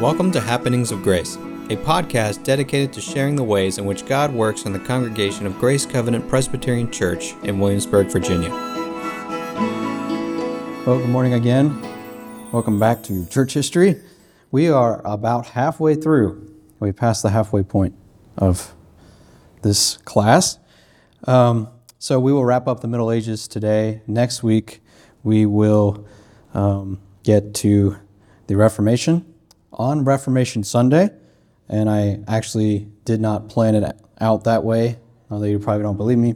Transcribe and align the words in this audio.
Welcome 0.00 0.32
to 0.32 0.40
Happenings 0.40 0.92
of 0.92 1.02
Grace, 1.02 1.36
a 1.36 1.76
podcast 1.76 2.42
dedicated 2.42 2.90
to 2.94 3.02
sharing 3.02 3.36
the 3.36 3.44
ways 3.44 3.76
in 3.76 3.84
which 3.84 4.06
God 4.06 4.32
works 4.32 4.64
in 4.64 4.72
the 4.72 4.78
congregation 4.78 5.44
of 5.44 5.58
Grace 5.58 5.84
Covenant 5.84 6.26
Presbyterian 6.26 6.90
Church 6.90 7.34
in 7.42 7.58
Williamsburg, 7.60 8.06
Virginia. 8.06 8.48
Well, 10.86 11.00
good 11.00 11.10
morning 11.10 11.34
again. 11.34 11.78
Welcome 12.50 12.80
back 12.80 13.02
to 13.04 13.26
church 13.26 13.52
history. 13.52 14.00
We 14.50 14.70
are 14.70 15.06
about 15.06 15.48
halfway 15.48 15.96
through. 15.96 16.50
We 16.78 16.92
passed 16.92 17.22
the 17.22 17.28
halfway 17.28 17.62
point 17.62 17.94
of 18.38 18.74
this 19.60 19.98
class. 19.98 20.58
Um, 21.24 21.68
so 21.98 22.18
we 22.18 22.32
will 22.32 22.46
wrap 22.46 22.66
up 22.66 22.80
the 22.80 22.88
Middle 22.88 23.12
Ages 23.12 23.46
today. 23.46 24.00
Next 24.06 24.42
week, 24.42 24.80
we 25.22 25.44
will 25.44 26.06
um, 26.54 27.02
get 27.22 27.52
to 27.56 27.98
the 28.46 28.56
Reformation 28.56 29.26
on 29.72 30.04
Reformation 30.04 30.64
Sunday. 30.64 31.10
And 31.68 31.88
I 31.88 32.20
actually 32.26 32.88
did 33.04 33.20
not 33.20 33.48
plan 33.48 33.74
it 33.74 33.96
out 34.20 34.44
that 34.44 34.64
way, 34.64 34.98
although 35.30 35.46
you 35.46 35.58
probably 35.58 35.82
don't 35.82 35.96
believe 35.96 36.18
me. 36.18 36.34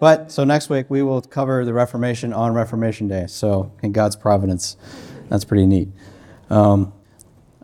But 0.00 0.30
so 0.30 0.44
next 0.44 0.68
week, 0.68 0.86
we 0.88 1.02
will 1.02 1.20
cover 1.20 1.64
the 1.64 1.72
Reformation 1.72 2.32
on 2.32 2.54
Reformation 2.54 3.08
Day. 3.08 3.26
So, 3.26 3.72
in 3.82 3.92
God's 3.92 4.14
providence, 4.14 4.76
that's 5.28 5.44
pretty 5.44 5.66
neat. 5.66 5.88
Um, 6.50 6.92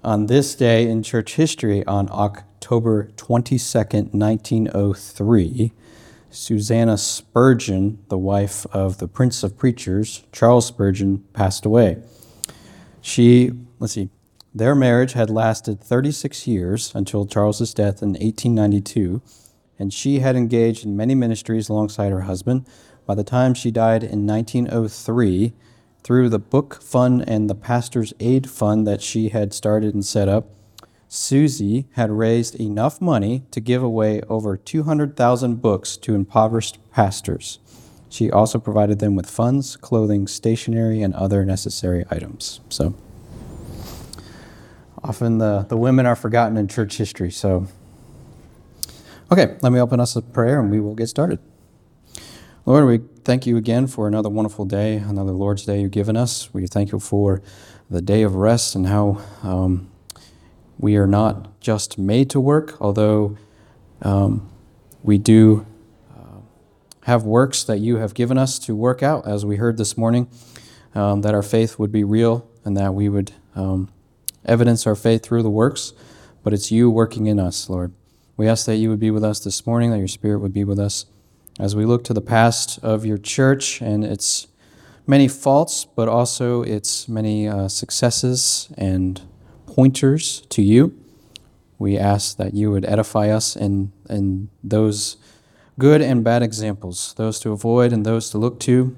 on 0.02 0.26
this 0.26 0.54
day 0.54 0.88
in 0.88 1.02
church 1.02 1.36
history, 1.36 1.84
on 1.86 2.08
October 2.10 3.10
22nd, 3.16 4.12
1903, 4.12 5.72
Susanna 6.30 6.98
Spurgeon, 6.98 8.04
the 8.08 8.18
wife 8.18 8.66
of 8.72 8.98
the 8.98 9.06
Prince 9.06 9.44
of 9.44 9.56
Preachers, 9.56 10.24
Charles 10.32 10.66
Spurgeon, 10.66 11.24
passed 11.32 11.64
away. 11.64 12.02
She, 13.00 13.52
let's 13.78 13.92
see, 13.92 14.10
their 14.54 14.76
marriage 14.76 15.14
had 15.14 15.30
lasted 15.30 15.80
36 15.80 16.46
years 16.46 16.92
until 16.94 17.26
Charles's 17.26 17.74
death 17.74 18.02
in 18.02 18.10
1892, 18.10 19.20
and 19.80 19.92
she 19.92 20.20
had 20.20 20.36
engaged 20.36 20.84
in 20.84 20.96
many 20.96 21.14
ministries 21.16 21.68
alongside 21.68 22.12
her 22.12 22.22
husband. 22.22 22.64
By 23.04 23.16
the 23.16 23.24
time 23.24 23.54
she 23.54 23.72
died 23.72 24.04
in 24.04 24.26
1903, 24.26 25.52
through 26.04 26.28
the 26.28 26.38
book 26.38 26.80
fund 26.80 27.24
and 27.26 27.50
the 27.50 27.54
pastor's 27.56 28.12
aid 28.20 28.48
fund 28.48 28.86
that 28.86 29.02
she 29.02 29.30
had 29.30 29.52
started 29.52 29.92
and 29.92 30.04
set 30.04 30.28
up, 30.28 30.46
Susie 31.08 31.86
had 31.92 32.10
raised 32.10 32.54
enough 32.60 33.00
money 33.00 33.42
to 33.50 33.60
give 33.60 33.82
away 33.82 34.20
over 34.28 34.56
200,000 34.56 35.60
books 35.60 35.96
to 35.96 36.14
impoverished 36.14 36.78
pastors. 36.92 37.58
She 38.08 38.30
also 38.30 38.60
provided 38.60 39.00
them 39.00 39.16
with 39.16 39.28
funds, 39.28 39.74
clothing, 39.76 40.28
stationery, 40.28 41.02
and 41.02 41.12
other 41.14 41.44
necessary 41.44 42.04
items. 42.10 42.60
So 42.68 42.94
often 45.04 45.38
the, 45.38 45.66
the 45.68 45.76
women 45.76 46.06
are 46.06 46.16
forgotten 46.16 46.56
in 46.56 46.66
church 46.66 46.96
history. 46.96 47.30
So, 47.30 47.68
okay, 49.30 49.56
let 49.62 49.70
me 49.70 49.78
open 49.78 50.00
us 50.00 50.16
a 50.16 50.22
prayer 50.22 50.58
and 50.58 50.70
we 50.70 50.80
will 50.80 50.96
get 50.96 51.08
started. 51.08 51.38
Lord, 52.66 52.86
we 52.86 53.00
thank 53.22 53.46
you 53.46 53.56
again 53.56 53.86
for 53.86 54.08
another 54.08 54.30
wonderful 54.30 54.64
day, 54.64 54.96
another 54.96 55.32
Lord's 55.32 55.64
Day 55.64 55.82
you've 55.82 55.92
given 55.92 56.16
us. 56.16 56.52
We 56.52 56.66
thank 56.66 56.90
you 56.90 56.98
for 56.98 57.42
the 57.88 58.02
day 58.02 58.22
of 58.22 58.34
rest 58.34 58.74
and 58.74 58.88
how. 58.88 59.20
Um, 59.42 59.90
we 60.78 60.96
are 60.96 61.06
not 61.06 61.60
just 61.60 61.98
made 61.98 62.30
to 62.30 62.40
work, 62.40 62.76
although 62.80 63.36
um, 64.02 64.48
we 65.02 65.18
do 65.18 65.66
uh, 66.12 66.40
have 67.02 67.24
works 67.24 67.64
that 67.64 67.78
you 67.78 67.96
have 67.96 68.14
given 68.14 68.38
us 68.38 68.58
to 68.60 68.74
work 68.74 69.02
out, 69.02 69.26
as 69.26 69.46
we 69.46 69.56
heard 69.56 69.76
this 69.76 69.96
morning, 69.96 70.28
um, 70.94 71.22
that 71.22 71.34
our 71.34 71.42
faith 71.42 71.78
would 71.78 71.92
be 71.92 72.04
real 72.04 72.48
and 72.64 72.76
that 72.76 72.94
we 72.94 73.08
would 73.08 73.32
um, 73.54 73.90
evidence 74.44 74.86
our 74.86 74.94
faith 74.94 75.22
through 75.22 75.42
the 75.42 75.50
works. 75.50 75.92
But 76.42 76.52
it's 76.52 76.70
you 76.70 76.90
working 76.90 77.26
in 77.26 77.40
us, 77.40 77.68
Lord. 77.70 77.92
We 78.36 78.48
ask 78.48 78.66
that 78.66 78.76
you 78.76 78.90
would 78.90 79.00
be 79.00 79.10
with 79.10 79.24
us 79.24 79.40
this 79.40 79.66
morning, 79.66 79.90
that 79.90 79.98
your 79.98 80.08
Spirit 80.08 80.40
would 80.40 80.52
be 80.52 80.64
with 80.64 80.78
us 80.78 81.06
as 81.58 81.76
we 81.76 81.84
look 81.84 82.04
to 82.04 82.12
the 82.12 82.20
past 82.20 82.78
of 82.82 83.06
your 83.06 83.18
church 83.18 83.80
and 83.80 84.04
its 84.04 84.48
many 85.06 85.28
faults, 85.28 85.84
but 85.84 86.08
also 86.08 86.62
its 86.62 87.08
many 87.08 87.46
uh, 87.46 87.68
successes 87.68 88.68
and 88.76 89.22
pointers 89.66 90.40
to 90.48 90.62
you. 90.62 90.98
We 91.78 91.98
ask 91.98 92.36
that 92.36 92.54
you 92.54 92.70
would 92.70 92.84
edify 92.84 93.28
us 93.28 93.56
in, 93.56 93.92
in 94.08 94.48
those 94.62 95.16
good 95.78 96.00
and 96.00 96.24
bad 96.24 96.42
examples, 96.42 97.14
those 97.16 97.40
to 97.40 97.52
avoid 97.52 97.92
and 97.92 98.04
those 98.04 98.30
to 98.30 98.38
look 98.38 98.58
to, 98.60 98.96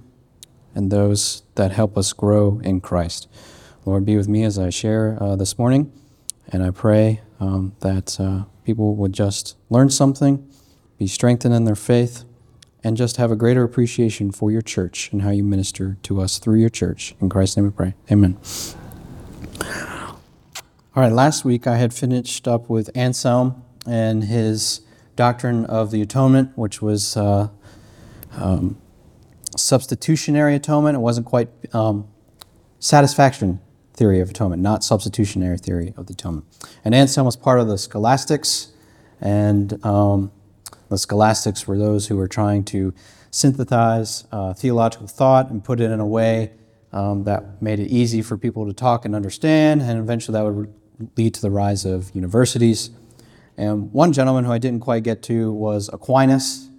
and 0.75 0.91
those 0.91 1.43
that 1.54 1.72
help 1.72 1.97
us 1.97 2.12
grow 2.12 2.60
in 2.62 2.81
Christ. 2.81 3.28
Lord, 3.86 4.04
be 4.04 4.16
with 4.16 4.26
me 4.26 4.42
as 4.42 4.58
I 4.58 4.69
share 4.70 5.16
uh, 5.20 5.36
this 5.36 5.56
morning, 5.60 5.92
and 6.48 6.64
I 6.64 6.72
pray 6.72 7.20
um, 7.38 7.72
that 7.82 8.19
uh, 8.19 8.42
people 8.64 8.97
would 8.97 9.12
just 9.12 9.56
learn 9.70 9.91
something, 9.91 10.44
be 10.98 11.06
strengthened 11.06 11.54
in 11.54 11.66
their 11.66 11.76
faith, 11.76 12.25
and 12.82 12.96
just 12.96 13.16
have 13.19 13.30
a 13.30 13.36
greater 13.36 13.62
appreciation 13.62 14.32
for 14.32 14.50
your 14.50 14.60
church 14.60 15.12
and 15.12 15.22
how 15.22 15.30
you 15.30 15.44
minister 15.44 15.98
to 16.02 16.20
us 16.20 16.41
through 16.41 16.58
your 16.58 16.69
church. 16.69 17.14
In 17.20 17.28
Christ's 17.28 17.58
name 17.58 17.66
we 17.66 17.70
pray. 17.70 17.94
Amen. 18.10 18.36
All 19.62 21.02
right, 21.02 21.12
last 21.12 21.44
week 21.44 21.69
I 21.69 21.76
had 21.76 21.94
finished 21.94 22.48
up 22.48 22.69
with 22.69 22.91
Anselm 22.96 23.62
and 23.86 24.25
his 24.25 24.80
doctrine 25.14 25.64
of 25.64 25.92
the 25.92 26.02
atonement, 26.02 26.58
which 26.58 26.82
was 26.82 27.16
uh, 27.16 27.50
um, 28.32 28.78
substitutionary 29.56 30.56
atonement. 30.56 30.96
It 30.96 31.00
wasn't 31.00 31.26
quite 31.26 31.50
um, 31.72 32.08
satisfaction 32.80 33.60
theory 33.96 34.20
of 34.20 34.30
atonement, 34.30 34.62
not 34.62 34.84
substitutionary 34.84 35.58
theory 35.58 35.94
of 35.96 36.06
the 36.06 36.12
atonement. 36.12 36.44
And 36.84 36.94
Anselm 36.94 37.24
was 37.24 37.36
part 37.36 37.60
of 37.60 37.68
the 37.68 37.78
scholastics, 37.78 38.72
and 39.20 39.84
um, 39.84 40.30
the 40.88 40.98
scholastics 40.98 41.66
were 41.66 41.78
those 41.78 42.06
who 42.06 42.16
were 42.16 42.28
trying 42.28 42.64
to 42.64 42.94
synthesize 43.30 44.24
uh, 44.32 44.54
theological 44.54 45.06
thought 45.06 45.50
and 45.50 45.64
put 45.64 45.80
it 45.80 45.90
in 45.90 46.00
a 46.00 46.06
way 46.06 46.52
um, 46.92 47.24
that 47.24 47.60
made 47.60 47.80
it 47.80 47.88
easy 47.88 48.22
for 48.22 48.38
people 48.38 48.66
to 48.66 48.72
talk 48.72 49.04
and 49.04 49.14
understand, 49.14 49.82
and 49.82 49.98
eventually 49.98 50.32
that 50.38 50.44
would 50.44 50.72
lead 51.16 51.34
to 51.34 51.42
the 51.42 51.50
rise 51.50 51.84
of 51.84 52.14
universities. 52.14 52.90
And 53.56 53.92
one 53.92 54.12
gentleman 54.12 54.44
who 54.44 54.52
I 54.52 54.58
didn't 54.58 54.80
quite 54.80 55.02
get 55.02 55.22
to 55.24 55.52
was 55.52 55.90
Aquinas, 55.92 56.70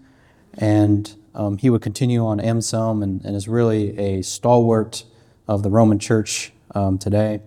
and 0.54 1.14
um, 1.36 1.58
he 1.58 1.70
would 1.70 1.82
continue 1.82 2.26
on 2.26 2.40
Anselm 2.40 3.04
and, 3.04 3.24
and, 3.24 3.36
is 3.36 3.48
really 3.48 3.98
a 4.00 4.24
stalwart 4.24 5.04
of 5.48 5.62
the 5.62 5.70
Roman 5.70 6.00
Church 6.00 6.52
um, 6.74 6.98
today. 6.98 7.42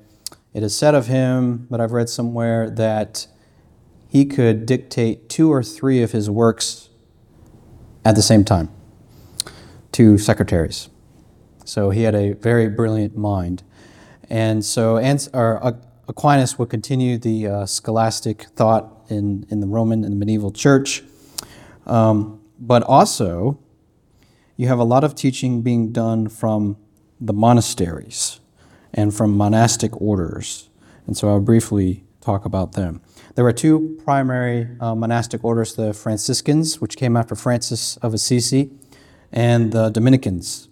It 0.52 0.62
is 0.62 0.76
said 0.76 0.94
of 0.94 1.06
him, 1.06 1.66
but 1.70 1.80
I've 1.80 1.92
read 1.92 2.08
somewhere, 2.08 2.68
that 2.70 3.26
he 4.08 4.24
could 4.24 4.66
dictate 4.66 5.28
two 5.28 5.52
or 5.52 5.62
three 5.62 6.02
of 6.02 6.12
his 6.12 6.28
works 6.28 6.88
at 8.04 8.16
the 8.16 8.22
same 8.22 8.44
time 8.44 8.68
to 9.92 10.18
secretaries. 10.18 10.88
So 11.64 11.90
he 11.90 12.02
had 12.02 12.14
a 12.14 12.32
very 12.32 12.68
brilliant 12.68 13.16
mind. 13.16 13.62
And 14.28 14.64
so, 14.64 14.96
Aquinas 16.08 16.58
would 16.58 16.70
continue 16.70 17.18
the 17.18 17.46
uh, 17.46 17.66
scholastic 17.66 18.46
thought 18.56 19.04
in, 19.08 19.46
in 19.48 19.60
the 19.60 19.66
Roman 19.68 20.02
and 20.02 20.12
the 20.12 20.16
medieval 20.16 20.50
church. 20.50 21.04
Um, 21.86 22.40
but 22.58 22.82
also, 22.82 23.60
you 24.56 24.66
have 24.66 24.80
a 24.80 24.84
lot 24.84 25.04
of 25.04 25.14
teaching 25.14 25.62
being 25.62 25.92
done 25.92 26.28
from 26.28 26.76
the 27.20 27.32
monasteries 27.32 28.40
and 28.92 29.14
from 29.14 29.36
monastic 29.36 30.00
orders. 30.00 30.68
And 31.06 31.16
so 31.16 31.28
I'll 31.28 31.40
briefly 31.40 32.04
talk 32.20 32.44
about 32.44 32.72
them. 32.72 33.00
There 33.34 33.44
were 33.44 33.52
two 33.52 34.00
primary 34.04 34.68
uh, 34.80 34.94
monastic 34.94 35.44
orders 35.44 35.74
the 35.74 35.94
Franciscans, 35.94 36.80
which 36.80 36.96
came 36.96 37.16
after 37.16 37.34
Francis 37.34 37.96
of 37.98 38.12
Assisi, 38.12 38.70
and 39.32 39.72
the 39.72 39.90
Dominicans, 39.90 40.68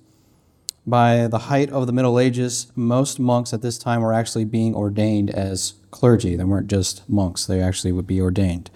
by 0.89 1.27
the 1.27 1.39
height 1.39 1.71
of 1.71 1.87
the 1.87 1.93
Middle 1.93 2.19
Ages, 2.19 2.73
most 2.75 3.21
monks 3.21 3.53
at 3.53 3.61
this 3.61 3.77
time 3.77 4.01
were 4.01 4.15
actually 4.15 4.47
being 4.47 4.75
ordained 4.75 5.29
as 5.29 5.75
clergy. 5.91 6.35
They 6.35 6.45
weren't 6.45 6.69
just 6.69 7.07
monks, 7.09 7.45
they 7.45 7.61
actually 7.61 7.93
would 7.93 8.07
be 8.07 8.23
ordained. 8.23 8.71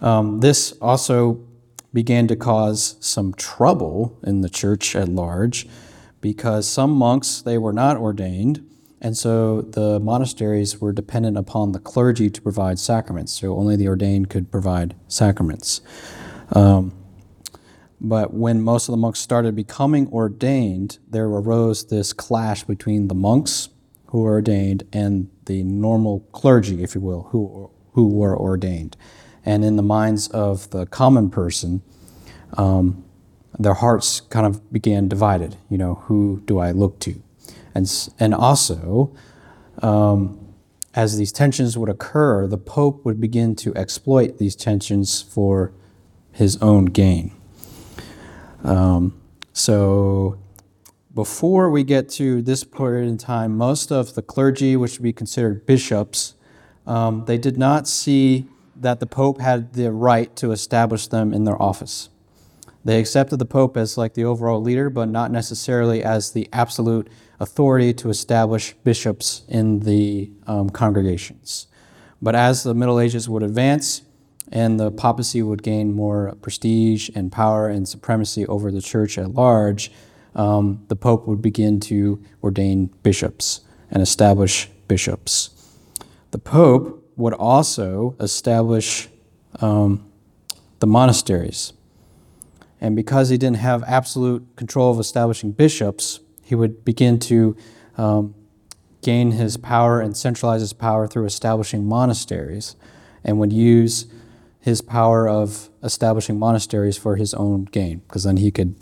Um, 0.00 0.40
this 0.40 0.72
also 0.80 1.44
began 1.92 2.26
to 2.28 2.36
cause 2.36 2.96
some 3.00 3.34
trouble 3.34 4.18
in 4.22 4.40
the 4.40 4.48
church 4.48 4.96
at 4.96 5.10
large 5.10 5.68
because 6.22 6.66
some 6.66 6.90
monks 6.90 7.42
they 7.42 7.58
were 7.58 7.72
not 7.72 7.98
ordained 7.98 8.66
and 9.02 9.16
so 9.16 9.60
the 9.60 10.00
monasteries 10.00 10.80
were 10.80 10.92
dependent 10.92 11.36
upon 11.36 11.72
the 11.72 11.78
clergy 11.78 12.30
to 12.30 12.40
provide 12.40 12.78
sacraments 12.78 13.32
so 13.32 13.54
only 13.56 13.76
the 13.76 13.88
ordained 13.88 14.30
could 14.30 14.50
provide 14.50 14.94
sacraments 15.08 15.82
um, 16.54 16.92
but 18.04 18.34
when 18.34 18.60
most 18.60 18.88
of 18.88 18.92
the 18.92 18.96
monks 18.96 19.20
started 19.20 19.54
becoming 19.54 20.08
ordained, 20.08 20.98
there 21.08 21.26
arose 21.26 21.86
this 21.86 22.12
clash 22.12 22.64
between 22.64 23.06
the 23.06 23.14
monks 23.14 23.68
who 24.06 24.22
were 24.22 24.32
ordained 24.32 24.82
and 24.92 25.30
the 25.46 25.62
normal 25.62 26.20
clergy, 26.32 26.82
if 26.82 26.96
you 26.96 27.00
will, 27.00 27.28
who, 27.30 27.70
who 27.92 28.08
were 28.08 28.36
ordained. 28.36 28.96
And 29.44 29.64
in 29.64 29.76
the 29.76 29.84
minds 29.84 30.26
of 30.28 30.68
the 30.70 30.84
common 30.86 31.30
person, 31.30 31.82
um, 32.54 33.04
their 33.56 33.74
hearts 33.74 34.20
kind 34.20 34.46
of 34.46 34.72
began 34.72 35.06
divided. 35.06 35.56
You 35.70 35.78
know, 35.78 35.94
who 36.06 36.42
do 36.44 36.58
I 36.58 36.72
look 36.72 36.98
to? 37.00 37.22
And, 37.74 37.90
and 38.18 38.34
also, 38.34 39.14
um, 39.82 40.54
as 40.94 41.16
these 41.16 41.32
tensions 41.32 41.78
would 41.78 41.88
occur, 41.88 42.46
the 42.46 42.58
Pope 42.58 43.04
would 43.04 43.20
begin 43.20 43.54
to 43.56 43.74
exploit 43.74 44.38
these 44.38 44.54
tensions 44.54 45.22
for 45.22 45.72
his 46.32 46.56
own 46.58 46.86
gain. 46.86 47.32
Um, 48.62 49.20
so, 49.52 50.38
before 51.14 51.70
we 51.70 51.84
get 51.84 52.08
to 52.10 52.40
this 52.40 52.64
period 52.64 53.08
in 53.08 53.18
time, 53.18 53.56
most 53.56 53.90
of 53.90 54.14
the 54.14 54.22
clergy, 54.22 54.76
which 54.76 54.98
would 54.98 55.02
be 55.02 55.12
considered 55.12 55.66
bishops, 55.66 56.34
um, 56.86 57.24
they 57.26 57.36
did 57.36 57.58
not 57.58 57.86
see 57.86 58.46
that 58.76 58.98
the 58.98 59.06
Pope 59.06 59.40
had 59.40 59.74
the 59.74 59.92
right 59.92 60.34
to 60.36 60.52
establish 60.52 61.06
them 61.06 61.34
in 61.34 61.44
their 61.44 61.60
office. 61.60 62.08
They 62.84 62.98
accepted 62.98 63.38
the 63.38 63.44
Pope 63.44 63.76
as 63.76 63.96
like 63.96 64.14
the 64.14 64.24
overall 64.24 64.60
leader, 64.60 64.90
but 64.90 65.08
not 65.08 65.30
necessarily 65.30 66.02
as 66.02 66.32
the 66.32 66.48
absolute 66.52 67.08
authority 67.42 67.92
to 67.92 68.08
establish 68.08 68.72
bishops 68.84 69.42
in 69.48 69.80
the 69.80 70.30
um, 70.46 70.70
congregations. 70.70 71.66
But 72.22 72.36
as 72.36 72.62
the 72.62 72.72
Middle 72.72 73.00
Ages 73.00 73.28
would 73.28 73.42
advance 73.42 74.02
and 74.52 74.78
the 74.78 74.92
papacy 74.92 75.42
would 75.42 75.62
gain 75.62 75.92
more 75.92 76.36
prestige 76.40 77.10
and 77.16 77.32
power 77.32 77.68
and 77.68 77.88
supremacy 77.88 78.46
over 78.46 78.70
the 78.70 78.80
church 78.80 79.18
at 79.18 79.34
large, 79.34 79.90
um, 80.36 80.84
the 80.86 80.96
Pope 80.96 81.26
would 81.26 81.42
begin 81.42 81.80
to 81.80 82.22
ordain 82.42 82.86
bishops 83.02 83.62
and 83.90 84.02
establish 84.02 84.70
bishops. 84.86 85.50
The 86.30 86.38
Pope 86.38 87.12
would 87.16 87.34
also 87.34 88.14
establish 88.20 89.08
um, 89.60 90.06
the 90.78 90.86
monasteries. 90.86 91.72
And 92.80 92.96
because 92.96 93.28
he 93.28 93.36
didn't 93.36 93.58
have 93.58 93.82
absolute 93.84 94.46
control 94.56 94.92
of 94.92 95.00
establishing 95.00 95.52
bishops, 95.52 96.20
he 96.42 96.54
would 96.54 96.84
begin 96.84 97.18
to 97.18 97.56
um, 97.96 98.34
gain 99.02 99.32
his 99.32 99.56
power 99.56 100.00
and 100.00 100.16
centralize 100.16 100.60
his 100.60 100.72
power 100.72 101.06
through 101.06 101.24
establishing 101.24 101.84
monasteries 101.84 102.76
and 103.24 103.38
would 103.38 103.52
use 103.52 104.06
his 104.60 104.80
power 104.80 105.28
of 105.28 105.70
establishing 105.82 106.38
monasteries 106.38 106.96
for 106.96 107.16
his 107.16 107.34
own 107.34 107.64
gain 107.64 107.98
because 108.06 108.24
then 108.24 108.36
he 108.36 108.50
could 108.50 108.74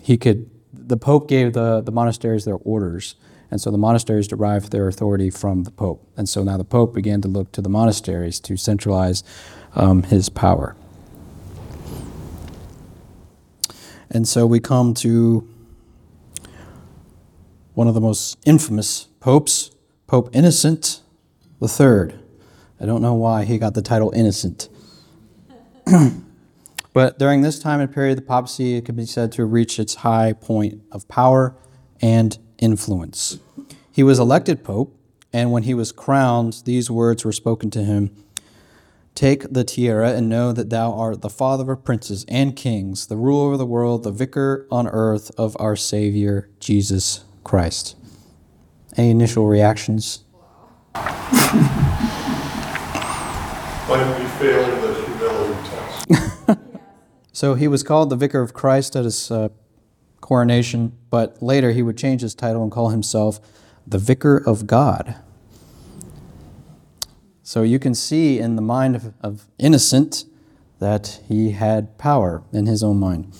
he 0.00 0.16
could 0.16 0.50
the 0.72 0.96
pope 0.96 1.28
gave 1.28 1.52
the, 1.52 1.80
the 1.80 1.92
monasteries 1.92 2.44
their 2.44 2.56
orders 2.56 3.14
and 3.52 3.60
so 3.60 3.70
the 3.70 3.76
monasteries 3.76 4.26
derived 4.26 4.72
their 4.72 4.88
authority 4.88 5.28
from 5.28 5.64
the 5.64 5.70
pope. 5.70 6.10
And 6.16 6.26
so 6.26 6.42
now 6.42 6.56
the 6.56 6.64
pope 6.64 6.94
began 6.94 7.20
to 7.20 7.28
look 7.28 7.52
to 7.52 7.60
the 7.60 7.68
monasteries 7.68 8.40
to 8.40 8.56
centralize 8.56 9.22
um, 9.74 10.04
his 10.04 10.30
power. 10.30 10.74
And 14.10 14.26
so 14.26 14.46
we 14.46 14.58
come 14.58 14.94
to 14.94 15.46
one 17.74 17.88
of 17.88 17.94
the 17.94 18.00
most 18.00 18.38
infamous 18.44 19.08
popes, 19.20 19.70
Pope 20.06 20.28
Innocent 20.34 21.00
III. 21.62 22.14
I 22.80 22.84
don't 22.84 23.00
know 23.00 23.14
why 23.14 23.44
he 23.44 23.58
got 23.58 23.74
the 23.74 23.82
title 23.82 24.10
Innocent. 24.14 24.68
but 26.92 27.18
during 27.18 27.40
this 27.40 27.58
time 27.58 27.80
and 27.80 27.92
period, 27.92 28.18
the 28.18 28.22
papacy 28.22 28.80
could 28.82 28.96
be 28.96 29.06
said 29.06 29.32
to 29.32 29.42
have 29.42 29.52
reached 29.52 29.78
its 29.78 29.96
high 29.96 30.32
point 30.32 30.82
of 30.90 31.08
power 31.08 31.54
and 32.00 32.38
influence. 32.58 33.38
He 33.90 34.02
was 34.02 34.18
elected 34.18 34.64
pope, 34.64 34.94
and 35.32 35.50
when 35.50 35.62
he 35.62 35.72
was 35.72 35.92
crowned, 35.92 36.62
these 36.64 36.90
words 36.90 37.24
were 37.24 37.32
spoken 37.32 37.70
to 37.70 37.84
him 37.84 38.10
Take 39.14 39.52
the 39.52 39.62
tiara 39.62 40.12
and 40.12 40.28
know 40.28 40.52
that 40.52 40.70
thou 40.70 40.94
art 40.94 41.20
the 41.20 41.28
father 41.28 41.70
of 41.72 41.84
princes 41.84 42.24
and 42.28 42.56
kings, 42.56 43.06
the 43.06 43.16
ruler 43.16 43.52
of 43.52 43.58
the 43.58 43.66
world, 43.66 44.04
the 44.04 44.10
vicar 44.10 44.66
on 44.70 44.88
earth 44.88 45.30
of 45.36 45.54
our 45.60 45.76
Savior, 45.76 46.48
Jesus 46.60 47.24
Christ. 47.44 47.96
Any 48.96 49.10
initial 49.10 49.46
reactions? 49.46 50.24
When 53.88 54.08
we 54.18 54.26
fail 54.38 54.64
the 54.80 54.94
humility 55.04 55.68
test. 55.68 56.58
so 57.32 57.54
he 57.54 57.68
was 57.68 57.82
called 57.82 58.10
the 58.10 58.16
vicar 58.16 58.40
of 58.40 58.54
Christ 58.54 58.96
at 58.96 59.04
his 59.04 59.30
uh, 59.30 59.48
coronation, 60.20 60.96
but 61.10 61.42
later 61.42 61.72
he 61.72 61.82
would 61.82 61.98
change 61.98 62.22
his 62.22 62.34
title 62.34 62.62
and 62.62 62.72
call 62.72 62.88
himself 62.88 63.40
the 63.86 63.98
vicar 63.98 64.36
of 64.36 64.66
God. 64.66 65.16
So 67.42 67.62
you 67.62 67.78
can 67.78 67.94
see 67.94 68.38
in 68.38 68.56
the 68.56 68.62
mind 68.62 68.96
of, 68.96 69.12
of 69.20 69.46
Innocent 69.58 70.24
that 70.78 71.20
he 71.28 71.50
had 71.50 71.98
power 71.98 72.42
in 72.52 72.66
his 72.66 72.82
own 72.82 72.98
mind. 72.98 73.36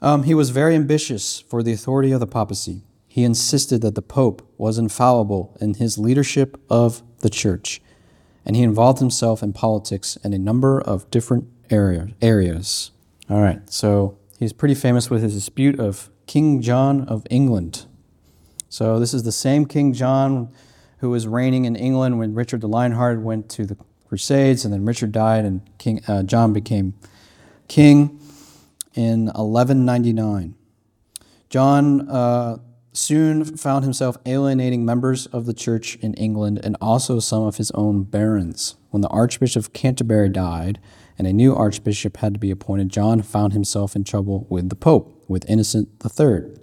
Um, 0.00 0.22
he 0.22 0.34
was 0.34 0.50
very 0.50 0.76
ambitious 0.76 1.40
for 1.40 1.62
the 1.62 1.72
authority 1.72 2.12
of 2.12 2.20
the 2.20 2.26
papacy. 2.26 2.82
He 3.18 3.24
insisted 3.24 3.80
that 3.80 3.96
the 3.96 4.00
Pope 4.00 4.48
was 4.58 4.78
infallible 4.78 5.56
in 5.60 5.74
his 5.74 5.98
leadership 5.98 6.56
of 6.70 7.02
the 7.18 7.28
church, 7.28 7.82
and 8.46 8.54
he 8.54 8.62
involved 8.62 9.00
himself 9.00 9.42
in 9.42 9.52
politics 9.52 10.14
in 10.22 10.32
a 10.32 10.38
number 10.38 10.80
of 10.80 11.10
different 11.10 11.48
area, 11.68 12.10
areas. 12.22 12.92
All 13.28 13.40
right, 13.40 13.68
so 13.68 14.16
he's 14.38 14.52
pretty 14.52 14.76
famous 14.76 15.10
with 15.10 15.24
his 15.24 15.34
dispute 15.34 15.80
of 15.80 16.10
King 16.28 16.62
John 16.62 17.08
of 17.08 17.26
England. 17.28 17.86
So 18.68 19.00
this 19.00 19.12
is 19.12 19.24
the 19.24 19.32
same 19.32 19.66
King 19.66 19.92
John 19.92 20.52
who 20.98 21.10
was 21.10 21.26
reigning 21.26 21.64
in 21.64 21.74
England 21.74 22.20
when 22.20 22.34
Richard 22.34 22.60
the 22.60 22.68
Lionheart 22.68 23.20
went 23.20 23.48
to 23.48 23.66
the 23.66 23.76
Crusades, 24.06 24.64
and 24.64 24.72
then 24.72 24.84
Richard 24.84 25.10
died, 25.10 25.44
and 25.44 25.62
King 25.78 26.04
uh, 26.06 26.22
John 26.22 26.52
became 26.52 26.94
king 27.66 28.20
in 28.94 29.24
1199. 29.24 30.54
John 31.50 32.08
uh, 32.08 32.58
soon 32.98 33.44
found 33.44 33.84
himself 33.84 34.18
alienating 34.26 34.84
members 34.84 35.26
of 35.26 35.46
the 35.46 35.54
church 35.54 35.96
in 35.96 36.14
England 36.14 36.60
and 36.62 36.76
also 36.80 37.20
some 37.20 37.44
of 37.44 37.56
his 37.56 37.70
own 37.70 38.02
barons. 38.02 38.76
When 38.90 39.00
the 39.00 39.08
Archbishop 39.08 39.64
of 39.64 39.72
Canterbury 39.72 40.28
died 40.28 40.80
and 41.16 41.26
a 41.26 41.32
new 41.32 41.54
archbishop 41.54 42.18
had 42.18 42.34
to 42.34 42.40
be 42.40 42.50
appointed, 42.50 42.90
John 42.90 43.22
found 43.22 43.52
himself 43.52 43.94
in 43.96 44.04
trouble 44.04 44.46
with 44.48 44.68
the 44.68 44.76
Pope, 44.76 45.24
with 45.28 45.48
Innocent 45.48 45.88
III. 46.04 46.56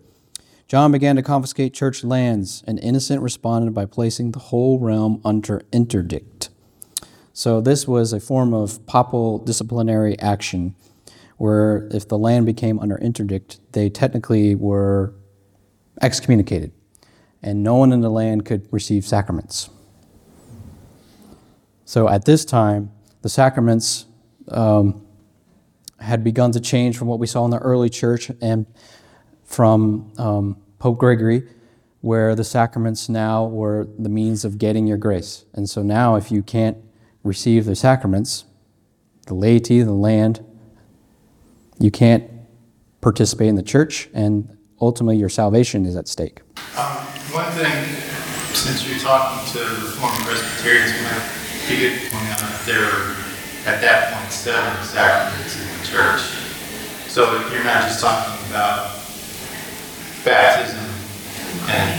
John 0.68 0.92
began 0.92 1.16
to 1.16 1.22
confiscate 1.22 1.74
church 1.74 2.04
lands, 2.04 2.64
and 2.66 2.80
Innocent 2.80 3.22
responded 3.22 3.74
by 3.74 3.86
placing 3.86 4.32
the 4.32 4.40
whole 4.40 4.80
realm 4.80 5.22
under 5.24 5.62
interdict. 5.72 6.50
So, 7.34 7.62
this 7.62 7.88
was 7.88 8.14
a 8.14 8.20
form 8.20 8.54
of 8.54 8.86
papal 8.88 9.38
disciplinary 9.40 10.18
action 10.20 10.74
where 11.38 11.88
if 11.92 12.08
the 12.08 12.18
land 12.18 12.46
became 12.46 12.80
under 12.80 12.98
interdict, 12.98 13.60
they 13.74 13.90
technically 13.90 14.56
were 14.56 15.14
excommunicated, 16.02 16.72
and 17.42 17.64
no 17.64 17.76
one 17.76 17.92
in 17.92 18.02
the 18.02 18.10
land 18.10 18.46
could 18.46 18.68
receive 18.72 19.06
sacraments. 19.06 19.70
So, 21.86 22.10
at 22.10 22.26
this 22.26 22.46
time, 22.46 22.92
the 23.22 23.30
sacraments 23.30 24.06
um, 24.50 25.06
had 26.00 26.24
begun 26.24 26.52
to 26.52 26.60
change 26.60 26.98
from 26.98 27.08
what 27.08 27.20
we 27.20 27.28
saw 27.28 27.46
in 27.46 27.52
the 27.52 27.60
early 27.60 27.90
church 27.90 28.32
and 28.42 28.66
from 29.44 30.12
um, 30.18 30.58
Pope 30.80 30.98
Gregory, 30.98 31.48
where 32.02 32.36
the 32.36 32.44
sacraments 32.44 33.10
now 33.10 33.46
were 33.46 33.88
the 33.98 34.10
means 34.10 34.46
of 34.46 34.58
getting 34.58 34.88
your 34.88 34.98
grace. 34.98 35.46
And 35.54 35.70
so 35.70 35.82
now, 35.82 36.16
if 36.16 36.32
you 36.32 36.44
can't 36.44 36.78
receive 37.24 37.66
the 37.66 37.76
sacraments, 37.76 38.46
the 39.28 39.34
laity, 39.34 39.82
the 39.82 39.94
land, 39.94 40.46
you 41.80 41.92
can't 41.92 42.30
participate 43.02 43.48
in 43.48 43.56
the 43.56 43.64
church, 43.64 44.10
and 44.14 44.55
ultimately 44.82 45.18
your 45.18 45.30
salvation 45.30 45.86
is 45.86 45.96
at 45.96 46.08
stake. 46.08 46.42
Um, 46.78 46.98
one 47.32 47.50
thing, 47.52 47.96
since 48.54 48.88
you're 48.88 49.00
talking 49.00 49.40
to 49.54 49.66
former 50.00 50.16
Presbyterians, 50.24 50.92
good 51.68 52.00
to 52.00 52.10
point 52.12 52.30
out 52.30 52.40
that 52.40 52.62
there 52.66 52.84
are, 52.84 53.16
at 53.66 53.82
that 53.82 54.14
point, 54.14 54.32
seven 54.32 54.84
sacraments 54.84 55.58
in 55.60 55.66
the 55.66 55.86
church. 55.88 56.22
So 57.10 57.32
you're 57.50 57.64
not 57.64 57.88
just 57.88 58.02
talking 58.02 58.36
about 58.50 58.92
baptism 60.24 60.84
and, 61.70 61.96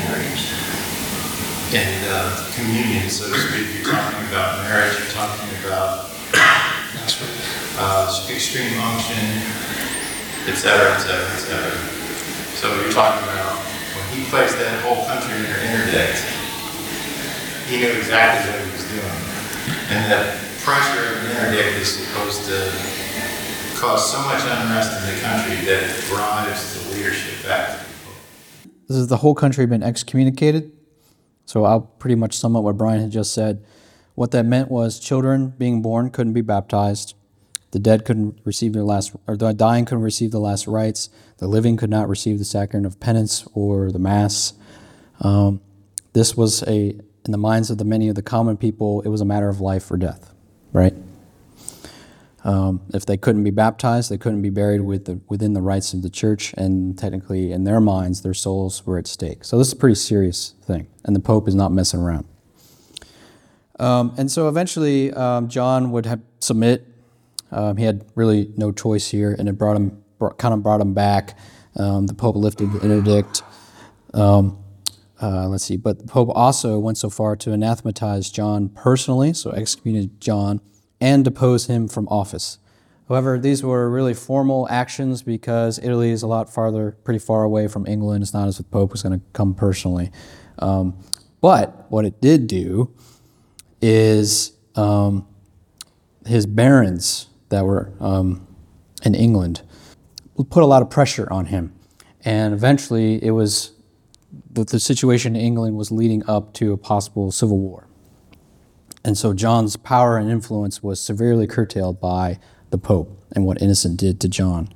and 1.75 2.06
uh, 2.11 2.52
communion, 2.54 3.09
so 3.09 3.26
to 3.33 3.38
speak. 3.38 3.66
You're 3.75 3.92
talking 3.92 4.28
about 4.28 4.62
marriage, 4.68 4.99
you're 4.99 5.09
talking 5.09 5.49
about 5.64 6.11
uh, 7.78 8.28
extreme 8.30 8.78
unction, 8.78 9.42
et 10.47 10.54
cetera, 10.54 10.95
et 10.95 10.99
cetera, 11.00 11.26
et 11.26 11.38
cetera. 11.38 11.95
So 12.56 12.72
you're 12.80 12.92
talking 12.92 13.22
about 13.28 13.60
when 13.94 14.04
he 14.16 14.25
placed 14.32 14.56
that 14.58 14.80
whole 14.80 15.04
country 15.04 15.36
under 15.36 15.60
interdict, 15.60 16.25
he 17.68 17.84
knew 17.84 17.92
exactly 17.92 18.52
what 18.52 18.64
he 18.64 18.72
was 18.72 18.86
doing. 18.88 19.20
And 19.92 20.08
the 20.08 20.34
pressure 20.64 21.12
of 21.12 21.25
an 21.25 21.36
interdict 21.36 21.78
is 21.78 22.00
supposed 22.00 22.48
to 22.48 22.58
cause 23.78 24.10
so 24.10 24.18
much 24.25 24.40
unrest 24.42 24.96
in 24.98 25.14
the 25.14 25.20
country 25.20 25.60
that 25.68 25.84
it 25.84 25.94
drives 26.08 26.75
the 26.75 26.96
leadership 26.96 27.46
back 27.46 27.86
this 28.88 28.96
is 28.96 29.08
the 29.08 29.16
whole 29.16 29.34
country 29.34 29.66
been 29.66 29.82
excommunicated. 29.82 30.70
So 31.44 31.64
I'll 31.64 31.80
pretty 31.80 32.14
much 32.14 32.36
sum 32.36 32.54
up 32.54 32.62
what 32.62 32.76
Brian 32.76 33.00
had 33.00 33.10
just 33.10 33.34
said. 33.34 33.64
What 34.14 34.30
that 34.30 34.46
meant 34.46 34.70
was 34.70 35.00
children 35.00 35.54
being 35.58 35.82
born 35.82 36.10
couldn't 36.10 36.32
be 36.32 36.40
baptized. 36.40 37.14
The 37.73 37.78
dead 37.78 38.04
couldn't 38.04 38.38
receive 38.44 38.73
their 38.73 38.85
last, 38.85 39.14
or 39.26 39.37
the 39.37 39.52
dying 39.52 39.85
couldn't 39.85 40.04
receive 40.04 40.30
the 40.30 40.40
last 40.40 40.66
rites. 40.66 41.11
The 41.38 41.49
living 41.49 41.76
could 41.76 41.90
not 41.90 42.08
receive 42.08 42.38
the 42.38 42.44
sacrament 42.44 42.87
of 42.87 43.00
penance 43.00 43.46
or 43.54 43.90
the 43.90 43.99
mass. 43.99 44.54
Um, 45.20 45.61
this 46.12 46.37
was 46.37 46.62
a 46.62 46.99
in 47.26 47.32
the 47.32 47.38
minds 47.38 47.70
of 47.70 47.78
the 47.78 47.85
many 47.85 48.08
of 48.08 48.14
the 48.14 48.23
common 48.23 48.56
people, 48.56 49.02
it 49.02 49.08
was 49.08 49.20
a 49.20 49.25
matter 49.25 49.49
of 49.49 49.61
life 49.61 49.90
or 49.90 49.96
death, 49.96 50.32
right? 50.73 50.94
Um, 52.44 52.82
if 52.94 53.04
they 53.04 53.16
couldn't 53.16 53.42
be 53.42 53.50
baptized, 53.50 54.08
they 54.11 54.18
couldn't 54.18 54.42
be 54.42 54.50
buried 54.50 54.82
with 54.82 55.06
the, 55.06 55.20
within 55.28 55.52
the 55.52 55.61
rites 55.61 55.92
of 55.92 56.02
the 56.02 56.11
church, 56.11 56.54
and 56.56 56.96
technically, 56.96 57.50
in 57.50 57.64
their 57.64 57.80
minds, 57.80 58.23
their 58.23 58.35
souls 58.35 58.87
were 58.87 58.99
at 58.99 59.08
stake. 59.08 59.44
So 59.44 59.58
this 59.58 59.66
is 59.66 59.73
a 59.73 59.76
pretty 59.76 59.96
serious 59.96 60.54
thing, 60.62 60.87
and 61.04 61.16
the 61.16 61.20
Pope 61.20 61.49
is 61.49 61.56
not 61.56 61.73
messing 61.73 62.00
around. 62.00 62.26
Um, 63.80 64.14
and 64.16 64.30
so 64.30 64.49
eventually, 64.49 65.12
um, 65.12 65.49
John 65.49 65.90
would 65.90 66.23
submit. 66.38 66.87
Um, 67.50 67.76
he 67.76 67.84
had 67.84 68.04
really 68.14 68.52
no 68.56 68.72
choice 68.72 69.08
here, 69.08 69.34
and 69.38 69.48
it 69.48 69.52
brought 69.52 69.76
him, 69.76 70.02
brought, 70.18 70.38
kind 70.38 70.54
of 70.54 70.62
brought 70.62 70.80
him 70.80 70.94
back. 70.94 71.38
Um, 71.76 72.06
the 72.06 72.14
Pope 72.14 72.36
lifted 72.36 72.72
the 72.72 72.80
interdict. 72.80 73.42
Um, 74.14 74.58
uh, 75.20 75.48
let's 75.48 75.64
see, 75.64 75.76
but 75.76 75.98
the 75.98 76.06
Pope 76.06 76.30
also 76.34 76.78
went 76.78 76.98
so 76.98 77.08
far 77.08 77.36
to 77.36 77.52
anathematize 77.52 78.30
John 78.30 78.68
personally, 78.68 79.32
so 79.32 79.50
excommunicated 79.50 80.20
John 80.20 80.60
and 81.00 81.24
depose 81.24 81.66
him 81.66 81.88
from 81.88 82.08
office. 82.08 82.58
However, 83.08 83.38
these 83.38 83.62
were 83.62 83.88
really 83.88 84.14
formal 84.14 84.66
actions 84.68 85.22
because 85.22 85.78
Italy 85.78 86.10
is 86.10 86.22
a 86.22 86.26
lot 86.26 86.52
farther, 86.52 86.96
pretty 87.04 87.20
far 87.20 87.44
away 87.44 87.68
from 87.68 87.86
England. 87.86 88.22
It's 88.22 88.34
not 88.34 88.48
as 88.48 88.58
if 88.58 88.66
the 88.66 88.70
Pope 88.70 88.92
was 88.92 89.02
going 89.02 89.18
to 89.18 89.24
come 89.32 89.54
personally. 89.54 90.10
Um, 90.58 90.98
but 91.40 91.90
what 91.90 92.04
it 92.04 92.20
did 92.20 92.46
do 92.48 92.92
is 93.80 94.52
um, 94.74 95.26
his 96.26 96.46
barons 96.46 97.28
that 97.56 97.64
were 97.64 97.92
um, 98.00 98.46
in 99.02 99.14
England 99.14 99.62
put 100.44 100.62
a 100.62 100.66
lot 100.66 100.82
of 100.82 100.90
pressure 100.90 101.30
on 101.32 101.46
him. 101.46 101.72
And 102.25 102.52
eventually, 102.52 103.22
it 103.25 103.30
was 103.30 103.72
the, 104.50 104.64
the 104.64 104.80
situation 104.80 105.36
in 105.36 105.42
England 105.42 105.76
was 105.76 105.90
leading 105.90 106.28
up 106.28 106.52
to 106.54 106.72
a 106.72 106.76
possible 106.76 107.30
civil 107.30 107.58
war. 107.58 107.86
And 109.04 109.16
so 109.16 109.32
John's 109.32 109.76
power 109.76 110.18
and 110.18 110.28
influence 110.28 110.82
was 110.82 111.00
severely 111.00 111.46
curtailed 111.46 112.00
by 112.00 112.38
the 112.70 112.78
Pope 112.78 113.16
and 113.32 113.46
what 113.46 113.62
Innocent 113.62 113.98
did 113.98 114.20
to 114.20 114.28
John. 114.28 114.68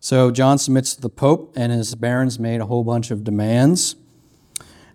So 0.00 0.30
John 0.30 0.58
submits 0.58 0.94
to 0.94 1.00
the 1.00 1.08
Pope, 1.08 1.54
and 1.56 1.72
his 1.72 1.94
barons 1.94 2.38
made 2.38 2.60
a 2.60 2.66
whole 2.66 2.84
bunch 2.84 3.10
of 3.10 3.24
demands. 3.24 3.94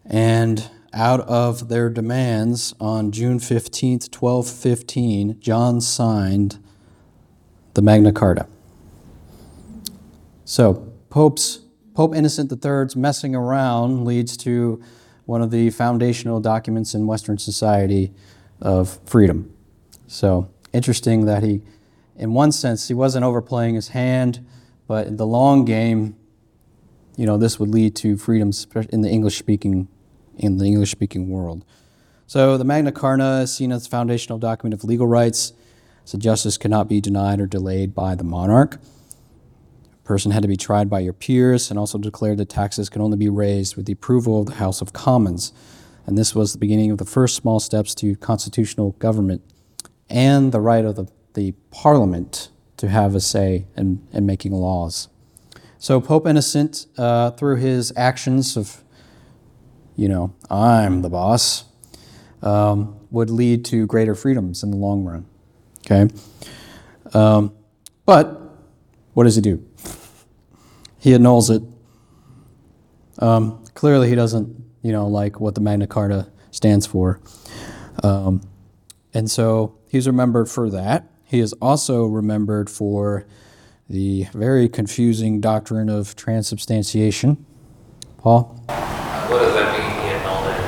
And 0.06 0.70
out 0.94 1.22
of 1.22 1.70
their 1.70 1.89
demands, 1.89 2.75
on 2.79 3.12
June 3.12 3.39
15th, 3.39 4.13
1215, 4.13 5.39
John 5.39 5.82
signed 5.82 6.60
the 7.77 7.84
Magna 7.84 8.12
Carta. 8.12 8.48
So 10.46 10.91
Pope's, 11.12 11.60
Pope 11.93 12.15
Innocent 12.15 12.51
III's 12.51 12.96
messing 12.96 13.36
around 13.36 14.03
leads 14.03 14.36
to 14.38 14.81
one 15.25 15.43
of 15.43 15.51
the 15.51 15.69
foundational 15.69 16.39
documents 16.39 16.96
in 16.96 17.05
Western 17.05 17.38
society 17.38 18.12
of 18.60 19.00
freedom. 19.05 19.53
So 20.07 20.50
interesting 20.74 21.25
that 21.25 21.43
he, 21.43 21.62
in 22.15 22.34
one 22.34 22.51
sense, 22.51 22.88
he 22.88 22.96
wasn't 22.96 23.24
overplaying 23.24 23.75
his 23.75 23.89
hand, 23.89 24.43
but 24.88 25.05
in 25.05 25.17
the 25.17 25.27
long 25.27 25.63
game, 25.63 26.15
you 27.15 27.27
know, 27.27 27.38
this 27.38 27.60
would 27.60 27.69
lead 27.69 27.96
to 27.98 28.17
freedom 28.17 28.50
in 28.89 29.01
the 29.01 29.10
English 29.10 29.38
speaking 29.38 29.88
in 30.36 30.57
the 30.57 30.65
English 30.65 30.89
speaking 30.89 31.29
world. 31.29 31.63
So 32.25 32.57
the 32.57 32.65
Magna 32.65 32.91
Carta 32.91 33.41
is 33.41 33.55
seen 33.55 33.72
as 33.72 33.84
the 33.84 33.89
foundational 33.91 34.39
document 34.39 34.74
of 34.74 34.84
legal 34.84 35.05
rights. 35.05 35.53
So 36.08 36.18
justice 36.18 36.58
cannot 36.58 36.88
be 36.88 37.02
denied 37.02 37.42
or 37.42 37.48
delayed 37.48 37.94
by 37.94 38.16
the 38.16 38.24
monarch 38.24 38.76
A 38.76 40.08
person 40.08 40.32
had 40.32 40.42
to 40.42 40.48
be 40.48 40.56
tried 40.56 40.90
by 40.90 41.02
your 41.02 41.12
peers 41.12 41.70
and 41.70 41.78
also 41.78 41.98
declared 41.98 42.38
that 42.38 42.48
taxes 42.48 42.88
could 42.88 43.02
only 43.02 43.18
be 43.18 43.28
raised 43.28 43.76
with 43.76 43.88
the 43.88 43.92
approval 43.92 44.40
of 44.40 44.46
the 44.46 44.54
House 44.54 44.80
of 44.80 44.94
Commons. 44.94 45.52
And 46.06 46.18
this 46.18 46.34
was 46.34 46.54
the 46.54 46.60
beginning 46.60 46.92
of 46.92 46.98
the 46.98 47.04
first 47.04 47.36
small 47.36 47.60
steps 47.60 47.94
to 47.96 48.16
constitutional 48.16 48.92
government 49.00 49.42
and 50.10 50.54
the 50.54 50.62
right 50.62 50.86
of 50.86 50.96
the, 50.96 51.10
the 51.34 51.52
Parliament 51.72 52.52
to 52.78 52.88
have 52.88 53.14
a 53.14 53.20
say 53.20 53.66
in, 53.76 54.08
in 54.14 54.26
making 54.26 54.54
laws. 54.54 55.10
So 55.78 56.00
Pope 56.00 56.26
Innocent, 56.26 56.86
uh, 56.98 57.32
through 57.32 57.58
his 57.58 57.92
actions 57.98 58.56
of, 58.56 58.82
you 59.98 60.08
know, 60.08 60.34
I'm 60.50 61.02
the 61.02 61.10
boss, 61.10 61.66
um, 62.42 62.98
would 63.12 63.30
lead 63.30 63.66
to 63.66 63.86
greater 63.88 64.16
freedoms 64.16 64.64
in 64.64 64.72
the 64.72 64.78
long 64.78 65.04
run. 65.04 65.26
Okay? 65.89 66.13
Um, 67.13 67.53
but 68.06 68.41
what 69.13 69.24
does 69.24 69.36
he 69.36 69.41
do? 69.41 69.63
he 71.00 71.13
annuls 71.13 71.50
it. 71.50 71.63
Um, 73.20 73.63
clearly, 73.74 74.10
he 74.10 74.15
doesn't, 74.15 74.62
you 74.82 74.91
know, 74.91 75.08
like 75.08 75.39
what 75.39 75.56
the 75.56 75.62
Magna 75.62 75.88
Carta 75.88 76.29
stands 76.51 76.86
for. 76.86 77.22
Um, 78.03 78.41
and 79.13 79.32
so 79.32 79.77
he's 79.89 80.06
remembered 80.06 80.50
for 80.50 80.70
that. 80.70 81.10
He 81.24 81.39
is 81.39 81.53
also 81.62 82.06
remembered 82.06 82.70
for 82.70 83.25
the 83.89 84.25
very 84.34 84.67
confusing 84.67 85.39
doctrine 85.39 85.89
of 85.89 86.15
transubstantiation. 86.15 87.46
Paul? 88.17 88.62
What 88.67 89.39
does 89.39 89.53
that 89.53 89.79
mean, 89.79 89.89
he 89.89 90.10
annulled 90.10 90.48
it? 90.48 90.60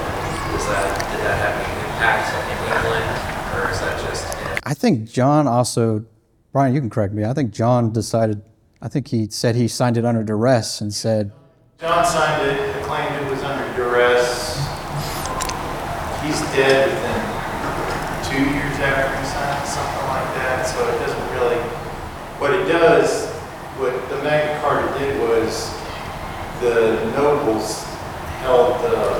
Is 0.56 0.66
that, 0.68 1.12
did 1.12 1.20
that 1.26 1.38
have 1.44 1.56
any 1.60 1.80
impact 1.84 2.32
in 2.32 2.40
England, 2.64 3.08
or 3.56 3.72
is 3.72 3.80
that 3.82 4.00
just 4.08 4.24
in 4.38 4.59
I 4.70 4.76
think 4.76 5.10
John 5.10 5.48
also, 5.48 6.06
Brian, 6.54 6.76
you 6.76 6.80
can 6.80 6.92
correct 6.92 7.12
me. 7.12 7.26
I 7.26 7.34
think 7.34 7.50
John 7.50 7.92
decided 7.92 8.44
I 8.84 8.88
think 8.88 9.08
he 9.08 9.28
said 9.28 9.56
he 9.56 9.68
signed 9.68 9.98
it 9.98 10.06
under 10.06 10.24
duress 10.24 10.80
and 10.80 10.94
said, 10.94 11.32
John 11.80 12.06
signed 12.06 12.46
it, 12.46 12.84
claimed 12.84 13.16
it 13.16 13.32
was 13.32 13.42
under 13.42 13.66
duress. 13.74 14.62
He's 16.22 16.40
dead 16.54 16.86
within 16.86 17.22
two 18.30 18.46
years 18.46 18.78
after 18.78 19.10
he 19.18 19.26
signed 19.26 19.66
something 19.66 20.06
like 20.06 20.30
that. 20.38 20.70
So 20.70 20.86
it 20.86 21.00
doesn't 21.02 21.28
really. 21.34 21.58
What 22.38 22.54
it 22.54 22.70
does, 22.70 23.26
what 23.82 23.92
the 24.10 24.22
Magna 24.22 24.62
Carta 24.62 25.00
did 25.00 25.20
was 25.20 25.74
the 26.62 27.10
nobles 27.18 27.86
held 28.46 28.84
the 28.86 29.18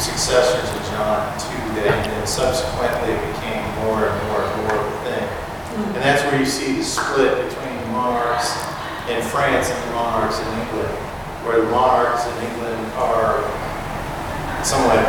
successors 0.00 0.68
of 0.74 0.82
John 0.90 1.38
to 1.38 1.54
that, 1.78 2.02
and 2.02 2.12
then 2.18 2.26
subsequently 2.26 3.14
more 3.84 4.08
and 4.08 4.16
more 4.28 4.40
and 4.40 4.54
more 4.64 4.76
of 4.80 4.86
a 4.88 4.98
thing. 5.04 5.26
And 5.94 6.02
that's 6.02 6.22
where 6.24 6.40
you 6.40 6.46
see 6.46 6.76
the 6.76 6.84
split 6.84 7.32
between 7.48 7.76
monarchs 7.92 8.56
in 9.08 9.20
France 9.28 9.70
and 9.70 9.78
the 9.88 9.94
monarchs 9.94 10.40
in 10.40 10.48
England, 10.64 10.94
where 11.44 11.60
the 11.60 11.70
monarchs 11.70 12.26
in 12.26 12.36
England 12.48 12.80
are 12.96 13.44
somewhat 14.64 15.04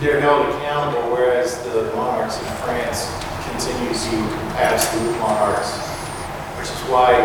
they're 0.00 0.20
held 0.20 0.46
accountable, 0.54 1.10
whereas 1.10 1.58
the 1.66 1.90
monarchs 1.90 2.38
in 2.38 2.46
France 2.62 3.10
continue 3.50 3.90
to 3.90 4.16
absolute 4.54 5.10
monarchs, 5.18 5.74
which 6.54 6.70
is 6.70 6.82
why 6.86 7.18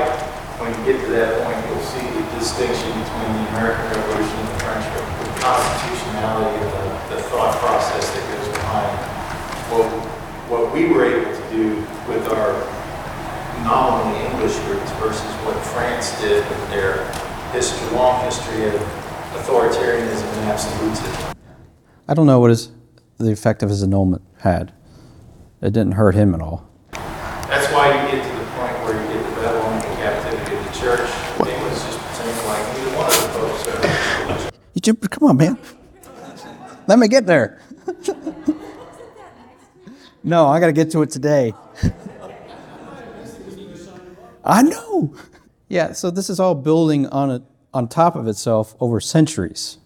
when 0.57 0.73
you 0.73 0.81
get 0.81 0.97
to 1.05 1.09
that 1.13 1.37
point, 1.45 1.59
you'll 1.69 1.85
see 1.85 2.01
the 2.01 2.25
distinction 2.33 2.89
between 2.97 3.29
the 3.29 3.45
American 3.53 3.85
Revolution 3.93 4.37
and 4.41 4.49
the 4.49 4.59
French 4.65 4.85
Revolution, 4.89 5.21
the 5.21 5.37
constitutionality 5.37 6.57
of 6.65 6.71
the, 6.73 6.92
the 7.15 7.21
thought 7.23 7.55
process 7.57 8.09
that 8.09 8.23
goes 8.33 8.47
behind 8.57 8.97
what, 9.69 9.85
what 10.49 10.73
we 10.73 10.85
were 10.89 11.05
able 11.05 11.31
to 11.31 11.49
do 11.51 11.75
with 12.09 12.27
our 12.29 12.53
nominally 13.63 14.25
English 14.25 14.57
roots 14.65 14.91
versus 14.97 15.31
what 15.45 15.55
France 15.73 16.19
did 16.19 16.47
with 16.49 16.69
their 16.69 17.05
history, 17.51 17.87
long 17.95 18.23
history 18.25 18.65
of 18.65 18.73
authoritarianism 19.37 20.23
and 20.23 20.49
absolutism. 20.49 21.35
I 22.07 22.13
don't 22.13 22.25
know 22.25 22.39
what 22.39 22.49
his, 22.49 22.71
the 23.17 23.31
effect 23.31 23.61
of 23.61 23.69
his 23.69 23.83
annulment 23.83 24.23
had. 24.39 24.73
It 25.61 25.71
didn't 25.71 25.93
hurt 25.93 26.15
him 26.15 26.33
at 26.33 26.41
all. 26.41 26.67
That's 26.91 27.71
why 27.71 27.89
you 27.93 28.11
get 28.11 28.23
to 28.23 28.39
the 28.39 28.45
point 28.57 28.73
where 28.83 28.99
you 28.99 29.13
get 29.13 29.23
the 29.23 29.35
Babylonian 29.41 29.95
captivity 29.97 30.55
of 30.55 30.65
the 30.65 30.71
church. 30.79 31.09
England's 31.47 31.83
just 31.83 31.99
pretending 31.99 32.45
like 32.47 32.63
neither 32.75 32.97
one 32.97 33.05
of 33.05 33.21
the 33.21 33.29
popes 33.39 34.49
are. 34.49 34.51
You 34.73 34.81
jump, 34.81 35.09
come 35.09 35.29
on, 35.29 35.37
man. 35.37 35.57
Let 36.87 36.99
me 36.99 37.07
get 37.07 37.25
there. 37.25 37.61
no, 40.23 40.47
I 40.47 40.59
got 40.59 40.67
to 40.67 40.73
get 40.73 40.91
to 40.91 41.01
it 41.01 41.09
today. 41.09 41.53
I 44.43 44.61
know. 44.63 45.13
Yeah, 45.69 45.93
so 45.93 46.11
this 46.11 46.29
is 46.29 46.39
all 46.39 46.55
building 46.55 47.07
on 47.07 47.31
it 47.31 47.41
on 47.73 47.87
top 47.87 48.15
of 48.15 48.27
itself 48.27 48.75
over 48.79 48.99
centuries. 48.99 49.77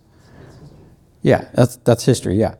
Yeah, 1.22 1.48
that's 1.54 1.77
that's 1.77 2.04
history. 2.06 2.36
Yeah, 2.36 2.56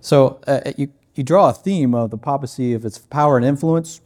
so 0.00 0.40
uh, 0.46 0.72
you 0.76 0.92
you 1.14 1.24
draw 1.24 1.50
a 1.50 1.52
theme 1.52 1.94
of 1.94 2.10
the 2.10 2.18
papacy 2.18 2.72
of 2.72 2.84
its 2.84 2.98
power 2.98 3.36
and 3.36 3.44
influence, 3.44 4.00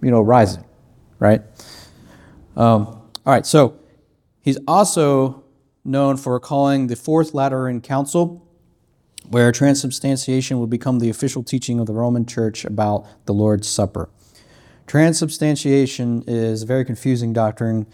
you 0.00 0.10
know, 0.10 0.20
rising, 0.20 0.64
right? 1.18 1.42
Um, 2.56 2.86
all 2.86 3.12
right, 3.26 3.44
so 3.44 3.78
he's 4.40 4.58
also 4.66 5.44
known 5.84 6.16
for 6.16 6.38
calling 6.40 6.86
the 6.86 6.96
Fourth 6.96 7.34
Lateran 7.34 7.80
Council, 7.80 8.47
where 9.30 9.52
transubstantiation 9.52 10.58
would 10.58 10.70
become 10.70 10.98
the 10.98 11.10
official 11.10 11.42
teaching 11.42 11.78
of 11.78 11.86
the 11.86 11.92
Roman 11.92 12.24
Church 12.24 12.64
about 12.64 13.06
the 13.26 13.34
Lord's 13.34 13.68
Supper. 13.68 14.08
Transubstantiation 14.86 16.24
is 16.26 16.62
a 16.62 16.66
very 16.66 16.84
confusing 16.84 17.34
doctrine. 17.34 17.86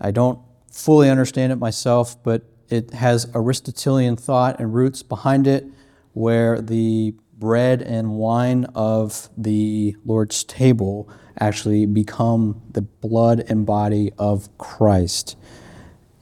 I 0.00 0.10
don't 0.10 0.40
fully 0.72 1.08
understand 1.08 1.52
it 1.52 1.56
myself, 1.56 2.20
but 2.24 2.42
it 2.68 2.92
has 2.92 3.30
Aristotelian 3.34 4.16
thought 4.16 4.58
and 4.58 4.74
roots 4.74 5.02
behind 5.02 5.46
it, 5.46 5.64
where 6.12 6.60
the 6.60 7.14
bread 7.38 7.82
and 7.82 8.12
wine 8.12 8.64
of 8.74 9.28
the 9.36 9.94
Lord's 10.04 10.42
table 10.44 11.08
actually 11.38 11.86
become 11.86 12.62
the 12.70 12.82
blood 12.82 13.44
and 13.48 13.64
body 13.66 14.12
of 14.18 14.48
Christ, 14.58 15.36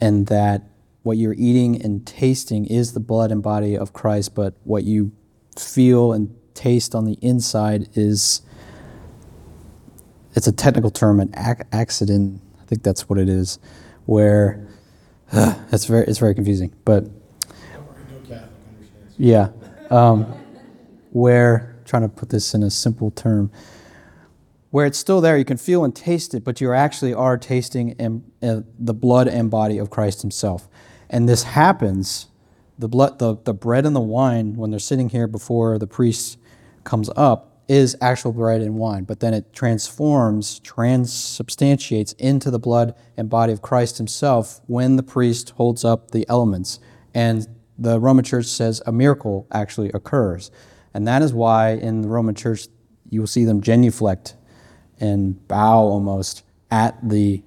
and 0.00 0.26
that 0.26 0.62
what 1.02 1.16
you're 1.16 1.34
eating 1.36 1.82
and 1.82 2.06
tasting 2.06 2.64
is 2.66 2.92
the 2.92 3.00
blood 3.00 3.32
and 3.32 3.42
body 3.42 3.76
of 3.76 3.92
Christ, 3.92 4.34
but 4.34 4.54
what 4.64 4.84
you 4.84 5.12
feel 5.58 6.12
and 6.12 6.34
taste 6.54 6.94
on 6.94 7.04
the 7.04 7.18
inside 7.20 7.88
is 7.94 8.42
it's 10.34 10.46
a 10.46 10.52
technical 10.52 10.90
term, 10.90 11.20
an 11.20 11.32
ac- 11.36 11.68
accident. 11.72 12.40
I 12.60 12.64
think 12.64 12.82
that's 12.82 13.08
what 13.08 13.18
it 13.18 13.28
is, 13.28 13.58
where 14.06 14.66
uh, 15.32 15.54
it's 15.72 15.86
very 15.86 16.06
it's 16.06 16.18
very 16.18 16.34
confusing. 16.34 16.72
But 16.84 17.06
yeah, 19.18 19.50
um, 19.90 20.24
where 21.10 21.76
trying 21.84 22.02
to 22.02 22.08
put 22.08 22.30
this 22.30 22.54
in 22.54 22.62
a 22.62 22.70
simple 22.70 23.10
term, 23.10 23.50
where 24.70 24.86
it's 24.86 24.98
still 24.98 25.20
there, 25.20 25.36
you 25.36 25.44
can 25.44 25.58
feel 25.58 25.84
and 25.84 25.94
taste 25.94 26.34
it, 26.34 26.44
but 26.44 26.60
you 26.60 26.72
actually 26.72 27.12
are 27.12 27.36
tasting 27.36 27.94
and, 27.98 28.24
uh, 28.42 28.62
the 28.78 28.94
blood 28.94 29.28
and 29.28 29.50
body 29.50 29.78
of 29.78 29.90
Christ 29.90 30.22
Himself, 30.22 30.68
and 31.12 31.28
this 31.28 31.42
happens. 31.44 32.28
The 32.78 32.88
blood, 32.88 33.18
the, 33.18 33.36
the 33.44 33.54
bread 33.54 33.86
and 33.86 33.94
the 33.94 34.00
wine, 34.00 34.56
when 34.56 34.70
they're 34.70 34.80
sitting 34.80 35.10
here 35.10 35.28
before 35.28 35.78
the 35.78 35.86
priest 35.86 36.38
comes 36.82 37.10
up, 37.14 37.60
is 37.68 37.96
actual 38.00 38.32
bread 38.32 38.60
and 38.60 38.74
wine, 38.74 39.04
but 39.04 39.20
then 39.20 39.32
it 39.32 39.52
transforms, 39.52 40.58
transubstantiates 40.60 42.12
into 42.14 42.50
the 42.50 42.58
blood 42.58 42.94
and 43.16 43.30
body 43.30 43.52
of 43.52 43.62
Christ 43.62 43.98
himself 43.98 44.60
when 44.66 44.96
the 44.96 45.02
priest 45.02 45.50
holds 45.50 45.84
up 45.84 46.10
the 46.10 46.26
elements. 46.28 46.80
And 47.14 47.46
the 47.78 48.00
Roman 48.00 48.24
Church 48.24 48.46
says 48.46 48.82
a 48.84 48.92
miracle 48.92 49.46
actually 49.52 49.90
occurs. 49.90 50.50
And 50.92 51.06
that 51.06 51.22
is 51.22 51.32
why 51.32 51.72
in 51.72 52.02
the 52.02 52.08
Roman 52.08 52.34
Church 52.34 52.66
you 53.08 53.20
will 53.20 53.28
see 53.28 53.44
them 53.44 53.60
genuflect 53.60 54.34
and 54.98 55.46
bow 55.46 55.78
almost 55.78 56.42
at 56.70 56.96
the 57.08 57.42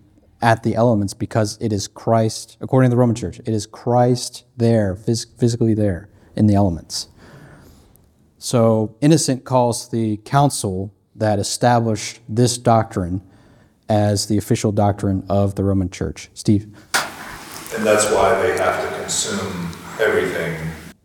at 0.46 0.62
the 0.62 0.76
elements 0.76 1.16
because 1.16 1.58
it 1.60 1.74
is 1.74 1.88
Christ, 1.88 2.56
according 2.62 2.92
to 2.92 2.96
the 2.96 3.00
Roman 3.00 3.16
Church, 3.16 3.40
it 3.40 3.50
is 3.50 3.66
Christ 3.66 4.46
there, 4.56 4.96
phys- 4.96 5.26
physically 5.40 5.74
there 5.74 6.08
in 6.36 6.46
the 6.46 6.54
elements. 6.54 7.08
So 8.38 8.96
Innocent 9.02 9.44
calls 9.44 9.90
the 9.90 10.18
council 10.18 10.94
that 11.16 11.40
established 11.40 12.20
this 12.30 12.60
doctrine 12.60 13.24
as 13.90 14.28
the 14.28 14.38
official 14.38 14.72
doctrine 14.72 15.26
of 15.30 15.56
the 15.56 15.64
Roman 15.64 15.90
Church. 15.90 16.30
Steve. 16.36 16.66
And 17.76 17.84
that's 17.84 18.06
why 18.12 18.40
they 18.40 18.56
have 18.56 18.88
to 18.88 19.00
consume 19.00 19.76
everything. 20.00 20.56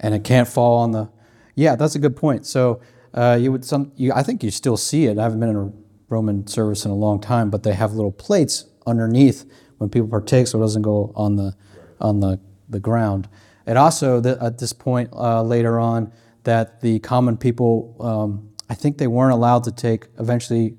And 0.00 0.14
it 0.14 0.22
can't 0.22 0.48
fall 0.48 0.76
on 0.78 0.92
the. 0.92 1.08
Yeah, 1.54 1.76
that's 1.76 1.94
a 1.94 1.98
good 1.98 2.14
point. 2.14 2.44
So 2.44 2.82
uh, 3.14 3.38
you 3.40 3.52
would 3.52 3.64
some. 3.64 3.92
You, 3.96 4.12
I 4.12 4.22
think 4.22 4.42
you 4.42 4.50
still 4.50 4.76
see 4.76 5.06
it. 5.06 5.18
I 5.18 5.22
haven't 5.22 5.40
been 5.40 5.48
in 5.48 5.56
a 5.56 5.72
Roman 6.10 6.46
service 6.46 6.84
in 6.84 6.90
a 6.90 6.94
long 6.94 7.20
time, 7.20 7.48
but 7.48 7.62
they 7.62 7.72
have 7.72 7.94
little 7.94 8.12
plates 8.12 8.66
underneath 8.90 9.44
when 9.78 9.88
people 9.88 10.08
partake, 10.08 10.46
so 10.46 10.58
it 10.58 10.62
doesn't 10.62 10.82
go 10.82 11.12
on 11.16 11.36
the 11.36 11.54
on 12.00 12.20
the 12.20 12.40
the 12.68 12.80
ground. 12.80 13.28
It 13.66 13.76
also 13.76 14.22
at 14.22 14.58
this 14.58 14.72
point 14.72 15.10
uh, 15.12 15.42
later 15.42 15.78
on 15.78 16.12
that 16.44 16.80
the 16.80 16.98
common 17.00 17.36
people, 17.36 17.96
um, 18.00 18.50
I 18.68 18.74
think 18.74 18.98
they 18.98 19.06
weren't 19.06 19.32
allowed 19.32 19.64
to 19.64 19.72
take, 19.72 20.06
eventually 20.18 20.76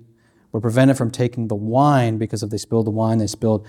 were 0.51 0.61
prevented 0.61 0.97
from 0.97 1.11
taking 1.11 1.47
the 1.47 1.55
wine 1.55 2.17
because 2.17 2.43
if 2.43 2.49
they 2.49 2.57
spilled 2.57 2.87
the 2.87 2.91
wine, 2.91 3.17
they 3.19 3.27
spilled 3.27 3.65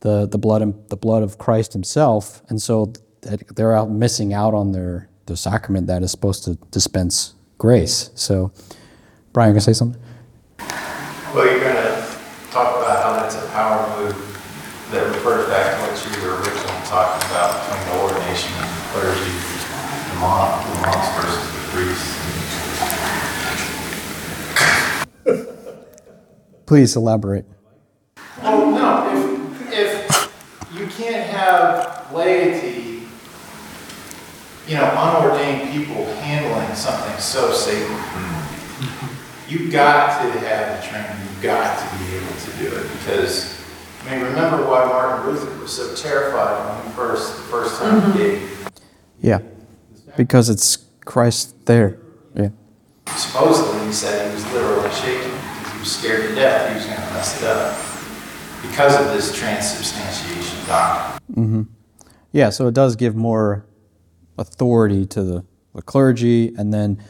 the, 0.00 0.26
the, 0.26 0.38
blood, 0.38 0.62
and, 0.62 0.74
the 0.88 0.96
blood 0.96 1.22
of 1.22 1.38
Christ 1.38 1.72
himself. 1.72 2.42
And 2.48 2.60
so 2.60 2.92
they're 3.22 3.76
out 3.76 3.90
missing 3.90 4.32
out 4.32 4.54
on 4.54 4.72
their, 4.72 5.08
the 5.26 5.36
sacrament 5.36 5.86
that 5.88 6.02
is 6.02 6.10
supposed 6.10 6.44
to 6.44 6.54
dispense 6.70 7.34
grace. 7.58 8.10
So, 8.14 8.52
Brian, 9.32 9.50
you 9.50 9.58
to 9.58 9.60
say 9.60 9.72
something? 9.72 10.00
Well, 11.34 11.44
you're 11.44 11.60
going 11.60 11.76
to 11.76 12.18
talk 12.50 12.76
about 12.76 13.02
how 13.02 13.20
that's 13.20 13.34
a 13.34 13.45
power 13.56 13.88
move 13.96 14.12
that 14.92 15.06
refers 15.06 15.48
back 15.48 15.72
to 15.72 15.80
what 15.80 15.96
you 16.04 16.12
were 16.28 16.36
originally 16.36 16.84
talking 16.84 17.24
about 17.30 17.56
between 17.56 17.80
the 17.88 17.96
ordination 18.02 18.52
and 18.52 18.68
the 18.68 18.84
clergy 18.92 19.32
the 20.12 20.16
monk, 20.20 20.60
the 20.60 20.76
monks 20.84 21.08
versus 21.16 21.40
the 21.56 21.64
priests. 21.72 22.12
Please 26.66 26.96
elaborate. 26.96 27.46
Well, 28.42 28.70
no, 28.72 29.08
if, 29.72 29.72
if 29.72 30.78
you 30.78 30.86
can't 30.88 31.26
have 31.30 32.12
laity, 32.12 33.08
you 34.68 34.74
know, 34.74 34.84
unordained 34.84 35.72
people 35.72 36.04
handling 36.16 36.76
something 36.76 37.18
so 37.18 37.52
sacred, 37.52 38.04
you've 39.48 39.72
got 39.72 40.20
to 40.20 40.40
have 40.40 40.78
the 40.78 40.86
training, 40.86 41.10
you've 41.10 41.15
got 41.46 41.78
to 41.78 42.04
be 42.04 42.16
able 42.16 42.34
to 42.34 42.50
do 42.58 42.76
it 42.76 42.92
because, 42.98 43.60
I 44.04 44.10
mean, 44.10 44.24
remember 44.24 44.66
why 44.68 44.84
Martin 44.84 45.32
Luther 45.32 45.58
was 45.60 45.72
so 45.72 45.94
terrified 45.94 46.76
when 46.76 46.86
he 46.86 46.92
first, 46.96 47.36
the 47.36 47.42
first 47.44 47.80
time 47.80 48.00
mm-hmm. 48.00 48.12
he 48.12 48.18
gave. 48.18 48.68
Yeah 49.20 49.40
because 50.16 50.48
it's 50.48 50.86
Christ 51.04 51.66
there. 51.66 51.98
Yeah. 52.34 52.48
Supposedly, 53.16 53.86
he 53.86 53.92
said 53.92 54.28
he 54.28 54.34
was 54.34 54.52
literally 54.52 54.90
shaking 54.94 55.32
because 55.32 55.72
he 55.72 55.78
was 55.78 55.96
scared 55.96 56.28
to 56.28 56.34
death 56.34 56.68
he 56.70 56.76
was 56.76 56.86
going 56.86 56.96
to 56.96 57.14
mess 57.14 57.42
it 57.42 57.46
up 57.46 57.76
because 58.62 58.98
of 59.00 59.14
this 59.14 59.36
transubstantiation 59.36 60.66
doctrine. 60.66 61.36
Mm-hmm. 61.36 61.62
Yeah, 62.32 62.50
so 62.50 62.66
it 62.66 62.74
does 62.74 62.96
give 62.96 63.14
more 63.14 63.64
authority 64.38 65.06
to 65.06 65.22
the, 65.22 65.44
the 65.74 65.82
clergy, 65.82 66.54
and 66.56 66.74
then 66.74 67.02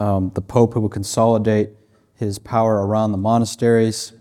um, 0.00 0.30
the 0.34 0.42
Pope 0.42 0.74
who 0.74 0.80
will 0.80 0.88
consolidate 0.88 1.70
his 2.18 2.38
power 2.38 2.86
around 2.86 3.12
the 3.12 3.18
monasteries. 3.18 4.12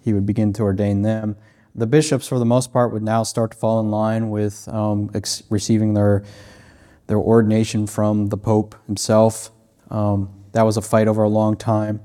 He 0.00 0.12
would 0.12 0.26
begin 0.26 0.52
to 0.54 0.62
ordain 0.62 1.02
them. 1.02 1.36
The 1.74 1.86
bishops, 1.86 2.28
for 2.28 2.38
the 2.38 2.44
most 2.44 2.72
part, 2.72 2.92
would 2.92 3.02
now 3.02 3.24
start 3.24 3.50
to 3.50 3.56
fall 3.56 3.80
in 3.80 3.90
line 3.90 4.30
with 4.30 4.68
um, 4.68 5.10
ex- 5.14 5.42
receiving 5.50 5.94
their 5.94 6.24
their 7.06 7.18
ordination 7.18 7.86
from 7.86 8.28
the 8.28 8.36
Pope 8.36 8.74
himself. 8.86 9.50
Um, 9.90 10.30
that 10.52 10.62
was 10.62 10.76
a 10.76 10.82
fight 10.82 11.08
over 11.08 11.22
a 11.22 11.28
long 11.28 11.56
time. 11.56 12.00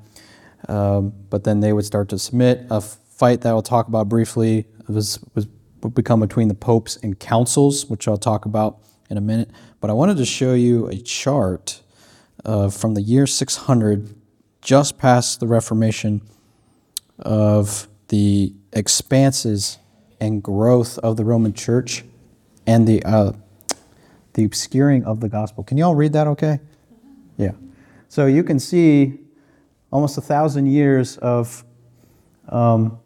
Um, 0.67 1.13
but 1.29 1.43
then 1.43 1.61
they 1.61 1.71
would 1.71 1.85
start 1.85 2.09
to 2.09 2.19
submit. 2.19 2.65
A 2.69 2.81
fight 2.81 3.41
that 3.41 3.49
I'll 3.49 3.61
talk 3.61 3.87
about 3.87 4.09
briefly 4.09 4.65
was, 4.87 5.19
was 5.35 5.45
become 5.93 6.19
between 6.19 6.47
the 6.47 6.55
popes 6.55 6.97
and 6.97 7.17
councils, 7.17 7.85
which 7.85 8.07
I'll 8.07 8.17
talk 8.17 8.45
about 8.45 8.79
in 9.09 9.17
a 9.17 9.21
minute. 9.21 9.49
But 9.79 9.89
I 9.89 9.93
wanted 9.93 10.17
to 10.17 10.25
show 10.25 10.53
you 10.53 10.87
a 10.87 10.97
chart 10.97 11.81
uh, 12.43 12.69
from 12.69 12.95
the 12.95 13.01
year 13.01 13.25
600, 13.25 14.15
just 14.61 14.97
past 14.97 15.39
the 15.39 15.47
Reformation, 15.47 16.21
of 17.19 17.87
the 18.07 18.53
expanses 18.73 19.77
and 20.19 20.43
growth 20.43 20.97
of 20.99 21.17
the 21.17 21.25
Roman 21.25 21.53
Church 21.53 22.03
and 22.65 22.87
the 22.87 23.03
uh, 23.03 23.33
the 24.33 24.45
obscuring 24.45 25.03
of 25.05 25.19
the 25.19 25.29
gospel. 25.29 25.63
Can 25.63 25.77
you 25.77 25.85
all 25.85 25.95
read 25.95 26.13
that 26.13 26.27
okay? 26.27 26.59
Yeah. 27.37 27.51
So 28.07 28.25
you 28.25 28.43
can 28.43 28.59
see 28.59 29.19
almost 29.91 30.17
a 30.17 30.21
thousand 30.21 30.67
years 30.67 31.17
of 31.17 31.63
um, 32.47 32.99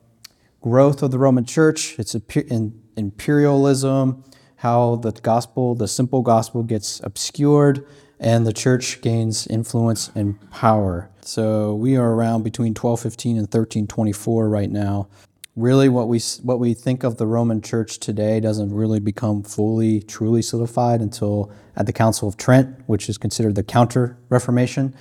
growth 0.61 1.01
of 1.01 1.11
the 1.11 1.19
Roman 1.19 1.45
Church, 1.45 1.97
its 1.99 2.15
imperialism, 2.15 4.23
how 4.57 4.95
the 4.97 5.11
gospel, 5.11 5.75
the 5.75 5.87
simple 5.87 6.21
gospel, 6.21 6.63
gets 6.63 7.01
obscured, 7.03 7.85
and 8.19 8.45
the 8.45 8.53
church 8.53 9.01
gains 9.01 9.47
influence 9.47 10.11
and 10.15 10.39
power. 10.51 11.09
So 11.25 11.73
we 11.75 11.95
are 11.95 12.13
around 12.13 12.43
between 12.43 12.73
1215 12.73 13.37
and 13.37 13.47
1324 13.47 14.49
right 14.49 14.69
now 14.69 15.07
really 15.55 15.87
what 15.87 16.07
we 16.07 16.19
what 16.41 16.59
we 16.59 16.73
think 16.73 17.03
of 17.03 17.17
the 17.17 17.27
Roman 17.27 17.61
Church 17.61 17.99
today 17.99 18.39
doesn't 18.39 18.73
really 18.73 18.99
become 18.99 19.43
fully 19.43 20.01
truly 20.01 20.41
solidified 20.41 21.01
until 21.01 21.51
at 21.75 21.85
the 21.85 21.93
Council 21.93 22.27
of 22.27 22.37
Trent, 22.37 22.75
which 22.87 23.09
is 23.09 23.17
considered 23.17 23.55
the 23.55 23.63
Counter 23.63 24.17
Reformation. 24.29 24.95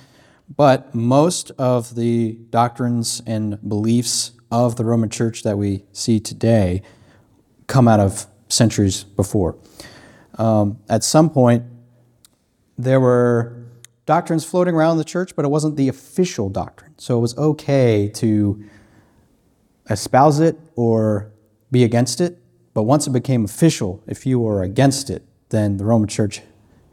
But 0.55 0.93
most 0.93 1.51
of 1.57 1.95
the 1.95 2.37
doctrines 2.49 3.21
and 3.25 3.57
beliefs 3.67 4.33
of 4.51 4.75
the 4.75 4.85
Roman 4.85 5.09
Church 5.09 5.43
that 5.43 5.57
we 5.57 5.85
see 5.93 6.19
today 6.19 6.83
come 7.67 7.87
out 7.87 7.99
of 7.99 8.27
centuries 8.49 9.03
before. 9.03 9.57
Um, 10.37 10.79
at 10.89 11.03
some 11.03 11.29
point, 11.29 11.63
there 12.77 12.99
were 12.99 13.62
doctrines 14.05 14.43
floating 14.43 14.75
around 14.75 14.97
the 14.97 15.03
church, 15.03 15.35
but 15.35 15.45
it 15.45 15.47
wasn't 15.49 15.75
the 15.75 15.87
official 15.87 16.49
doctrine. 16.49 16.93
So 16.97 17.17
it 17.17 17.21
was 17.21 17.37
okay 17.37 18.09
to 18.15 18.63
espouse 19.89 20.39
it 20.39 20.59
or 20.75 21.31
be 21.71 21.83
against 21.83 22.21
it. 22.21 22.39
But 22.73 22.83
once 22.83 23.07
it 23.07 23.11
became 23.11 23.45
official, 23.45 24.03
if 24.07 24.25
you 24.25 24.39
were 24.39 24.63
against 24.63 25.09
it, 25.09 25.23
then 25.49 25.77
the 25.77 25.85
Roman 25.85 26.07
Church 26.07 26.41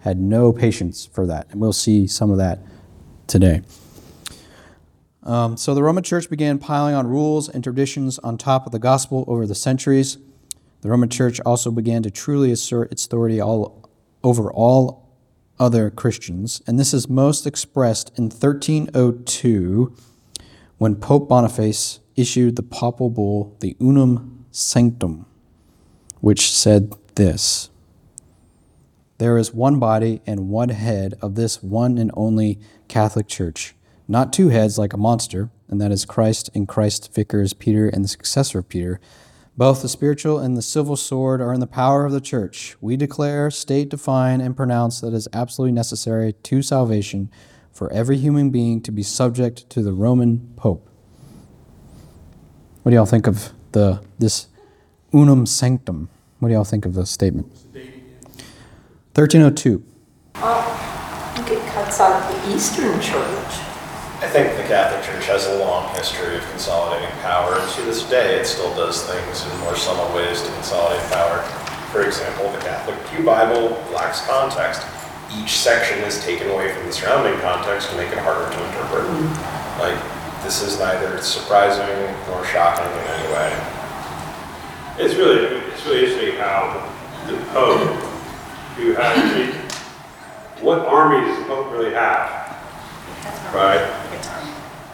had 0.00 0.18
no 0.18 0.52
patience 0.52 1.06
for 1.06 1.26
that. 1.26 1.46
And 1.50 1.60
we'll 1.60 1.72
see 1.72 2.06
some 2.06 2.30
of 2.30 2.38
that 2.38 2.60
today. 3.26 3.62
Um, 5.22 5.56
so 5.56 5.74
the 5.74 5.82
Roman 5.82 6.02
Church 6.02 6.30
began 6.30 6.58
piling 6.58 6.94
on 6.94 7.06
rules 7.06 7.48
and 7.48 7.62
traditions 7.62 8.18
on 8.20 8.38
top 8.38 8.66
of 8.66 8.72
the 8.72 8.78
gospel 8.78 9.24
over 9.26 9.46
the 9.46 9.54
centuries. 9.54 10.18
The 10.80 10.88
Roman 10.88 11.10
Church 11.10 11.40
also 11.44 11.70
began 11.70 12.02
to 12.02 12.10
truly 12.10 12.50
assert 12.50 12.90
its 12.90 13.04
authority 13.04 13.40
all, 13.40 13.90
over 14.24 14.50
all 14.50 15.09
other 15.60 15.90
Christians, 15.90 16.62
and 16.66 16.78
this 16.78 16.94
is 16.94 17.08
most 17.08 17.46
expressed 17.46 18.10
in 18.18 18.24
1302 18.24 19.94
when 20.78 20.96
Pope 20.96 21.28
Boniface 21.28 22.00
issued 22.16 22.56
the 22.56 22.62
papal 22.62 23.10
bull, 23.10 23.56
the 23.60 23.76
Unam 23.78 24.46
Sanctam, 24.50 25.26
which 26.20 26.50
said 26.50 26.94
this 27.14 27.68
There 29.18 29.36
is 29.36 29.52
one 29.52 29.78
body 29.78 30.22
and 30.26 30.48
one 30.48 30.70
head 30.70 31.14
of 31.20 31.34
this 31.34 31.62
one 31.62 31.98
and 31.98 32.10
only 32.14 32.58
Catholic 32.88 33.28
Church, 33.28 33.74
not 34.08 34.32
two 34.32 34.48
heads 34.48 34.78
like 34.78 34.94
a 34.94 34.96
monster, 34.98 35.50
and 35.68 35.80
that 35.80 35.92
is 35.92 36.06
Christ 36.06 36.48
and 36.54 36.66
Christ's 36.66 37.06
vicars, 37.08 37.52
Peter 37.52 37.86
and 37.86 38.02
the 38.02 38.08
successor 38.08 38.60
of 38.60 38.68
Peter. 38.70 38.98
Both 39.60 39.82
the 39.82 39.90
spiritual 39.90 40.38
and 40.38 40.56
the 40.56 40.62
civil 40.62 40.96
sword 40.96 41.42
are 41.42 41.52
in 41.52 41.60
the 41.60 41.66
power 41.66 42.06
of 42.06 42.12
the 42.12 42.20
church. 42.22 42.78
We 42.80 42.96
declare, 42.96 43.50
state, 43.50 43.90
define, 43.90 44.40
and 44.40 44.56
pronounce 44.56 45.02
that 45.02 45.08
it 45.08 45.12
is 45.12 45.28
absolutely 45.34 45.72
necessary 45.72 46.32
to 46.32 46.62
salvation 46.62 47.30
for 47.70 47.92
every 47.92 48.16
human 48.16 48.48
being 48.48 48.80
to 48.80 48.90
be 48.90 49.02
subject 49.02 49.68
to 49.68 49.82
the 49.82 49.92
Roman 49.92 50.50
Pope. 50.56 50.88
What 52.82 52.90
do 52.92 52.94
y'all 52.94 53.04
think 53.04 53.26
of 53.26 53.52
the 53.72 54.02
this 54.18 54.46
unam 55.12 55.44
sanctam? 55.44 56.08
What 56.38 56.48
do 56.48 56.54
y'all 56.54 56.64
think 56.64 56.86
of 56.86 56.94
the 56.94 57.04
statement? 57.04 57.48
1302. 59.12 59.84
Well, 60.36 60.42
uh, 60.42 60.64
I 60.64 61.34
think 61.36 61.50
it 61.50 61.66
cuts 61.68 62.00
out 62.00 62.32
the 62.32 62.56
Eastern 62.56 62.98
Church. 62.98 63.69
I 64.20 64.28
think 64.28 64.54
the 64.58 64.64
Catholic 64.64 65.00
Church 65.02 65.24
has 65.32 65.46
a 65.46 65.58
long 65.64 65.88
history 65.96 66.36
of 66.36 66.44
consolidating 66.50 67.08
power, 67.24 67.56
and 67.56 67.70
to 67.72 67.82
this 67.88 68.04
day, 68.04 68.36
it 68.38 68.44
still 68.44 68.68
does 68.76 69.02
things 69.08 69.46
in 69.48 69.60
more 69.60 69.74
subtle 69.74 70.14
ways 70.14 70.42
to 70.42 70.52
consolidate 70.60 71.00
power. 71.08 71.40
For 71.88 72.04
example, 72.04 72.52
the 72.52 72.58
Catholic 72.58 73.00
Pew 73.08 73.24
Bible 73.24 73.80
lacks 73.96 74.20
context. 74.26 74.84
Each 75.40 75.56
section 75.56 76.04
is 76.04 76.22
taken 76.22 76.50
away 76.50 76.70
from 76.70 76.84
the 76.84 76.92
surrounding 76.92 77.40
context 77.40 77.88
to 77.90 77.96
make 77.96 78.12
it 78.12 78.18
harder 78.18 78.44
to 78.44 78.60
interpret. 78.68 79.08
Mm-hmm. 79.08 79.80
Like, 79.80 79.96
this 80.44 80.60
is 80.60 80.78
neither 80.78 81.16
surprising 81.22 81.88
nor 82.28 82.44
shocking 82.44 82.92
in 82.92 83.06
any 83.08 83.26
way. 83.32 83.50
It's 85.00 85.14
really, 85.16 85.64
it's 85.72 85.86
really 85.86 86.04
interesting 86.04 86.36
how 86.36 86.76
the 87.26 87.38
Pope, 87.56 87.96
who 88.76 88.92
has, 88.92 89.54
what 90.60 90.80
army 90.80 91.24
does 91.26 91.38
the 91.38 91.44
Pope 91.46 91.72
really 91.72 91.94
have? 91.94 92.39
Right? 93.54 93.80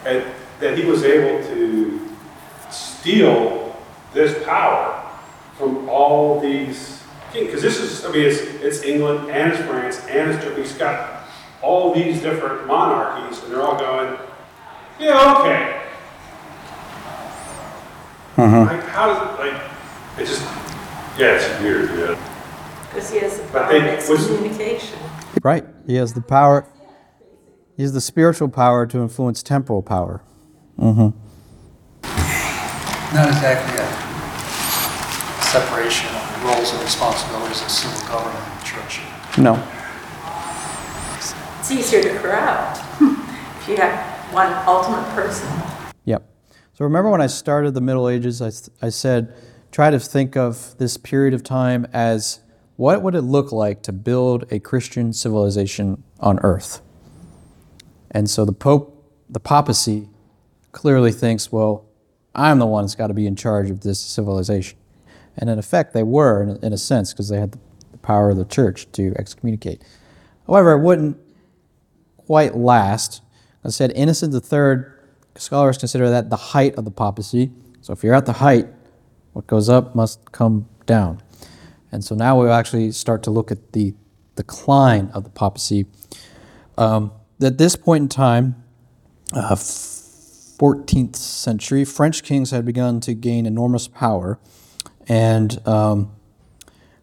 And 0.05 0.23
that 0.59 0.77
he 0.77 0.85
was 0.85 1.03
able 1.03 1.43
to 1.47 2.09
steal 2.71 3.75
this 4.13 4.43
power 4.45 5.03
from 5.57 5.87
all 5.89 6.39
these, 6.39 7.03
because 7.33 7.61
this 7.61 7.79
is, 7.79 8.05
I 8.05 8.11
mean, 8.11 8.25
it's, 8.25 8.39
it's 8.39 8.81
England 8.83 9.29
and 9.29 9.53
it's 9.53 9.61
France 9.63 9.99
and 10.07 10.31
it's 10.31 10.43
Germany. 10.43 10.63
He's 10.63 10.73
got 10.77 11.23
all 11.61 11.93
these 11.93 12.21
different 12.21 12.65
monarchies 12.67 13.43
and 13.43 13.51
they're 13.53 13.61
all 13.61 13.77
going, 13.77 14.17
yeah, 14.99 15.35
okay. 15.39 15.81
Mm-hmm. 18.35 18.67
Like, 18.67 18.83
how 18.89 19.07
does 19.07 19.21
it, 19.21 19.51
like, 19.51 19.61
it 20.19 20.25
just, 20.25 20.41
yeah, 21.17 21.35
it's 21.35 21.61
weird, 21.61 21.89
yeah. 21.97 22.19
Because 22.89 23.11
he 23.11 23.17
has 23.19 23.37
the 23.37 23.43
But 23.51 23.63
power 23.69 23.79
they- 23.79 23.97
of 23.97 24.09
was- 24.09 24.19
excommunication. 24.29 24.99
Right. 25.43 25.65
He 25.85 25.95
has 25.95 26.13
the 26.13 26.21
power. 26.21 26.65
He 27.77 27.83
has 27.83 27.93
the 27.93 28.01
spiritual 28.01 28.49
power 28.49 28.87
to 28.87 28.97
influence 28.97 29.43
temporal 29.43 29.83
power. 29.83 30.23
Mm-hmm. 30.79 31.15
not 33.15 33.27
exactly 33.27 33.77
a 33.77 33.87
separation 35.45 36.09
of 36.09 36.43
roles 36.43 36.73
and 36.73 36.81
responsibilities 36.81 37.61
of 37.61 37.69
civil 37.69 37.99
government 38.07 38.43
and 38.43 38.59
the 38.59 38.65
church. 38.65 39.01
No. 39.37 39.63
It's 41.59 41.71
easier 41.71 42.01
to 42.01 42.17
corral 42.17 42.73
if 42.99 43.69
you 43.69 43.75
have 43.77 44.33
one 44.33 44.51
ultimate 44.67 45.07
person. 45.13 45.47
Yep. 46.05 46.27
So 46.73 46.83
remember 46.83 47.11
when 47.11 47.21
I 47.21 47.27
started 47.27 47.75
the 47.75 47.81
Middle 47.81 48.09
Ages, 48.09 48.41
I, 48.41 48.51
I 48.87 48.89
said, 48.89 49.35
try 49.71 49.91
to 49.91 49.99
think 49.99 50.35
of 50.35 50.75
this 50.79 50.97
period 50.97 51.35
of 51.35 51.43
time 51.43 51.85
as 51.93 52.39
what 52.75 53.03
would 53.03 53.13
it 53.13 53.21
look 53.21 53.51
like 53.51 53.83
to 53.83 53.91
build 53.91 54.45
a 54.51 54.57
Christian 54.59 55.13
civilization 55.13 56.03
on 56.19 56.39
earth? 56.39 56.81
And 58.11 58.29
so 58.29 58.45
the 58.45 58.53
Pope, 58.53 58.93
the 59.29 59.39
papacy, 59.39 60.09
clearly 60.71 61.11
thinks, 61.11 61.51
well, 61.51 61.85
I'm 62.35 62.59
the 62.59 62.65
one 62.65 62.83
that's 62.83 62.95
got 62.95 63.07
to 63.07 63.13
be 63.13 63.25
in 63.25 63.35
charge 63.35 63.69
of 63.69 63.81
this 63.81 63.99
civilization. 63.99 64.77
And 65.37 65.49
in 65.49 65.59
effect, 65.59 65.93
they 65.93 66.03
were, 66.03 66.43
in 66.43 66.49
a, 66.49 66.65
in 66.67 66.73
a 66.73 66.77
sense, 66.77 67.13
because 67.13 67.29
they 67.29 67.39
had 67.39 67.53
the, 67.53 67.59
power 68.03 68.29
of 68.29 68.37
the 68.37 68.45
church 68.45 68.89
to 68.93 69.13
excommunicate. 69.17 69.81
However, 70.45 70.71
it 70.71 70.81
wouldn't 70.81 71.17
quite 72.15 72.55
last. 72.55 73.21
I 73.65 73.69
said 73.69 73.91
Innocent 73.95 74.33
III, 74.33 74.85
scholars 75.35 75.77
consider 75.77 76.09
that 76.09 76.29
the 76.29 76.37
height 76.37 76.75
of 76.75 76.85
the 76.85 76.91
papacy. 76.91 77.51
So 77.81 77.91
if 77.91 78.03
you're 78.03 78.13
at 78.13 78.25
the 78.25 78.33
height, 78.33 78.67
what 79.33 79.45
goes 79.45 79.67
up 79.67 79.93
must 79.93 80.31
come 80.31 80.69
down. 80.85 81.21
And 81.91 82.01
so 82.01 82.15
now 82.15 82.39
we'll 82.39 82.53
actually 82.53 82.91
start 82.93 83.23
to 83.23 83.31
look 83.31 83.51
at 83.51 83.73
the 83.73 83.93
decline 84.35 85.09
of 85.13 85.25
the 85.25 85.29
papacy. 85.29 85.85
Um, 86.77 87.11
at 87.41 87.57
this 87.57 87.75
point 87.75 88.03
in 88.03 88.09
time, 88.09 88.63
uh, 89.33 89.55
14th 89.55 91.15
century, 91.15 91.85
French 91.85 92.23
kings 92.23 92.51
had 92.51 92.65
begun 92.65 92.99
to 93.01 93.13
gain 93.13 93.45
enormous 93.45 93.87
power. 93.87 94.39
And 95.07 95.65
um, 95.67 96.11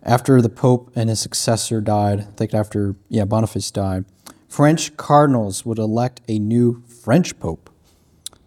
after 0.03 0.43
the 0.43 0.49
Pope 0.49 0.91
and 0.97 1.09
his 1.09 1.21
successor 1.21 1.81
died, 1.81 2.21
I 2.21 2.25
think 2.25 2.53
after, 2.53 2.97
yeah, 3.09 3.25
Boniface 3.25 3.71
died, 3.71 4.05
French 4.49 4.97
cardinals 4.97 5.65
would 5.65 5.79
elect 5.79 6.21
a 6.29 6.39
new 6.39 6.83
French 6.87 7.39
Pope. 7.39 7.71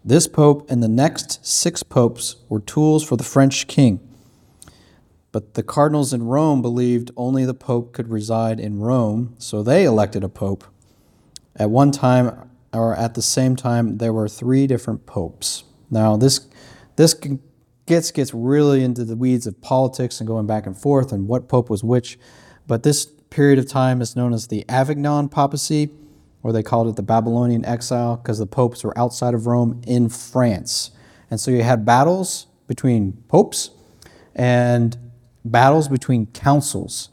This 0.04 0.28
Pope 0.28 0.70
and 0.70 0.82
the 0.82 0.88
next 0.88 1.46
six 1.46 1.84
popes 1.84 2.38
were 2.48 2.60
tools 2.60 3.04
for 3.04 3.18
the 3.18 3.24
French 3.24 3.68
king. 3.68 4.00
But 5.32 5.56
the 5.56 5.64
cardinals 5.64 6.14
in 6.14 6.24
Rome 6.24 6.62
believed 6.62 7.12
only 7.18 7.46
the 7.46 7.54
Pope 7.54 7.94
could 7.94 8.10
reside 8.10 8.60
in 8.60 8.80
Rome, 8.80 9.36
so 9.38 9.62
they 9.62 9.84
elected 9.84 10.24
a 10.24 10.30
Pope. 10.30 10.64
At 11.58 11.70
one 11.70 11.92
time, 11.92 12.50
or 12.72 12.96
at 12.96 13.16
the 13.16 13.22
same 13.22 13.56
time, 13.56 13.98
there 13.98 14.14
were 14.14 14.30
three 14.30 14.68
different 14.68 15.06
popes. 15.06 15.64
Now, 15.90 16.16
this, 16.16 16.48
this 16.96 17.14
gets, 17.86 18.12
gets 18.12 18.34
really 18.34 18.84
into 18.84 19.04
the 19.04 19.16
weeds 19.16 19.48
of 19.48 19.60
politics 19.62 20.20
and 20.20 20.28
going 20.28 20.46
back 20.46 20.66
and 20.66 20.78
forth 20.78 21.12
and 21.12 21.28
what 21.28 21.50
pope 21.50 21.70
was 21.70 21.84
which, 21.84 22.20
but 22.68 22.84
this 22.84 23.06
period 23.06 23.60
of 23.60 23.68
time 23.68 24.02
is 24.02 24.16
known 24.16 24.34
as 24.34 24.48
the 24.48 24.64
Avignon 24.70 25.30
papacy, 25.30 25.90
or 26.44 26.52
they 26.52 26.64
called 26.64 26.88
it 26.88 26.96
the 26.96 27.04
Babylonian 27.04 27.66
exile, 27.66 28.18
because 28.18 28.38
the 28.38 28.46
popes 28.46 28.84
were 28.84 28.98
outside 28.98 29.34
of 29.34 29.48
Rome 29.48 29.82
in 29.88 30.10
France. 30.10 30.92
And 31.30 31.40
so 31.40 31.52
you 31.52 31.64
had 31.64 31.86
battles 31.86 32.48
between 32.68 33.14
popes 33.28 33.72
and 34.36 34.98
battles 35.44 35.88
between 35.88 36.28
councils. 36.28 37.10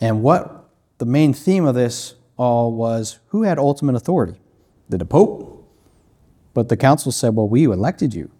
And 0.00 0.22
what 0.22 0.68
the 0.98 1.04
main 1.04 1.32
theme 1.32 1.64
of 1.64 1.74
this 1.74 2.14
all 2.36 2.72
was 2.72 3.18
who 3.28 3.42
had 3.42 3.58
ultimate 3.58 3.94
authority? 3.94 4.40
Did 4.88 5.00
the 5.00 5.06
Pope? 5.06 5.52
But 6.54 6.68
the 6.68 6.76
council 6.76 7.12
said, 7.12 7.34
well, 7.34 7.48
we 7.48 7.64
elected 7.64 8.14
you. 8.14 8.30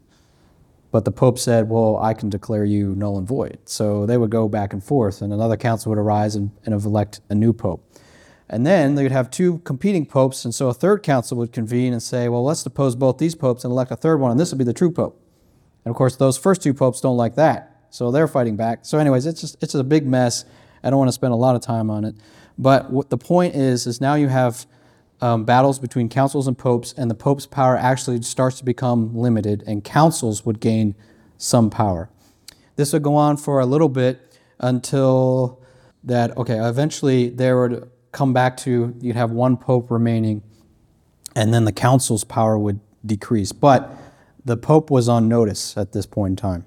But 0.90 1.04
the 1.04 1.10
Pope 1.10 1.38
said, 1.38 1.68
well, 1.68 1.98
I 1.98 2.14
can 2.14 2.30
declare 2.30 2.64
you 2.64 2.94
null 2.94 3.18
and 3.18 3.26
void. 3.26 3.58
So 3.64 4.06
they 4.06 4.16
would 4.16 4.30
go 4.30 4.48
back 4.48 4.72
and 4.72 4.82
forth, 4.82 5.20
and 5.20 5.32
another 5.32 5.56
council 5.56 5.90
would 5.90 5.98
arise 5.98 6.34
and, 6.34 6.50
and 6.64 6.72
elect 6.72 7.20
a 7.28 7.34
new 7.34 7.52
Pope. 7.52 7.84
And 8.48 8.64
then 8.64 8.94
they 8.94 9.02
would 9.02 9.12
have 9.12 9.30
two 9.30 9.58
competing 9.58 10.06
popes, 10.06 10.44
and 10.44 10.54
so 10.54 10.68
a 10.68 10.74
third 10.74 11.02
council 11.02 11.36
would 11.38 11.52
convene 11.52 11.92
and 11.92 12.02
say, 12.02 12.28
well, 12.28 12.44
let's 12.44 12.62
depose 12.62 12.94
both 12.94 13.18
these 13.18 13.34
popes 13.34 13.64
and 13.64 13.72
elect 13.72 13.90
a 13.90 13.96
third 13.96 14.18
one, 14.18 14.30
and 14.30 14.38
this 14.38 14.50
will 14.50 14.58
be 14.58 14.64
the 14.64 14.72
true 14.72 14.90
Pope. 14.90 15.20
And 15.84 15.90
of 15.90 15.96
course, 15.96 16.16
those 16.16 16.38
first 16.38 16.62
two 16.62 16.72
popes 16.72 17.00
don't 17.00 17.16
like 17.16 17.34
that. 17.34 17.86
So 17.90 18.10
they're 18.10 18.28
fighting 18.28 18.56
back. 18.56 18.80
So, 18.84 18.98
anyways, 18.98 19.26
it's 19.26 19.40
just 19.40 19.62
it's 19.62 19.74
a 19.74 19.84
big 19.84 20.06
mess. 20.06 20.44
I 20.82 20.90
don't 20.90 20.98
want 20.98 21.08
to 21.08 21.12
spend 21.12 21.32
a 21.32 21.36
lot 21.36 21.56
of 21.56 21.62
time 21.62 21.90
on 21.90 22.04
it. 22.04 22.14
But 22.58 22.90
what 22.90 23.10
the 23.10 23.18
point 23.18 23.54
is, 23.54 23.86
is 23.86 24.00
now 24.00 24.14
you 24.14 24.28
have 24.28 24.66
um, 25.20 25.44
battles 25.44 25.78
between 25.78 26.08
councils 26.08 26.46
and 26.46 26.56
popes, 26.56 26.94
and 26.96 27.10
the 27.10 27.14
pope's 27.14 27.46
power 27.46 27.76
actually 27.76 28.22
starts 28.22 28.58
to 28.58 28.64
become 28.64 29.16
limited, 29.16 29.62
and 29.66 29.84
councils 29.84 30.44
would 30.44 30.60
gain 30.60 30.94
some 31.38 31.70
power. 31.70 32.08
This 32.76 32.92
would 32.92 33.02
go 33.02 33.14
on 33.14 33.36
for 33.36 33.60
a 33.60 33.66
little 33.66 33.88
bit 33.88 34.38
until 34.58 35.62
that, 36.04 36.36
okay, 36.36 36.58
eventually 36.58 37.28
there 37.28 37.60
would 37.60 37.90
come 38.12 38.32
back 38.32 38.56
to 38.56 38.94
you'd 39.00 39.16
have 39.16 39.30
one 39.30 39.56
pope 39.56 39.90
remaining, 39.90 40.42
and 41.34 41.52
then 41.52 41.64
the 41.64 41.72
council's 41.72 42.24
power 42.24 42.58
would 42.58 42.80
decrease. 43.04 43.52
But 43.52 43.90
the 44.44 44.56
pope 44.56 44.90
was 44.90 45.08
on 45.08 45.28
notice 45.28 45.76
at 45.76 45.92
this 45.92 46.06
point 46.06 46.32
in 46.32 46.36
time 46.36 46.64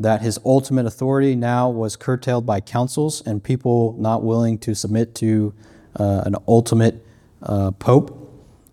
that 0.00 0.22
his 0.22 0.40
ultimate 0.46 0.86
authority 0.86 1.36
now 1.36 1.68
was 1.68 1.94
curtailed 1.94 2.46
by 2.46 2.58
councils 2.58 3.22
and 3.26 3.44
people 3.44 3.94
not 3.98 4.22
willing 4.22 4.56
to 4.56 4.74
submit 4.74 5.14
to 5.14 5.52
uh, 5.96 6.22
an 6.24 6.34
ultimate 6.48 7.04
uh, 7.42 7.70
pope. 7.72 8.16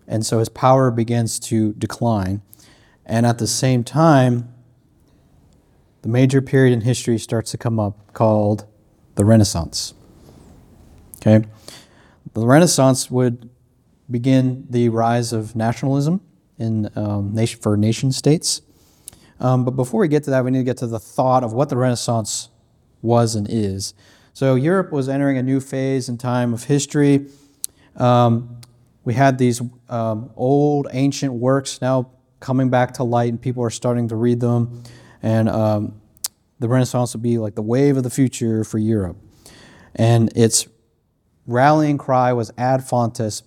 And 0.06 0.24
so 0.24 0.38
his 0.38 0.48
power 0.48 0.90
begins 0.90 1.38
to 1.40 1.74
decline. 1.74 2.40
And 3.04 3.26
at 3.26 3.36
the 3.36 3.46
same 3.46 3.84
time, 3.84 4.54
the 6.00 6.08
major 6.08 6.40
period 6.40 6.72
in 6.72 6.80
history 6.80 7.18
starts 7.18 7.50
to 7.50 7.58
come 7.58 7.78
up 7.78 8.14
called 8.14 8.64
the 9.16 9.24
Renaissance. 9.26 9.92
Okay? 11.16 11.46
The 12.32 12.46
Renaissance 12.46 13.10
would 13.10 13.50
begin 14.10 14.66
the 14.70 14.88
rise 14.88 15.34
of 15.34 15.54
nationalism 15.54 16.22
in 16.58 16.90
um, 16.96 17.34
nation, 17.34 17.60
for 17.60 17.76
nation 17.76 18.12
states. 18.12 18.62
Um, 19.40 19.64
but 19.64 19.72
before 19.72 20.00
we 20.00 20.08
get 20.08 20.24
to 20.24 20.30
that, 20.30 20.44
we 20.44 20.50
need 20.50 20.58
to 20.58 20.64
get 20.64 20.78
to 20.78 20.86
the 20.86 20.98
thought 20.98 21.44
of 21.44 21.52
what 21.52 21.68
the 21.68 21.76
Renaissance 21.76 22.50
was 23.02 23.34
and 23.34 23.46
is. 23.48 23.94
So 24.32 24.54
Europe 24.54 24.92
was 24.92 25.08
entering 25.08 25.38
a 25.38 25.42
new 25.42 25.60
phase 25.60 26.08
and 26.08 26.18
time 26.18 26.52
of 26.52 26.64
history. 26.64 27.26
Um, 27.96 28.60
we 29.04 29.14
had 29.14 29.38
these 29.38 29.62
um, 29.88 30.30
old, 30.36 30.88
ancient 30.92 31.32
works 31.32 31.80
now 31.80 32.10
coming 32.40 32.70
back 32.70 32.94
to 32.94 33.04
light, 33.04 33.30
and 33.30 33.40
people 33.40 33.64
are 33.64 33.70
starting 33.70 34.08
to 34.08 34.16
read 34.16 34.40
them. 34.40 34.82
And 35.22 35.48
um, 35.48 36.00
the 36.58 36.68
Renaissance 36.68 37.14
would 37.14 37.22
be 37.22 37.38
like 37.38 37.54
the 37.54 37.62
wave 37.62 37.96
of 37.96 38.02
the 38.02 38.10
future 38.10 38.64
for 38.64 38.78
Europe. 38.78 39.16
And 39.94 40.30
its 40.36 40.68
rallying 41.46 41.98
cry 41.98 42.32
was 42.32 42.52
ad 42.58 42.84
fontes, 42.84 43.42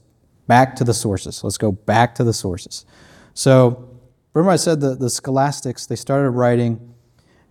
back 0.47 0.75
to 0.77 0.83
the 0.83 0.93
sources. 0.93 1.43
Let's 1.43 1.57
go 1.57 1.71
back 1.71 2.15
to 2.15 2.23
the 2.23 2.33
sources. 2.33 2.85
So, 3.33 3.87
remember 4.33 4.51
I 4.51 4.57
said 4.57 4.81
that 4.81 4.99
the 4.99 5.09
scholastics, 5.09 5.85
they 5.85 5.95
started 5.95 6.31
writing 6.31 6.93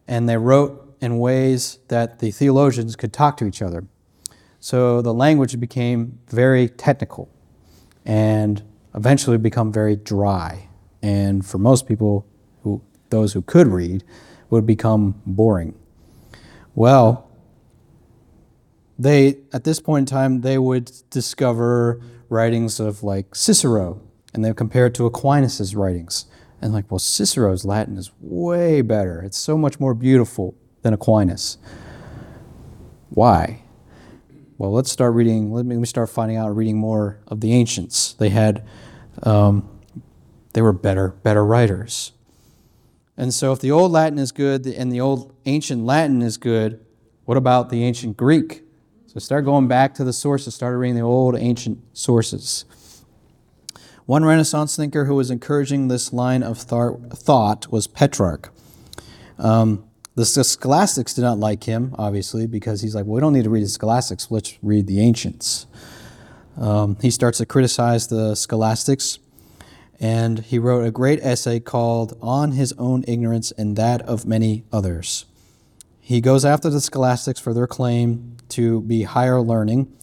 and 0.09 0.29
they 0.29 0.37
wrote 0.37 0.97
in 1.01 1.19
ways 1.19 1.79
that 1.89 2.19
the 2.19 2.31
theologians 2.31 2.97
could 2.97 3.13
talk 3.13 3.37
to 3.39 3.47
each 3.47 3.63
other. 3.63 3.85
So 4.61 5.01
the 5.01 5.15
language 5.15 5.59
became 5.59 6.19
very 6.29 6.69
technical 6.69 7.31
and 8.05 8.63
eventually 8.95 9.39
become 9.39 9.73
very 9.73 9.97
dry. 9.97 10.69
And 11.03 11.45
for 11.45 11.59
most 11.59 11.87
people, 11.87 12.27
who, 12.63 12.83
those 13.09 13.33
who 13.33 13.43
could 13.43 13.69
read, 13.69 14.05
would 14.51 14.67
become 14.67 15.21
boring. 15.25 15.75
Well, 16.75 17.31
they 18.99 19.39
at 19.53 19.65
this 19.65 19.81
point 19.81 20.11
in 20.11 20.15
time 20.15 20.43
they 20.43 20.59
would 20.59 20.93
discover 21.09 22.01
writings 22.29 22.79
of 22.79 23.03
like 23.03 23.35
Cicero, 23.35 24.01
and 24.35 24.45
they 24.45 24.53
compare 24.53 24.87
it 24.87 24.95
to 24.95 25.07
Aquinas's 25.07 25.75
writings, 25.75 26.27
and 26.61 26.73
like, 26.73 26.91
well, 26.91 26.99
Cicero's 26.99 27.65
Latin 27.65 27.97
is 27.97 28.11
way 28.21 28.83
better. 28.83 29.23
It's 29.23 29.39
so 29.39 29.57
much 29.57 29.81
more 29.81 29.95
beautiful 29.95 30.55
than 30.83 30.93
Aquinas. 30.93 31.59
Why? 33.09 33.63
Well, 34.59 34.73
let's 34.73 34.93
start 34.93 35.15
reading. 35.15 35.53
Let 35.53 35.65
me 35.65 35.85
start 35.87 36.11
finding 36.11 36.37
out, 36.37 36.55
reading 36.55 36.77
more 36.77 37.19
of 37.27 37.41
the 37.41 37.53
ancients. 37.53 38.13
They 38.13 38.29
had, 38.29 38.67
um, 39.23 39.69
they 40.53 40.61
were 40.61 40.73
better, 40.73 41.09
better 41.23 41.45
writers. 41.45 42.13
And 43.17 43.33
so, 43.35 43.53
if 43.53 43.61
the 43.61 43.71
old 43.71 43.93
Latin 43.93 44.19
is 44.19 44.33
good 44.33 44.67
and 44.67 44.93
the 44.93 45.01
old 45.01 45.35
ancient 45.47 45.85
Latin 45.85 46.23
is 46.23 46.37
good, 46.37 46.85
what 47.25 47.37
about 47.37 47.71
the 47.71 47.85
ancient 47.85 48.17
Greek? 48.17 48.63
So, 49.07 49.19
start 49.19 49.45
going 49.45 49.67
back 49.67 49.95
to 49.95 50.05
the 50.05 50.13
sources. 50.13 50.55
Start 50.55 50.79
reading 50.79 50.97
the 50.97 51.03
old 51.03 51.37
ancient 51.37 51.79
sources. 51.93 52.65
One 54.11 54.25
Renaissance 54.25 54.75
thinker 54.75 55.05
who 55.05 55.15
was 55.15 55.31
encouraging 55.31 55.87
this 55.87 56.13
line 56.13 56.43
of 56.43 56.59
thought 56.59 57.71
was 57.71 57.87
Petrarch. 57.87 58.53
Um, 59.39 59.85
the 60.17 60.25
scholastics 60.25 61.15
did 61.15 61.23
not 61.23 61.39
like 61.39 61.63
him, 61.63 61.95
obviously, 61.97 62.49
because 62.49 62.81
he's 62.81 62.93
like, 62.93 63.05
well, 63.05 63.15
we 63.15 63.21
don't 63.21 63.33
need 63.35 63.45
to 63.45 63.51
read 63.51 63.63
the 63.63 63.69
scholastics, 63.69 64.29
let's 64.29 64.59
read 64.63 64.89
the 64.89 64.99
ancients. 64.99 65.69
Um, 66.57 66.97
he 67.01 67.09
starts 67.09 67.39
to 67.39 67.47
criticize 67.47 68.09
the 68.09 68.35
scholastics, 68.35 69.21
and 70.01 70.41
he 70.41 70.59
wrote 70.59 70.85
a 70.85 70.91
great 70.91 71.21
essay 71.23 71.61
called 71.61 72.19
On 72.21 72.51
His 72.51 72.75
Own 72.79 73.05
Ignorance 73.07 73.53
and 73.53 73.77
That 73.77 74.03
of 74.03 74.27
Many 74.27 74.65
Others. 74.73 75.27
He 76.01 76.21
goes 76.21 76.45
after 76.45 76.69
the 76.69 76.81
scholastics 76.81 77.39
for 77.39 77.55
their 77.55 77.69
claim 77.69 78.39
to 78.49 78.81
be 78.81 79.05
higher 79.05 79.41
learning, 79.41 79.97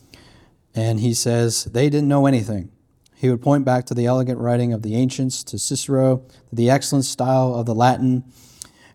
and 0.74 1.02
he 1.02 1.14
says 1.14 1.66
they 1.66 1.90
didn't 1.90 2.08
know 2.08 2.26
anything. 2.26 2.72
He 3.20 3.32
would 3.32 3.42
point 3.42 3.66
back 3.66 3.88
to 3.88 3.96
the 3.96 4.06
elegant 4.06 4.40
writing 4.40 4.74
of 4.74 4.84
the 4.84 4.96
ancients, 4.96 5.44
to 5.46 5.58
Cicero, 5.58 6.18
to 6.50 6.56
the 6.56 6.70
excellent 6.70 7.06
style 7.06 7.56
of 7.56 7.66
the 7.66 7.74
Latin. 7.74 8.24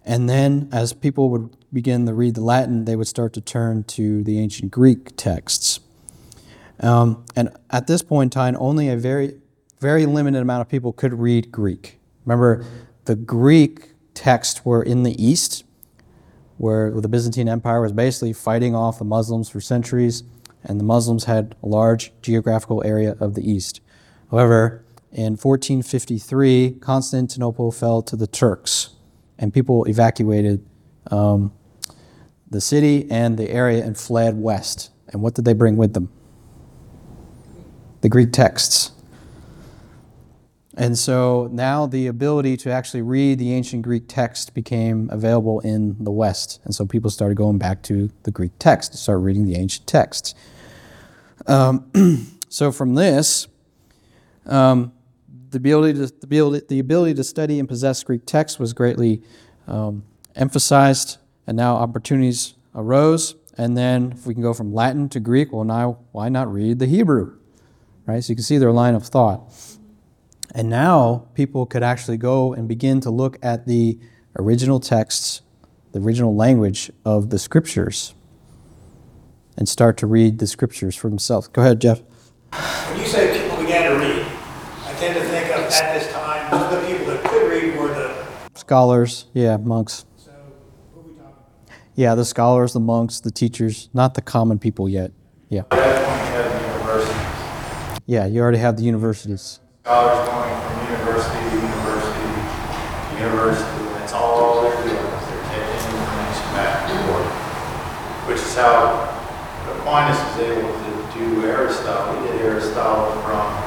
And 0.04 0.28
then, 0.28 0.68
as 0.70 0.92
people 0.92 1.28
would 1.30 1.56
begin 1.72 2.06
to 2.06 2.14
read 2.14 2.36
the 2.36 2.40
Latin, 2.40 2.84
they 2.84 2.94
would 2.94 3.08
start 3.08 3.32
to 3.32 3.40
turn 3.40 3.82
to 3.84 4.22
the 4.22 4.38
ancient 4.38 4.70
Greek 4.70 5.16
texts. 5.16 5.80
Um, 6.78 7.24
and 7.34 7.50
at 7.70 7.88
this 7.88 8.02
point 8.02 8.32
in 8.32 8.38
time, 8.38 8.56
only 8.60 8.88
a 8.88 8.96
very, 8.96 9.40
very 9.80 10.06
limited 10.06 10.40
amount 10.40 10.60
of 10.60 10.68
people 10.68 10.92
could 10.92 11.14
read 11.14 11.50
Greek. 11.50 11.98
Remember, 12.24 12.64
the 13.06 13.16
Greek 13.16 13.94
texts 14.14 14.64
were 14.64 14.84
in 14.84 15.02
the 15.02 15.20
East, 15.20 15.64
where 16.58 16.92
the 16.92 17.08
Byzantine 17.08 17.48
Empire 17.48 17.80
was 17.80 17.90
basically 17.90 18.32
fighting 18.32 18.72
off 18.76 19.00
the 19.00 19.04
Muslims 19.04 19.48
for 19.48 19.60
centuries, 19.60 20.22
and 20.62 20.78
the 20.78 20.84
Muslims 20.84 21.24
had 21.24 21.56
a 21.60 21.66
large 21.66 22.12
geographical 22.22 22.84
area 22.84 23.16
of 23.18 23.34
the 23.34 23.48
East. 23.50 23.80
However, 24.32 24.82
in 25.12 25.36
1453, 25.36 26.78
Constantinople 26.80 27.70
fell 27.70 28.00
to 28.00 28.16
the 28.16 28.26
Turks, 28.26 28.94
and 29.38 29.52
people 29.52 29.84
evacuated 29.84 30.64
um, 31.10 31.52
the 32.50 32.62
city 32.62 33.06
and 33.10 33.36
the 33.36 33.50
area 33.50 33.84
and 33.84 33.96
fled 33.96 34.40
west. 34.40 34.90
And 35.08 35.20
what 35.20 35.34
did 35.34 35.44
they 35.44 35.52
bring 35.52 35.76
with 35.76 35.92
them? 35.92 36.10
The 38.00 38.08
Greek 38.08 38.32
texts. 38.32 38.92
And 40.78 40.96
so 40.96 41.50
now 41.52 41.86
the 41.86 42.06
ability 42.06 42.56
to 42.58 42.70
actually 42.70 43.02
read 43.02 43.38
the 43.38 43.52
ancient 43.52 43.82
Greek 43.82 44.04
text 44.08 44.54
became 44.54 45.10
available 45.12 45.60
in 45.60 46.02
the 46.02 46.10
West. 46.10 46.58
And 46.64 46.74
so 46.74 46.86
people 46.86 47.10
started 47.10 47.34
going 47.34 47.58
back 47.58 47.82
to 47.82 48.08
the 48.22 48.30
Greek 48.30 48.52
text 48.58 48.92
to 48.92 48.98
start 48.98 49.20
reading 49.20 49.44
the 49.44 49.56
ancient 49.56 49.86
texts. 49.86 50.34
Um, 51.46 52.30
so 52.48 52.72
from 52.72 52.94
this, 52.94 53.48
um, 54.46 54.92
the, 55.50 55.58
ability 55.58 55.98
to, 55.98 56.06
the, 56.06 56.24
ability, 56.24 56.66
the 56.68 56.78
ability 56.78 57.14
to 57.14 57.24
study 57.24 57.58
and 57.58 57.68
possess 57.68 58.02
Greek 58.02 58.22
text 58.26 58.58
was 58.58 58.72
greatly 58.72 59.22
um, 59.66 60.04
emphasized, 60.34 61.18
and 61.46 61.56
now 61.56 61.76
opportunities 61.76 62.54
arose. 62.74 63.34
And 63.56 63.76
then, 63.76 64.12
if 64.12 64.26
we 64.26 64.32
can 64.34 64.42
go 64.42 64.54
from 64.54 64.72
Latin 64.72 65.08
to 65.10 65.20
Greek, 65.20 65.52
well, 65.52 65.64
now 65.64 65.98
why 66.12 66.28
not 66.28 66.52
read 66.52 66.78
the 66.78 66.86
Hebrew? 66.86 67.36
Right? 68.06 68.24
So 68.24 68.32
you 68.32 68.36
can 68.36 68.44
see 68.44 68.58
their 68.58 68.72
line 68.72 68.94
of 68.94 69.04
thought. 69.04 69.52
And 70.54 70.68
now 70.68 71.28
people 71.34 71.66
could 71.66 71.82
actually 71.82 72.16
go 72.18 72.52
and 72.52 72.68
begin 72.68 73.00
to 73.00 73.10
look 73.10 73.38
at 73.42 73.66
the 73.66 73.98
original 74.38 74.80
texts, 74.80 75.42
the 75.92 76.00
original 76.00 76.34
language 76.34 76.90
of 77.04 77.30
the 77.30 77.38
scriptures, 77.38 78.14
and 79.56 79.68
start 79.68 79.96
to 79.98 80.06
read 80.06 80.38
the 80.38 80.46
scriptures 80.46 80.96
for 80.96 81.08
themselves. 81.08 81.48
Go 81.48 81.62
ahead, 81.62 81.80
Jeff. 81.80 82.02
When 82.90 83.00
you 83.00 83.06
say 83.06 83.40
people 83.40 83.56
began 83.58 83.90
to 83.90 83.96
read, 83.98 84.26
I 84.84 84.91
tend 85.02 85.14
to 85.16 85.24
think 85.24 85.46
of 85.46 85.64
at 85.64 85.98
this 85.98 86.12
time, 86.12 86.48
the 86.70 86.86
people 86.86 87.06
that 87.06 87.24
could 87.24 87.50
read 87.50 87.76
were 87.76 87.88
the 87.88 88.14
scholars, 88.54 89.26
yeah, 89.34 89.56
monks. 89.56 90.06
So, 90.16 90.30
what 90.30 91.04
are 91.04 91.08
we 91.08 91.14
talking 91.16 91.34
about? 91.66 91.80
Yeah, 91.96 92.14
the 92.14 92.24
scholars, 92.24 92.72
the 92.72 92.78
monks, 92.78 93.18
the 93.18 93.32
teachers, 93.32 93.88
not 93.92 94.14
the 94.14 94.22
common 94.22 94.60
people 94.60 94.88
yet. 94.88 95.10
Yeah. 95.48 95.64
Yeah, 98.06 98.26
you 98.26 98.40
already 98.40 98.58
have 98.58 98.76
the 98.76 98.84
universities. 98.84 99.58
Scholars 99.82 100.28
going 100.28 100.54
from 100.62 100.94
university 100.94 101.50
to 101.50 101.56
university 101.56 102.30
to 103.10 103.14
university, 103.18 103.82
and 103.82 104.04
it's 104.04 104.12
all 104.12 104.62
they're 104.62 104.76
doing 104.86 104.94
is 104.94 105.26
they're 105.26 105.46
taking 105.50 105.98
information 105.98 106.46
back 106.54 106.90
and 106.90 106.98
forth, 107.10 107.26
which 108.28 108.38
is 108.38 108.54
how 108.54 109.10
Aquinas 109.66 110.18
was 110.18 110.38
able 110.46 110.70
to 110.70 111.18
do 111.18 111.46
Aristotle. 111.46 112.22
He 112.22 112.38
did 112.38 112.42
Aristotle 112.42 113.20
from 113.22 113.61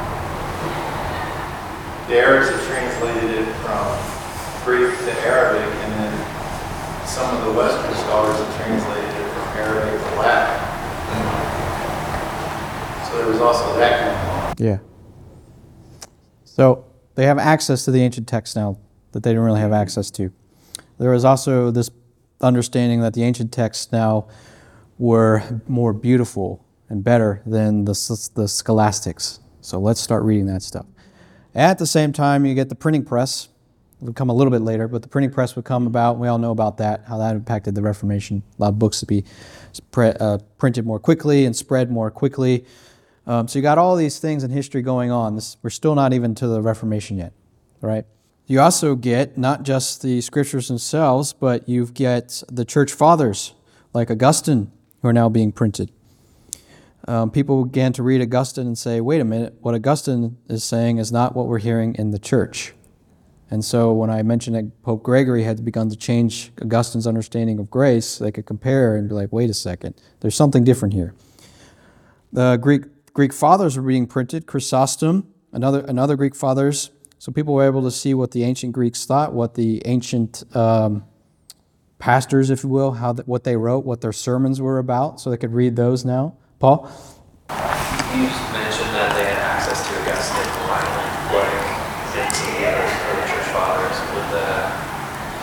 the 2.08 2.20
Arabs 2.20 2.50
have 2.50 2.63
translated 2.68 3.32
it 3.32 3.54
from 3.63 3.86
Greek 4.63 4.98
to 5.00 5.12
Arabic, 5.26 5.74
and 5.84 5.94
then 5.94 7.08
some 7.08 7.36
of 7.36 7.46
the 7.46 7.52
Western 7.52 7.94
scholars 7.96 8.38
have 8.38 8.56
translated 8.58 9.10
it 9.10 9.30
from 9.32 9.58
Arabic 9.58 10.00
to 10.00 10.15
Latin. 10.20 10.62
So 13.10 13.18
there 13.18 13.28
was 13.28 13.41
also 13.41 13.78
that 13.80 14.00
going 14.00 14.18
on. 14.32 14.56
Yeah. 14.60 14.80
So 16.44 16.86
they 17.15 17.26
have 17.26 17.39
access 17.39 17.86
to 17.86 17.91
the 17.91 18.02
ancient 18.02 18.28
texts 18.28 18.56
now 18.56 18.78
that 19.13 19.24
they 19.24 19.32
didn't 19.32 19.44
really 19.44 19.62
have 19.62 19.74
access 19.74 20.12
to. 20.12 20.32
There 21.00 21.13
is 21.13 21.26
also 21.26 21.72
this 21.72 21.89
understanding 22.41 23.02
that 23.02 23.13
the 23.13 23.24
ancient 23.24 23.52
texts 23.52 23.91
now 23.91 24.28
were 24.98 25.62
more 25.68 25.91
beautiful 25.94 26.63
and 26.88 27.04
better 27.04 27.41
than 27.46 27.86
the, 27.86 28.30
the 28.36 28.48
scholastics. 28.48 29.39
So 29.62 29.80
let's 29.80 30.00
start 30.00 30.24
reading 30.24 30.46
that 30.48 30.62
stuff. 30.62 30.86
At 31.56 31.78
the 31.78 31.88
same 31.88 32.12
time, 32.12 32.46
you 32.46 32.54
get 32.54 32.68
the 32.68 32.76
printing 32.76 33.06
press. 33.06 33.48
It 34.02 34.06
would 34.06 34.15
come 34.15 34.30
a 34.30 34.34
little 34.34 34.52
bit 34.52 34.62
later, 34.62 34.89
but 34.89 35.02
the 35.02 35.08
printing 35.08 35.32
press 35.32 35.56
would 35.56 35.63
come 35.63 35.88
about. 35.88 36.20
We 36.20 36.28
all 36.28 36.38
know 36.38 36.52
about 36.52 36.78
that, 36.78 37.06
how 37.08 37.18
that 37.20 37.34
impacted 37.34 37.76
the 37.76 37.82
Reformation. 37.82 38.44
A 38.60 38.62
lot 38.62 38.70
of 38.70 38.80
books 38.80 39.00
to 39.00 39.06
be 39.06 39.24
spread, 39.72 40.22
uh, 40.22 40.39
printed 40.58 40.86
more 40.86 41.00
quickly 41.00 41.46
and 41.46 41.56
spread 41.56 41.89
more 41.89 42.12
quickly. 42.12 42.65
Um, 43.26 43.48
so 43.48 43.58
you 43.58 43.63
got 43.63 43.78
all 43.78 43.96
these 43.96 44.20
things 44.20 44.44
in 44.44 44.52
history 44.52 44.82
going 44.82 45.12
on. 45.12 45.36
This, 45.36 45.56
we're 45.63 45.70
still 45.70 45.96
not 45.96 46.12
even 46.12 46.36
to 46.36 46.48
the 46.48 46.62
Reformation 46.62 47.18
yet, 47.18 47.32
right? 47.80 48.06
You 48.48 48.60
also 48.60 48.96
get 48.96 49.38
not 49.38 49.63
just 49.63 50.02
the 50.02 50.20
scriptures 50.20 50.68
themselves, 50.68 51.32
but 51.32 51.68
you 51.70 51.86
get 51.88 52.44
the 52.52 52.65
church 52.65 52.91
fathers 52.91 53.54
like 53.94 54.12
Augustine 54.12 54.72
who 55.02 55.08
are 55.08 55.13
now 55.13 55.30
being 55.30 55.54
printed. 55.54 55.89
Um, 57.08 57.30
people 57.30 57.65
began 57.65 57.94
to 57.94 58.04
read 58.04 58.22
Augustine 58.22 58.65
and 58.65 58.78
say, 58.78 59.00
wait 59.00 59.22
a 59.22 59.26
minute, 59.26 59.56
what 59.62 59.76
Augustine 59.76 60.38
is 60.50 60.63
saying 60.63 60.98
is 60.98 61.12
not 61.12 61.36
what 61.36 61.48
we're 61.48 61.60
hearing 61.60 61.96
in 61.96 62.12
the 62.12 62.20
church. 62.20 62.74
And 63.52 63.63
so 63.63 63.94
when 63.94 64.10
I 64.10 64.24
mentioned 64.24 64.56
that 64.56 64.82
Pope 64.82 65.04
Gregory 65.04 65.44
had 65.44 65.63
begun 65.63 65.89
to 65.89 65.96
change 65.96 66.52
Augustine's 66.62 67.06
understanding 67.06 67.60
of 67.60 67.70
grace, 67.70 68.18
they 68.18 68.32
could 68.32 68.48
compare 68.48 68.96
and 68.96 69.08
be 69.08 69.13
like, 69.13 69.32
wait 69.32 69.52
a 69.52 69.54
second, 69.54 70.02
there's 70.22 70.36
something 70.36 70.63
different 70.63 70.96
here. 70.96 71.13
The 72.34 72.58
Greek, 72.58 72.84
Greek 73.13 73.32
fathers 73.32 73.78
were 73.78 73.84
being 73.84 74.08
printed, 74.08 74.48
Chrysostom, 74.48 75.32
another, 75.54 75.82
another 75.82 76.15
Greek 76.15 76.36
fathers. 76.36 76.89
So 77.20 77.32
people 77.32 77.54
were 77.54 77.65
able 77.65 77.84
to 77.84 77.91
see 77.91 78.15
what 78.15 78.32
the 78.32 78.44
ancient 78.44 78.74
Greeks 78.74 79.06
thought, 79.06 79.32
what 79.32 79.54
the 79.54 79.82
ancient 79.86 80.44
um, 80.56 81.06
pastors, 82.00 82.50
if 82.50 82.63
you 82.63 82.70
will, 82.70 82.94
how 82.94 83.13
the, 83.13 83.24
what 83.24 83.44
they 83.44 83.56
wrote, 83.56 83.86
what 83.86 84.02
their 84.02 84.12
sermons 84.12 84.60
were 84.60 84.80
about, 84.80 85.22
so 85.22 85.30
they 85.30 85.38
could 85.38 85.54
read 85.54 85.76
those 85.76 86.04
now. 86.04 86.36
Paul? 86.60 86.89
You 88.15 88.32
mentioned 88.56 88.96
that 88.96 89.12
they 89.15 89.28
had 89.28 89.39
access 89.44 89.84
to 89.88 89.91
Augustine 90.02 90.52
finally, 90.72 91.10
like 91.36 91.52
the 92.15 92.63
other 92.63 92.88
church 93.28 93.48
fathers, 93.52 93.98
with 94.15 94.28
the 94.32 94.50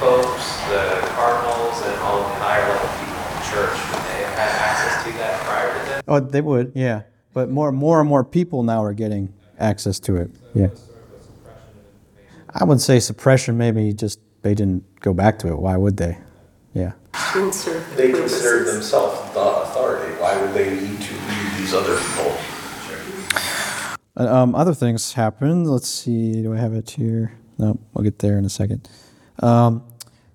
popes, 0.01 0.57
the 0.73 1.05
cardinals, 1.13 1.77
and 1.85 1.97
all 2.01 2.21
of 2.23 2.29
the 2.29 2.39
higher 2.41 2.65
level 2.67 2.89
people 2.97 3.21
in 3.23 3.33
the 3.37 3.45
church. 3.53 3.77
Would 3.93 4.05
they 4.09 4.25
have 4.25 4.37
had 4.41 4.53
access 4.57 5.05
to 5.05 5.11
that 5.19 5.35
prior 5.45 5.69
to 5.73 5.79
this? 5.91 6.03
Oh, 6.09 6.21
they 6.21 6.41
would, 6.41 6.73
yeah. 6.75 7.03
But 7.35 7.51
more, 7.51 7.73
more 7.73 8.01
and 8.01 8.09
more 8.09 8.25
people 8.25 8.63
now 8.63 8.83
are 8.83 8.95
getting 8.95 9.33
access 9.59 10.01
to 10.01 10.17
it. 10.17 10.31
Yeah. 10.55 10.69
I 12.55 12.65
would 12.65 12.81
say 12.81 13.01
suppression. 13.01 13.57
Maybe 13.57 13.93
just 13.93 14.19
they 14.43 14.55
didn't 14.55 14.85
go 15.01 15.13
back 15.15 15.39
to 15.41 15.49
it. 15.49 15.59
Why 15.59 15.77
would 15.77 15.97
they? 15.97 16.19
Yeah. 16.75 16.93
They 17.35 18.11
considered 18.13 18.67
themselves 18.67 19.33
the 19.33 19.41
authority. 19.41 20.15
Why 20.21 20.41
would 20.41 20.53
they 20.53 20.69
need 20.71 20.81
to 20.81 20.87
read 20.87 20.92
these 21.73 21.81
other? 21.81 21.99
Uh, 24.15 24.27
Um, 24.43 24.55
other 24.55 24.75
things 24.75 25.15
happened. 25.15 25.71
Let's 25.71 25.89
see. 25.89 26.43
Do 26.43 26.53
I 26.53 26.59
have 26.59 26.75
it 26.75 26.91
here? 26.91 27.33
No, 27.59 27.79
we'll 27.93 28.05
get 28.05 28.19
there 28.19 28.39
in 28.39 28.45
a 28.45 28.51
second. 28.51 28.89
Um, 29.43 29.83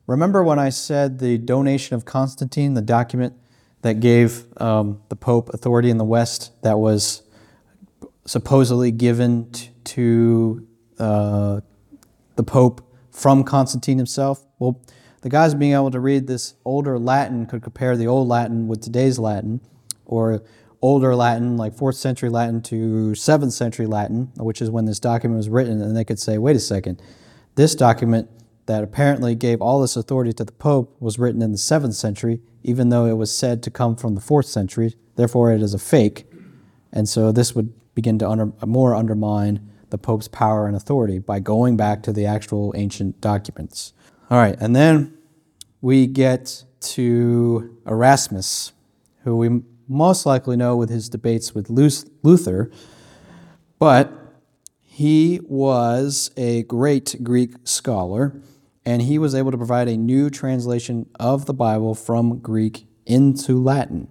remember 0.07 0.43
when 0.43 0.57
I 0.57 0.69
said 0.69 1.19
the 1.19 1.37
donation 1.37 1.95
of 1.95 2.03
Constantine, 2.03 2.73
the 2.73 2.81
document 2.81 3.35
that 3.83 3.99
gave 3.99 4.45
um, 4.59 5.01
the 5.09 5.15
Pope 5.15 5.49
authority 5.53 5.91
in 5.91 5.97
the 5.97 6.03
West, 6.03 6.59
that 6.63 6.79
was 6.79 7.21
supposedly 8.25 8.91
given 8.91 9.51
t- 9.51 9.69
to 9.83 10.67
uh, 10.97 11.61
the 12.35 12.43
Pope 12.43 12.81
from 13.11 13.43
Constantine 13.43 13.97
himself? 13.97 14.43
Well, 14.57 14.81
the 15.21 15.29
guys 15.29 15.53
being 15.53 15.73
able 15.73 15.91
to 15.91 15.99
read 15.99 16.25
this 16.25 16.55
older 16.65 16.97
Latin 16.97 17.45
could 17.45 17.61
compare 17.61 17.95
the 17.95 18.07
old 18.07 18.27
Latin 18.27 18.67
with 18.67 18.81
today's 18.81 19.19
Latin, 19.19 19.61
or 20.05 20.41
older 20.81 21.15
Latin, 21.15 21.57
like 21.57 21.73
fourth 21.73 21.95
century 21.95 22.29
Latin, 22.29 22.61
to 22.63 23.15
seventh 23.15 23.53
century 23.53 23.87
Latin, 23.87 24.31
which 24.37 24.61
is 24.61 24.69
when 24.69 24.85
this 24.85 24.99
document 24.99 25.37
was 25.37 25.49
written, 25.49 25.81
and 25.81 25.95
they 25.95 26.05
could 26.05 26.19
say, 26.19 26.37
wait 26.37 26.55
a 26.55 26.59
second, 26.59 27.01
this 27.55 27.75
document 27.75 28.29
that 28.67 28.83
apparently 28.83 29.33
gave 29.33 29.61
all 29.61 29.81
this 29.81 29.95
authority 29.95 30.33
to 30.33 30.43
the 30.43 30.51
Pope 30.51 30.95
was 30.99 31.17
written 31.17 31.41
in 31.41 31.51
the 31.51 31.57
seventh 31.57 31.95
century, 31.95 32.41
even 32.63 32.89
though 32.89 33.05
it 33.05 33.17
was 33.17 33.35
said 33.35 33.63
to 33.63 33.71
come 33.71 33.95
from 33.95 34.13
the 34.13 34.21
fourth 34.21 34.45
century. 34.45 34.95
Therefore, 35.15 35.51
it 35.51 35.61
is 35.61 35.73
a 35.73 35.79
fake. 35.79 36.29
And 36.91 37.07
so 37.07 37.31
this 37.31 37.55
would 37.55 37.73
begin 37.95 38.19
to 38.19 38.29
under, 38.29 38.51
more 38.65 38.93
undermine 38.93 39.67
the 39.89 39.97
Pope's 39.97 40.27
power 40.27 40.67
and 40.67 40.75
authority 40.75 41.17
by 41.17 41.39
going 41.39 41.77
back 41.77 42.03
to 42.03 42.13
the 42.13 42.25
actual 42.25 42.73
ancient 42.75 43.21
documents. 43.21 43.93
All 44.29 44.37
right, 44.37 44.57
and 44.59 44.75
then 44.75 45.17
we 45.81 46.05
get 46.05 46.65
to 46.79 47.77
Erasmus, 47.87 48.73
who 49.23 49.37
we 49.37 49.61
most 49.87 50.25
likely 50.25 50.57
know 50.57 50.75
with 50.75 50.89
his 50.89 51.09
debates 51.09 51.55
with 51.55 51.69
Luther, 51.69 52.71
but 53.79 54.11
he 54.83 55.39
was 55.43 56.31
a 56.35 56.63
great 56.63 57.23
Greek 57.23 57.55
scholar, 57.63 58.41
and 58.85 59.03
he 59.03 59.19
was 59.19 59.35
able 59.35 59.51
to 59.51 59.57
provide 59.57 59.87
a 59.87 59.97
new 59.97 60.29
translation 60.29 61.07
of 61.19 61.45
the 61.45 61.53
Bible 61.53 61.93
from 61.93 62.39
Greek 62.39 62.87
into 63.05 63.61
Latin. 63.61 64.07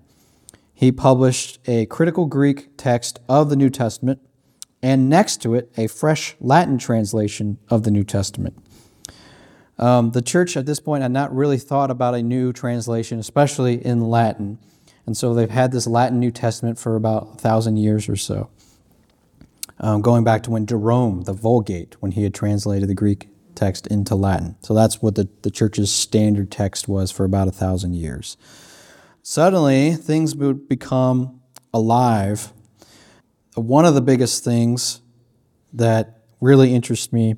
He 0.72 0.92
published 0.92 1.58
a 1.66 1.86
critical 1.86 2.26
Greek 2.26 2.76
text 2.76 3.18
of 3.28 3.50
the 3.50 3.56
New 3.56 3.70
Testament, 3.70 4.20
and 4.82 5.08
next 5.08 5.42
to 5.42 5.54
it, 5.54 5.72
a 5.76 5.86
fresh 5.86 6.36
Latin 6.38 6.78
translation 6.78 7.58
of 7.68 7.82
the 7.82 7.90
New 7.90 8.04
Testament. 8.04 8.56
Um, 9.78 10.12
the 10.12 10.22
church 10.22 10.56
at 10.56 10.66
this 10.66 10.80
point 10.80 11.02
had 11.02 11.12
not 11.12 11.34
really 11.34 11.58
thought 11.58 11.90
about 11.90 12.14
a 12.14 12.22
new 12.22 12.52
translation, 12.52 13.18
especially 13.18 13.84
in 13.84 14.02
Latin. 14.02 14.58
And 15.06 15.16
so 15.16 15.32
they've 15.34 15.50
had 15.50 15.72
this 15.72 15.86
Latin 15.86 16.18
New 16.18 16.32
Testament 16.32 16.78
for 16.78 16.96
about 16.96 17.34
a 17.34 17.36
thousand 17.38 17.76
years 17.76 18.08
or 18.08 18.16
so, 18.16 18.50
um, 19.78 20.02
going 20.02 20.24
back 20.24 20.42
to 20.44 20.50
when 20.50 20.66
Jerome, 20.66 21.22
the 21.22 21.32
Vulgate, 21.32 21.96
when 22.00 22.12
he 22.12 22.24
had 22.24 22.34
translated 22.34 22.88
the 22.88 22.94
Greek 22.94 23.28
text 23.54 23.86
into 23.86 24.14
Latin. 24.14 24.56
So 24.60 24.74
that's 24.74 25.00
what 25.00 25.14
the, 25.14 25.28
the 25.42 25.50
church's 25.50 25.92
standard 25.92 26.50
text 26.50 26.88
was 26.88 27.10
for 27.10 27.24
about 27.24 27.48
a 27.48 27.52
thousand 27.52 27.94
years. 27.94 28.36
Suddenly, 29.22 29.94
things 29.94 30.36
would 30.36 30.68
become 30.68 31.40
alive. 31.72 32.52
One 33.54 33.84
of 33.84 33.94
the 33.94 34.00
biggest 34.00 34.44
things 34.44 35.00
that 35.72 36.22
really 36.40 36.74
interests 36.74 37.12
me 37.12 37.36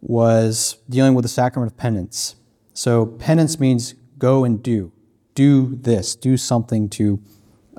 was 0.00 0.78
dealing 0.88 1.14
with 1.14 1.24
the 1.24 1.28
sacrament 1.28 1.72
of 1.72 1.76
penance. 1.76 2.36
So, 2.72 3.06
penance 3.06 3.58
means 3.58 3.94
go 4.18 4.44
and 4.44 4.62
do. 4.62 4.92
Do 5.38 5.76
this, 5.76 6.16
do 6.16 6.36
something 6.36 6.88
to 6.88 7.22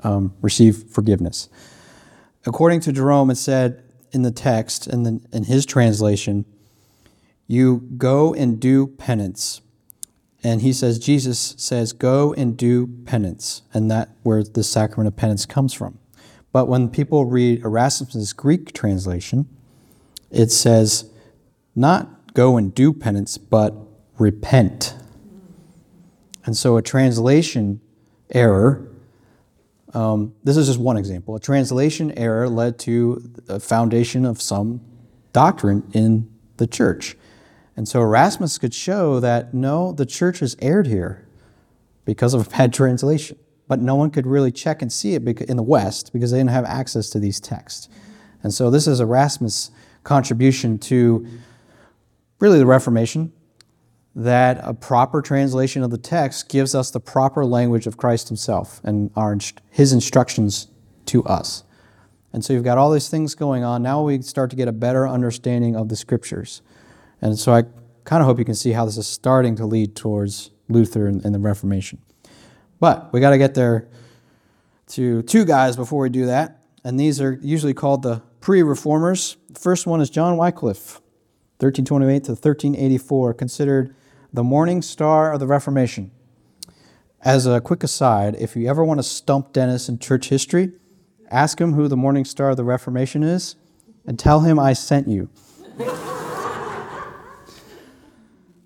um, 0.02 0.32
receive 0.40 0.84
forgiveness. 0.88 1.50
According 2.46 2.80
to 2.80 2.92
Jerome, 2.92 3.28
it 3.28 3.36
said 3.36 3.82
in 4.12 4.22
the 4.22 4.30
text, 4.30 4.86
in, 4.86 5.02
the, 5.02 5.20
in 5.30 5.44
his 5.44 5.66
translation, 5.66 6.46
you 7.46 7.86
go 7.98 8.32
and 8.32 8.58
do 8.58 8.86
penance. 8.86 9.60
And 10.42 10.62
he 10.62 10.72
says, 10.72 10.98
Jesus 10.98 11.54
says, 11.58 11.92
go 11.92 12.32
and 12.32 12.56
do 12.56 12.86
penance. 13.04 13.60
And 13.74 13.90
that 13.90 14.08
where 14.22 14.42
the 14.42 14.64
sacrament 14.64 15.08
of 15.08 15.16
penance 15.16 15.44
comes 15.44 15.74
from. 15.74 15.98
But 16.52 16.66
when 16.66 16.88
people 16.88 17.26
read 17.26 17.62
Erasmus's 17.62 18.32
Greek 18.32 18.72
translation, 18.72 19.46
it 20.30 20.50
says, 20.50 21.10
not 21.76 22.32
go 22.32 22.56
and 22.56 22.74
do 22.74 22.94
penance, 22.94 23.36
but 23.36 23.74
repent. 24.16 24.94
And 26.44 26.56
so 26.56 26.76
a 26.76 26.82
translation 26.82 27.80
error, 28.30 28.88
um, 29.92 30.34
this 30.44 30.56
is 30.56 30.66
just 30.66 30.78
one 30.78 30.96
example, 30.96 31.36
a 31.36 31.40
translation 31.40 32.16
error 32.18 32.48
led 32.48 32.78
to 32.80 33.22
a 33.48 33.60
foundation 33.60 34.24
of 34.24 34.40
some 34.40 34.80
doctrine 35.32 35.88
in 35.92 36.30
the 36.56 36.66
church. 36.66 37.16
And 37.76 37.88
so 37.88 38.00
Erasmus 38.00 38.58
could 38.58 38.74
show 38.74 39.20
that 39.20 39.54
no, 39.54 39.92
the 39.92 40.06
church 40.06 40.40
has 40.40 40.56
erred 40.60 40.86
here 40.86 41.26
because 42.04 42.34
of 42.34 42.46
a 42.46 42.50
bad 42.50 42.72
translation. 42.74 43.38
But 43.68 43.80
no 43.80 43.94
one 43.94 44.10
could 44.10 44.26
really 44.26 44.50
check 44.50 44.82
and 44.82 44.92
see 44.92 45.14
it 45.14 45.26
in 45.42 45.56
the 45.56 45.62
West 45.62 46.12
because 46.12 46.32
they 46.32 46.38
didn't 46.38 46.50
have 46.50 46.64
access 46.64 47.08
to 47.10 47.20
these 47.20 47.38
texts. 47.38 47.88
And 48.42 48.52
so 48.52 48.68
this 48.68 48.88
is 48.88 49.00
Erasmus' 49.00 49.70
contribution 50.02 50.78
to 50.78 51.26
really 52.40 52.58
the 52.58 52.66
Reformation, 52.66 53.32
that 54.14 54.60
a 54.62 54.74
proper 54.74 55.22
translation 55.22 55.82
of 55.82 55.90
the 55.90 55.98
text 55.98 56.48
gives 56.48 56.74
us 56.74 56.90
the 56.90 57.00
proper 57.00 57.44
language 57.44 57.86
of 57.86 57.96
Christ 57.96 58.28
himself 58.28 58.80
and 58.82 59.10
our, 59.14 59.38
his 59.70 59.92
instructions 59.92 60.68
to 61.06 61.24
us. 61.24 61.64
And 62.32 62.44
so 62.44 62.52
you've 62.52 62.64
got 62.64 62.78
all 62.78 62.90
these 62.90 63.08
things 63.08 63.34
going 63.34 63.64
on. 63.64 63.82
Now 63.82 64.02
we 64.02 64.20
start 64.22 64.50
to 64.50 64.56
get 64.56 64.68
a 64.68 64.72
better 64.72 65.06
understanding 65.06 65.76
of 65.76 65.88
the 65.88 65.96
scriptures. 65.96 66.62
And 67.20 67.38
so 67.38 67.52
I 67.52 67.64
kind 68.04 68.22
of 68.22 68.26
hope 68.26 68.38
you 68.38 68.44
can 68.44 68.54
see 68.54 68.72
how 68.72 68.84
this 68.84 68.96
is 68.96 69.06
starting 69.06 69.56
to 69.56 69.66
lead 69.66 69.96
towards 69.96 70.50
Luther 70.68 71.06
and, 71.06 71.24
and 71.24 71.34
the 71.34 71.38
Reformation. 71.38 72.00
But 72.78 73.12
we 73.12 73.20
got 73.20 73.30
to 73.30 73.38
get 73.38 73.54
there 73.54 73.88
to 74.88 75.22
two 75.22 75.44
guys 75.44 75.76
before 75.76 76.02
we 76.02 76.08
do 76.08 76.26
that. 76.26 76.62
And 76.84 76.98
these 76.98 77.20
are 77.20 77.38
usually 77.42 77.74
called 77.74 78.02
the 78.02 78.22
pre 78.40 78.62
reformers. 78.62 79.36
The 79.50 79.60
first 79.60 79.86
one 79.86 80.00
is 80.00 80.08
John 80.08 80.36
Wycliffe, 80.36 81.00
1328 81.58 82.24
to 82.24 82.32
1384, 82.32 83.34
considered 83.34 83.94
the 84.32 84.44
morning 84.44 84.80
star 84.80 85.32
of 85.32 85.40
the 85.40 85.46
Reformation. 85.46 86.10
As 87.22 87.46
a 87.46 87.60
quick 87.60 87.82
aside, 87.82 88.36
if 88.38 88.54
you 88.56 88.68
ever 88.68 88.84
want 88.84 88.98
to 88.98 89.02
stump 89.02 89.52
Dennis 89.52 89.88
in 89.88 89.98
church 89.98 90.28
history, 90.28 90.72
ask 91.30 91.60
him 91.60 91.72
who 91.72 91.88
the 91.88 91.96
morning 91.96 92.24
star 92.24 92.50
of 92.50 92.56
the 92.56 92.64
Reformation 92.64 93.22
is 93.22 93.56
and 94.06 94.18
tell 94.18 94.40
him 94.40 94.58
I 94.58 94.72
sent 94.72 95.08
you. 95.08 95.28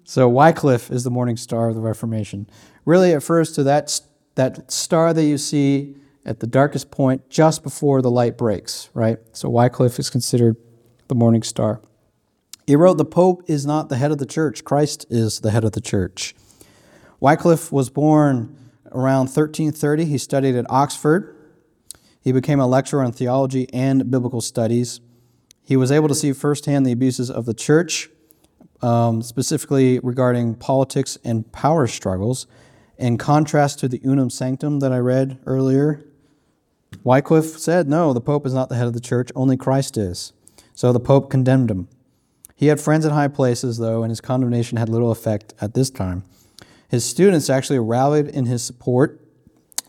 so, 0.04 0.28
Wycliffe 0.28 0.90
is 0.90 1.02
the 1.02 1.10
morning 1.10 1.36
star 1.36 1.68
of 1.68 1.74
the 1.74 1.80
Reformation. 1.80 2.48
Really, 2.84 3.12
it 3.12 3.14
refers 3.14 3.52
to 3.52 3.62
that, 3.64 4.00
that 4.34 4.70
star 4.70 5.14
that 5.14 5.24
you 5.24 5.38
see 5.38 5.96
at 6.26 6.40
the 6.40 6.46
darkest 6.46 6.90
point 6.90 7.28
just 7.28 7.62
before 7.62 8.02
the 8.02 8.10
light 8.10 8.36
breaks, 8.38 8.90
right? 8.94 9.18
So, 9.32 9.48
Wycliffe 9.48 9.98
is 9.98 10.10
considered 10.10 10.56
the 11.08 11.14
morning 11.14 11.42
star. 11.42 11.80
He 12.66 12.76
wrote, 12.76 12.98
The 12.98 13.04
Pope 13.04 13.42
is 13.46 13.66
not 13.66 13.88
the 13.88 13.96
head 13.96 14.10
of 14.10 14.18
the 14.18 14.26
church, 14.26 14.64
Christ 14.64 15.06
is 15.10 15.40
the 15.40 15.50
head 15.50 15.64
of 15.64 15.72
the 15.72 15.80
church. 15.80 16.34
Wycliffe 17.20 17.70
was 17.70 17.90
born 17.90 18.56
around 18.92 19.26
1330. 19.26 20.04
He 20.04 20.18
studied 20.18 20.54
at 20.54 20.70
Oxford. 20.70 21.34
He 22.20 22.32
became 22.32 22.60
a 22.60 22.66
lecturer 22.66 23.02
on 23.02 23.12
theology 23.12 23.68
and 23.72 24.10
biblical 24.10 24.40
studies. 24.40 25.00
He 25.62 25.76
was 25.76 25.92
able 25.92 26.08
to 26.08 26.14
see 26.14 26.32
firsthand 26.32 26.86
the 26.86 26.92
abuses 26.92 27.30
of 27.30 27.44
the 27.46 27.54
church, 27.54 28.08
um, 28.82 29.22
specifically 29.22 29.98
regarding 30.00 30.54
politics 30.54 31.18
and 31.24 31.50
power 31.52 31.86
struggles. 31.86 32.46
In 32.96 33.18
contrast 33.18 33.78
to 33.80 33.88
the 33.88 34.00
unam 34.04 34.28
sanctam 34.28 34.80
that 34.80 34.92
I 34.92 34.98
read 34.98 35.38
earlier, 35.46 36.04
Wycliffe 37.02 37.58
said, 37.58 37.88
No, 37.88 38.12
the 38.12 38.20
Pope 38.20 38.46
is 38.46 38.54
not 38.54 38.68
the 38.68 38.76
head 38.76 38.86
of 38.86 38.92
the 38.94 39.00
church, 39.00 39.30
only 39.34 39.56
Christ 39.56 39.96
is. 39.96 40.32
So 40.74 40.92
the 40.92 41.00
Pope 41.00 41.30
condemned 41.30 41.70
him. 41.70 41.88
He 42.64 42.68
had 42.68 42.80
friends 42.80 43.04
in 43.04 43.12
high 43.12 43.28
places, 43.28 43.76
though, 43.76 44.04
and 44.04 44.10
his 44.10 44.22
condemnation 44.22 44.78
had 44.78 44.88
little 44.88 45.10
effect 45.10 45.52
at 45.60 45.74
this 45.74 45.90
time. 45.90 46.24
His 46.88 47.04
students 47.04 47.50
actually 47.50 47.78
rallied 47.78 48.28
in 48.28 48.46
his 48.46 48.62
support, 48.62 49.20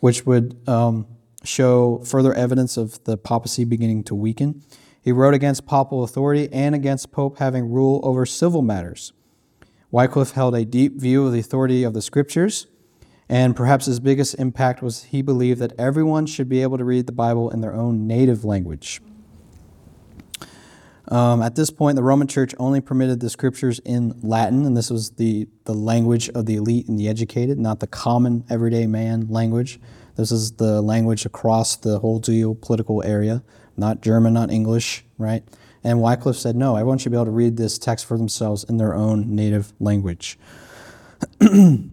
which 0.02 0.26
would 0.26 0.60
um, 0.68 1.08
show 1.46 2.00
further 2.00 2.34
evidence 2.34 2.76
of 2.76 3.02
the 3.06 3.16
papacy 3.16 3.64
beginning 3.64 4.04
to 4.04 4.14
weaken. 4.14 4.62
He 5.02 5.14
wrote 5.14 5.34
against 5.34 5.66
papal 5.66 6.04
authority 6.04 6.50
and 6.52 6.76
against 6.76 7.14
Pope 7.14 7.38
having 7.38 7.72
rule 7.72 8.02
over 8.04 8.26
civil 8.26 8.62
matters. 8.62 9.14
Wycliffe 9.90 10.32
held 10.32 10.54
a 10.54 10.66
deep 10.66 11.00
view 11.00 11.26
of 11.26 11.32
the 11.32 11.40
authority 11.40 11.86
of 11.86 11.94
the 11.94 12.02
scriptures, 12.02 12.68
and 13.30 13.56
perhaps 13.56 13.86
his 13.86 14.02
biggest 14.02 14.36
impact 14.38 14.82
was 14.82 15.04
he 15.04 15.22
believed 15.22 15.62
that 15.62 15.80
everyone 15.80 16.26
should 16.26 16.50
be 16.50 16.62
able 16.62 16.78
to 16.78 16.84
read 16.84 17.08
the 17.08 17.14
Bible 17.14 17.50
in 17.52 17.62
their 17.62 17.74
own 17.74 18.06
native 18.06 18.44
language. 18.44 19.00
Um, 21.10 21.42
at 21.42 21.56
this 21.56 21.70
point, 21.70 21.96
the 21.96 22.04
Roman 22.04 22.28
Church 22.28 22.56
only 22.58 22.82
permitted 22.82 23.20
the 23.20 23.30
scriptures 23.30 23.80
in 23.86 24.20
Latin, 24.22 24.66
and 24.66 24.76
this 24.76 24.90
was 24.90 25.12
the, 25.12 25.48
the 25.66 25.74
language 25.74 26.30
of 26.30 26.46
the 26.46 26.56
elite 26.56 26.88
and 26.88 26.98
the 26.98 27.08
educated, 27.08 27.60
not 27.60 27.80
the 27.80 27.88
common 27.88 28.44
everyday 28.50 28.88
man 28.88 29.28
language. 29.30 29.80
This 30.16 30.32
is 30.32 30.54
the 30.54 30.82
language 30.82 31.26
across 31.26 31.76
the 31.76 32.00
whole 32.00 32.22
geopolitical 32.22 33.06
area, 33.06 33.44
not 33.78 34.02
German, 34.02 34.34
not 34.34 34.50
English, 34.50 35.06
right? 35.18 35.44
And 35.84 36.02
Wycliffe 36.02 36.38
said, 36.38 36.56
no, 36.56 36.76
everyone 36.76 36.98
should 36.98 37.12
be 37.12 37.18
able 37.18 37.26
to 37.26 37.32
read 37.32 37.58
this 37.58 37.78
text 37.78 38.06
for 38.06 38.18
themselves 38.18 38.64
in 38.64 38.78
their 38.78 38.96
own 38.96 39.36
native 39.36 39.74
language. 39.80 40.40
and 41.40 41.92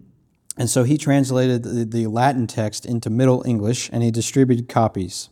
so 0.65 0.85
he 0.85 0.97
translated 0.97 1.63
the, 1.63 1.85
the 1.85 2.07
Latin 2.07 2.47
text 2.47 2.87
into 2.87 3.11
Middle 3.11 3.43
English 3.47 3.91
and 3.93 4.03
he 4.03 4.11
distributed 4.11 4.69
copies. 4.69 5.29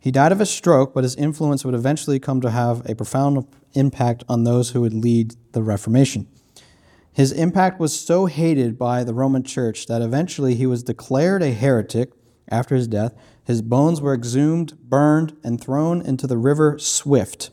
He 0.00 0.10
died 0.10 0.32
of 0.32 0.40
a 0.40 0.46
stroke, 0.46 0.94
but 0.94 1.04
his 1.04 1.16
influence 1.16 1.64
would 1.64 1.74
eventually 1.74 2.18
come 2.18 2.40
to 2.40 2.50
have 2.50 2.88
a 2.88 2.94
profound 2.94 3.46
impact 3.74 4.24
on 4.28 4.44
those 4.44 4.70
who 4.70 4.80
would 4.80 4.94
lead 4.94 5.34
the 5.52 5.62
Reformation. 5.62 6.26
His 7.12 7.32
impact 7.32 7.80
was 7.80 7.98
so 7.98 8.26
hated 8.26 8.78
by 8.78 9.02
the 9.02 9.14
Roman 9.14 9.42
Church 9.42 9.86
that 9.86 10.02
eventually 10.02 10.54
he 10.54 10.66
was 10.66 10.82
declared 10.82 11.42
a 11.42 11.52
heretic 11.52 12.12
after 12.48 12.74
his 12.74 12.86
death. 12.86 13.14
His 13.44 13.62
bones 13.62 14.00
were 14.00 14.14
exhumed, 14.14 14.78
burned, 14.82 15.34
and 15.42 15.60
thrown 15.60 16.02
into 16.02 16.26
the 16.26 16.36
river 16.36 16.78
Swift. 16.78 17.50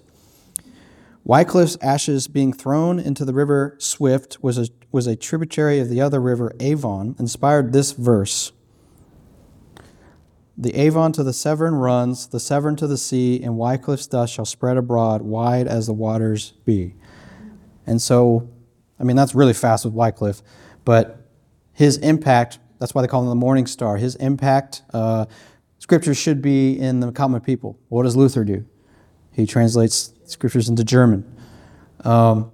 Wycliffe's 1.23 1.77
ashes 1.81 2.27
being 2.27 2.51
thrown 2.51 2.99
into 2.99 3.23
the 3.23 3.33
river 3.33 3.77
Swift 3.79 4.43
was 4.43 4.57
a, 4.57 4.67
was 4.91 5.07
a 5.07 5.15
tributary 5.15 5.79
of 5.79 5.87
the 5.87 6.01
other 6.01 6.19
river 6.19 6.51
Avon, 6.59 7.15
inspired 7.17 7.71
this 7.71 7.93
verse 7.93 8.51
the 10.57 10.75
Avon 10.75 11.11
to 11.13 11.23
the 11.23 11.33
Severn 11.33 11.75
runs, 11.75 12.27
the 12.27 12.39
Severn 12.39 12.75
to 12.75 12.87
the 12.87 12.97
sea, 12.97 13.41
and 13.41 13.57
Wycliffe's 13.57 14.07
dust 14.07 14.33
shall 14.33 14.45
spread 14.45 14.77
abroad, 14.77 15.21
wide 15.21 15.67
as 15.67 15.87
the 15.87 15.93
waters 15.93 16.53
be. 16.65 16.95
And 17.87 18.01
so, 18.01 18.49
I 18.99 19.03
mean, 19.03 19.15
that's 19.15 19.33
really 19.33 19.53
fast 19.53 19.83
with 19.85 19.93
Wycliffe, 19.93 20.41
but 20.85 21.27
his 21.73 21.97
impact, 21.97 22.59
that's 22.79 22.93
why 22.93 23.01
they 23.01 23.07
call 23.07 23.23
him 23.23 23.29
the 23.29 23.35
morning 23.35 23.65
star, 23.65 23.97
his 23.97 24.15
impact, 24.15 24.83
uh, 24.93 25.25
scriptures 25.79 26.17
should 26.17 26.41
be 26.41 26.79
in 26.79 26.99
the 26.99 27.11
common 27.11 27.41
people. 27.41 27.77
What 27.89 28.03
does 28.03 28.15
Luther 28.15 28.43
do? 28.43 28.65
He 29.31 29.47
translates 29.47 30.13
scriptures 30.25 30.69
into 30.69 30.83
German. 30.83 31.25
Um, 32.01 32.51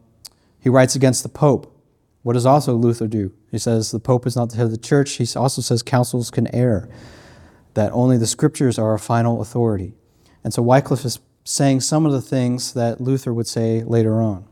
he 0.62 0.70
writes 0.70 0.96
against 0.96 1.24
the 1.24 1.30
Pope. 1.30 1.76
What 2.24 2.34
does 2.34 2.46
also 2.46 2.76
Luther 2.76 3.08
do? 3.08 3.34
He 3.52 3.58
says 3.58 3.92
the 3.92 4.00
Pope 4.00 4.26
is 4.26 4.36
not 4.36 4.52
the 4.52 4.58
head 4.58 4.66
of 4.66 4.72
the 4.72 4.78
church. 4.78 5.12
He 5.12 5.28
also 5.36 5.62
says 5.62 5.84
councils 5.84 6.32
can 6.32 6.54
err 6.56 6.90
that 7.74 7.92
only 7.92 8.18
the 8.18 8.28
scriptures 8.28 8.80
are 8.80 8.94
a 8.94 9.00
final 9.00 9.42
authority. 9.42 9.94
And 10.44 10.54
so 10.54 10.62
Wycliffe 10.62 11.06
is 11.06 11.20
saying 11.44 11.82
some 11.82 12.06
of 12.06 12.12
the 12.12 12.22
things 12.22 12.74
that 12.74 13.02
Luther 13.02 13.34
would 13.34 13.48
say 13.48 13.84
later 13.84 14.22
on. 14.22 14.46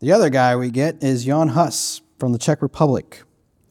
The 0.00 0.12
other 0.12 0.30
guy 0.30 0.56
we 0.56 0.70
get 0.70 1.02
is 1.02 1.24
Jan 1.24 1.48
Hus 1.48 2.00
from 2.18 2.32
the 2.32 2.38
Czech 2.38 2.60
Republic. 2.62 3.22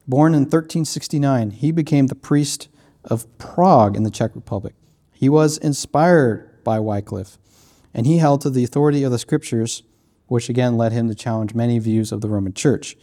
Born 0.08 0.34
in 0.34 0.40
1369, 0.40 1.50
he 1.50 1.70
became 1.70 2.06
the 2.06 2.14
priest 2.14 2.68
of 3.04 3.26
Prague 3.38 3.96
in 3.96 4.02
the 4.02 4.10
Czech 4.10 4.34
Republic. 4.34 4.74
He 5.12 5.28
was 5.28 5.58
inspired 5.58 6.64
by 6.64 6.80
Wycliffe, 6.80 7.38
and 7.92 8.06
he 8.06 8.18
held 8.18 8.40
to 8.40 8.50
the 8.50 8.64
authority 8.64 9.04
of 9.04 9.12
the 9.12 9.18
scriptures, 9.18 9.82
which 10.26 10.48
again 10.48 10.76
led 10.76 10.92
him 10.92 11.08
to 11.08 11.14
challenge 11.14 11.54
many 11.54 11.78
views 11.78 12.12
of 12.12 12.20
the 12.20 12.28
Roman 12.28 12.54
Church. 12.54 12.96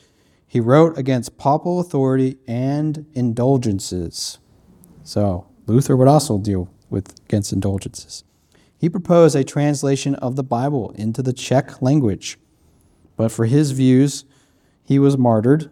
He 0.48 0.60
wrote 0.60 0.98
against 0.98 1.38
papal 1.38 1.80
authority 1.80 2.38
and 2.48 3.06
indulgences. 3.14 4.40
So 5.10 5.48
Luther 5.66 5.98
would 5.98 6.08
also 6.08 6.38
deal 6.38 6.70
with 6.92 7.20
against 7.26 7.52
indulgences. 7.52 8.24
He 8.78 8.90
proposed 8.90 9.36
a 9.36 9.44
translation 9.44 10.14
of 10.14 10.36
the 10.36 10.44
Bible 10.44 10.92
into 10.92 11.24
the 11.24 11.34
Czech 11.34 11.82
language, 11.82 12.38
but 13.18 13.32
for 13.32 13.48
his 13.48 13.72
views, 13.72 14.24
he 14.86 15.00
was 15.00 15.18
martyred, 15.18 15.72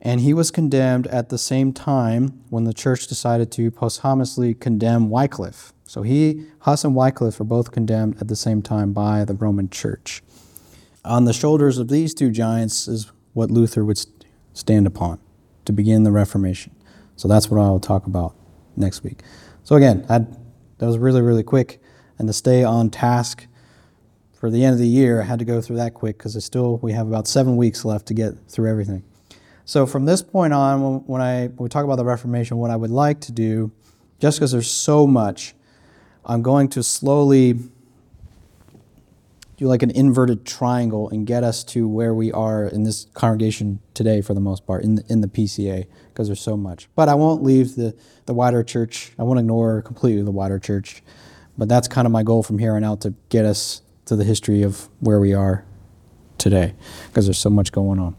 and 0.00 0.20
he 0.20 0.32
was 0.32 0.52
condemned 0.52 1.08
at 1.08 1.28
the 1.28 1.38
same 1.38 1.72
time 1.72 2.44
when 2.50 2.62
the 2.62 2.72
church 2.72 3.08
decided 3.08 3.50
to 3.50 3.68
posthumously 3.72 4.54
condemn 4.54 5.10
Wycliffe. 5.10 5.72
So 5.84 6.02
he, 6.02 6.46
Huss 6.60 6.84
and 6.84 6.94
Wycliffe, 6.94 7.40
were 7.40 7.44
both 7.44 7.72
condemned 7.72 8.18
at 8.20 8.28
the 8.28 8.36
same 8.36 8.62
time 8.62 8.92
by 8.92 9.24
the 9.24 9.34
Roman 9.34 9.68
Church. 9.68 10.22
On 11.04 11.24
the 11.24 11.32
shoulders 11.32 11.78
of 11.78 11.88
these 11.88 12.14
two 12.14 12.30
giants 12.30 12.86
is 12.86 13.10
what 13.32 13.50
Luther 13.50 13.84
would 13.84 14.00
stand 14.52 14.86
upon 14.86 15.18
to 15.64 15.72
begin 15.72 16.04
the 16.04 16.12
Reformation. 16.12 16.76
So 17.20 17.28
that's 17.28 17.50
what 17.50 17.60
I'll 17.60 17.78
talk 17.78 18.06
about 18.06 18.34
next 18.76 19.04
week. 19.04 19.20
So 19.62 19.76
again, 19.76 20.06
I, 20.08 20.20
that 20.20 20.86
was 20.86 20.96
really, 20.96 21.20
really 21.20 21.42
quick. 21.42 21.82
And 22.18 22.26
to 22.28 22.32
stay 22.32 22.64
on 22.64 22.88
task 22.88 23.46
for 24.32 24.48
the 24.48 24.64
end 24.64 24.72
of 24.72 24.78
the 24.78 24.88
year, 24.88 25.20
I 25.20 25.24
had 25.26 25.38
to 25.38 25.44
go 25.44 25.60
through 25.60 25.76
that 25.76 25.92
quick 25.92 26.16
because 26.16 26.42
still 26.42 26.78
we 26.78 26.92
have 26.92 27.06
about 27.06 27.28
seven 27.28 27.58
weeks 27.58 27.84
left 27.84 28.06
to 28.06 28.14
get 28.14 28.48
through 28.48 28.70
everything. 28.70 29.04
So 29.66 29.84
from 29.84 30.06
this 30.06 30.22
point 30.22 30.54
on, 30.54 31.04
when 31.04 31.20
I 31.20 31.48
when 31.48 31.64
we 31.64 31.68
talk 31.68 31.84
about 31.84 31.96
the 31.96 32.06
Reformation, 32.06 32.56
what 32.56 32.70
I 32.70 32.76
would 32.76 32.90
like 32.90 33.20
to 33.20 33.32
do, 33.32 33.70
just 34.18 34.38
because 34.38 34.52
there's 34.52 34.70
so 34.70 35.06
much, 35.06 35.54
I'm 36.24 36.40
going 36.40 36.68
to 36.70 36.82
slowly 36.82 37.58
do 39.60 39.66
like 39.66 39.82
an 39.82 39.90
inverted 39.90 40.46
triangle 40.46 41.10
and 41.10 41.26
get 41.26 41.44
us 41.44 41.62
to 41.62 41.86
where 41.86 42.14
we 42.14 42.32
are 42.32 42.66
in 42.66 42.82
this 42.82 43.06
congregation 43.12 43.78
today 43.92 44.22
for 44.22 44.32
the 44.32 44.40
most 44.40 44.66
part 44.66 44.82
in 44.82 44.94
the, 44.94 45.04
in 45.10 45.20
the 45.20 45.28
PCA 45.28 45.86
because 46.08 46.28
there's 46.28 46.40
so 46.40 46.56
much. 46.56 46.88
But 46.94 47.10
I 47.10 47.14
won't 47.14 47.42
leave 47.42 47.76
the, 47.76 47.94
the 48.24 48.32
wider 48.32 48.62
church. 48.62 49.12
I 49.18 49.22
won't 49.22 49.38
ignore 49.38 49.82
completely 49.82 50.22
the 50.22 50.30
wider 50.30 50.58
church. 50.58 51.02
But 51.58 51.68
that's 51.68 51.88
kind 51.88 52.06
of 52.06 52.12
my 52.12 52.22
goal 52.22 52.42
from 52.42 52.58
here 52.58 52.74
on 52.74 52.84
out 52.84 53.02
to 53.02 53.12
get 53.28 53.44
us 53.44 53.82
to 54.06 54.16
the 54.16 54.24
history 54.24 54.62
of 54.62 54.88
where 55.00 55.20
we 55.20 55.34
are 55.34 55.66
today 56.38 56.72
because 57.08 57.26
there's 57.26 57.38
so 57.38 57.50
much 57.50 57.70
going 57.70 57.98
on. 57.98 58.16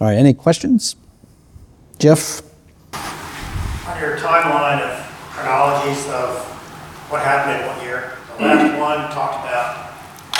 All 0.00 0.06
right, 0.06 0.16
any 0.16 0.34
questions? 0.34 0.94
Jeff? 1.98 2.42
On 2.94 4.00
your 4.00 4.16
timeline 4.18 4.82
of 4.82 5.04
chronologies 5.32 6.06
of 6.10 6.38
what 7.10 7.22
happened 7.22 7.60
in 7.60 7.66
one 7.66 7.84
year, 7.84 8.16
the 8.36 8.44
last 8.44 8.78
one 8.78 8.98
talked 9.10 9.48
about 9.48 9.85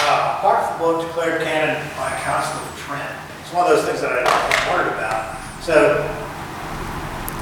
uh, 0.01 0.73
the 0.73 0.79
book 0.79 1.07
declared 1.07 1.43
canon 1.43 1.77
by 1.97 2.11
Council 2.21 2.61
of 2.61 2.79
Trent. 2.79 3.17
It's 3.41 3.53
one 3.53 3.71
of 3.71 3.77
those 3.77 3.87
things 3.87 4.01
that 4.01 4.13
I, 4.13 4.47
wondered 4.69 4.93
about. 4.93 5.41
So 5.63 6.03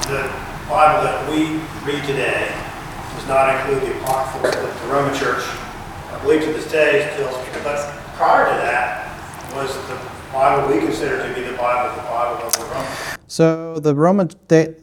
the 0.07 0.29
Bible 0.69 1.03
that 1.03 1.29
we 1.29 1.59
read 1.83 2.05
today 2.05 2.47
does 3.15 3.27
not 3.27 3.55
include 3.55 3.81
the 3.81 3.99
apocryphal 3.99 4.51
that 4.51 4.81
the 4.81 4.87
Roman 4.87 5.13
Church, 5.17 5.43
I 6.11 6.19
believe 6.21 6.43
to 6.43 6.53
this 6.53 6.71
day, 6.71 7.11
still. 7.13 7.31
But 7.63 7.81
prior 8.13 8.45
to 8.45 8.55
that 8.61 9.53
was 9.55 9.73
the 9.87 9.99
Bible 10.31 10.71
we 10.71 10.79
consider 10.79 11.27
to 11.27 11.33
be 11.33 11.41
the 11.41 11.57
Bible, 11.57 11.95
the 11.95 12.03
Bible 12.03 12.45
of 12.45 12.53
the 12.53 12.65
Romans. 12.65 13.17
So 13.27 13.79
the 13.79 13.95
Roman 13.95 14.29
they 14.47 14.75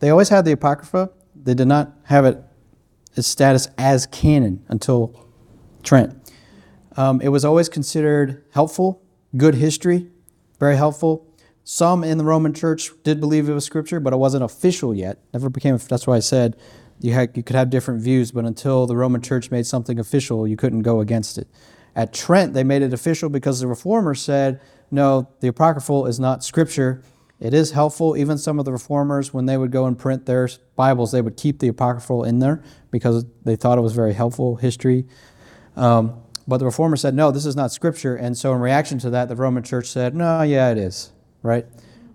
they 0.00 0.10
always 0.10 0.30
had 0.30 0.44
the 0.44 0.52
apocrypha. 0.52 1.10
They 1.34 1.54
did 1.54 1.68
not 1.68 1.92
have 2.04 2.24
it 2.24 2.42
its 3.14 3.28
status 3.28 3.68
as 3.76 4.06
canon 4.06 4.64
until 4.68 5.27
Trent. 5.88 6.14
Um, 6.98 7.18
it 7.22 7.28
was 7.28 7.46
always 7.46 7.70
considered 7.70 8.44
helpful, 8.52 9.00
good 9.38 9.54
history, 9.54 10.10
very 10.60 10.76
helpful. 10.76 11.26
Some 11.64 12.04
in 12.04 12.18
the 12.18 12.24
Roman 12.24 12.52
Church 12.52 12.90
did 13.04 13.20
believe 13.20 13.48
it 13.48 13.54
was 13.54 13.64
scripture, 13.64 13.98
but 13.98 14.12
it 14.12 14.18
wasn't 14.18 14.44
official 14.44 14.94
yet. 14.94 15.18
Never 15.32 15.48
became. 15.48 15.78
That's 15.78 16.06
why 16.06 16.16
I 16.16 16.18
said 16.18 16.58
you 17.00 17.14
had 17.14 17.34
you 17.34 17.42
could 17.42 17.56
have 17.56 17.70
different 17.70 18.02
views, 18.02 18.32
but 18.32 18.44
until 18.44 18.86
the 18.86 18.96
Roman 18.96 19.22
Church 19.22 19.50
made 19.50 19.64
something 19.64 19.98
official, 19.98 20.46
you 20.46 20.58
couldn't 20.58 20.82
go 20.82 21.00
against 21.00 21.38
it. 21.38 21.48
At 21.96 22.12
Trent, 22.12 22.52
they 22.52 22.64
made 22.64 22.82
it 22.82 22.92
official 22.92 23.30
because 23.30 23.60
the 23.60 23.66
reformers 23.66 24.20
said, 24.20 24.60
no, 24.90 25.30
the 25.40 25.48
apocryphal 25.48 26.04
is 26.04 26.20
not 26.20 26.44
scripture. 26.44 27.02
It 27.40 27.54
is 27.54 27.70
helpful. 27.70 28.14
Even 28.14 28.36
some 28.36 28.58
of 28.58 28.66
the 28.66 28.72
reformers, 28.72 29.32
when 29.32 29.46
they 29.46 29.56
would 29.56 29.70
go 29.70 29.86
and 29.86 29.98
print 29.98 30.26
their 30.26 30.50
Bibles, 30.76 31.12
they 31.12 31.22
would 31.22 31.38
keep 31.38 31.60
the 31.60 31.68
apocryphal 31.68 32.24
in 32.24 32.40
there 32.40 32.62
because 32.90 33.24
they 33.44 33.56
thought 33.56 33.78
it 33.78 33.80
was 33.80 33.94
very 33.94 34.12
helpful 34.12 34.56
history. 34.56 35.06
Um, 35.78 36.20
but 36.46 36.58
the 36.58 36.64
reformer 36.64 36.96
said, 36.96 37.14
no, 37.14 37.30
this 37.30 37.46
is 37.46 37.54
not 37.56 37.72
scripture. 37.72 38.16
And 38.16 38.36
so, 38.36 38.54
in 38.54 38.60
reaction 38.60 38.98
to 39.00 39.10
that, 39.10 39.28
the 39.28 39.36
Roman 39.36 39.62
church 39.62 39.86
said, 39.86 40.14
no, 40.14 40.42
yeah, 40.42 40.70
it 40.70 40.78
is, 40.78 41.12
right? 41.42 41.66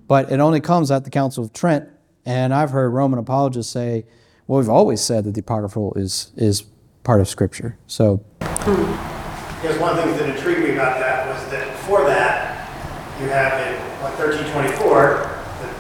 But 0.08 0.32
it 0.32 0.40
only 0.40 0.60
comes 0.60 0.92
at 0.92 1.04
the 1.04 1.10
Council 1.10 1.44
of 1.44 1.54
Trent. 1.54 1.88
And 2.26 2.54
I've 2.54 2.72
heard 2.72 2.90
Roman 2.90 3.20
apologists 3.20 3.72
say, 3.72 4.06
well, 4.48 4.60
we've 4.60 4.70
always 4.70 5.02
said 5.02 5.24
that 5.26 5.36
the 5.36 5.42
apocryphal 5.42 5.94
is, 5.96 6.32
is 6.36 6.64
part 7.04 7.22
of 7.22 7.28
scripture. 7.28 7.78
So, 7.88 8.24
Because 8.40 9.80
one 9.80 9.96
thing 9.96 10.18
that 10.18 10.36
intrigued 10.36 10.62
me 10.62 10.74
about 10.74 11.00
that 11.00 11.28
was 11.28 11.52
that 11.52 11.70
before 11.72 12.06
that, 12.06 12.70
you 13.22 13.28
have 13.28 13.54
in 13.68 13.80
what, 14.02 14.18
1324, 14.18 15.30
that 15.62 15.74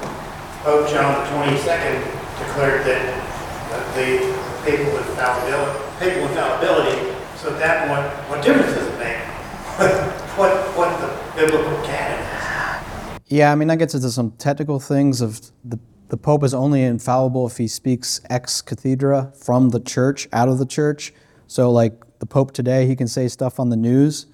Pope 0.63 0.89
John 0.89 1.25
22nd 1.27 1.99
declared 2.39 2.85
that 2.85 3.23
the 3.95 4.19
papal 4.63 4.97
infallibility, 4.97 5.79
papal 5.99 6.27
infallibility. 6.27 7.12
So 7.43 7.53
at 7.53 7.59
that 7.59 7.87
point, 7.89 8.29
what 8.29 8.41
difference 8.41 8.73
does 8.73 8.87
it 8.87 8.97
make? 8.97 9.17
what 10.37 10.55
what 10.77 10.97
the 11.01 11.35
biblical 11.35 11.75
canon 11.83 12.19
is? 12.21 12.33
yeah, 13.27 13.51
I 13.51 13.55
mean, 13.55 13.67
that 13.67 13.79
gets 13.79 13.93
into 13.93 14.11
some 14.11 14.31
technical 14.31 14.79
things 14.79 15.19
of 15.19 15.41
the, 15.65 15.79
the 16.09 16.17
Pope 16.17 16.43
is 16.43 16.53
only 16.53 16.83
infallible 16.83 17.47
if 17.47 17.57
he 17.57 17.67
speaks 17.67 18.21
ex 18.29 18.61
cathedra 18.61 19.33
from 19.35 19.71
the 19.71 19.79
church, 19.79 20.29
out 20.31 20.47
of 20.47 20.57
the 20.57 20.65
church. 20.65 21.13
So, 21.47 21.71
like 21.71 22.19
the 22.19 22.25
Pope 22.25 22.53
today, 22.53 22.87
he 22.87 22.95
can 22.95 23.07
say 23.07 23.27
stuff 23.27 23.59
on 23.59 23.69
the 23.69 23.75
news, 23.75 24.27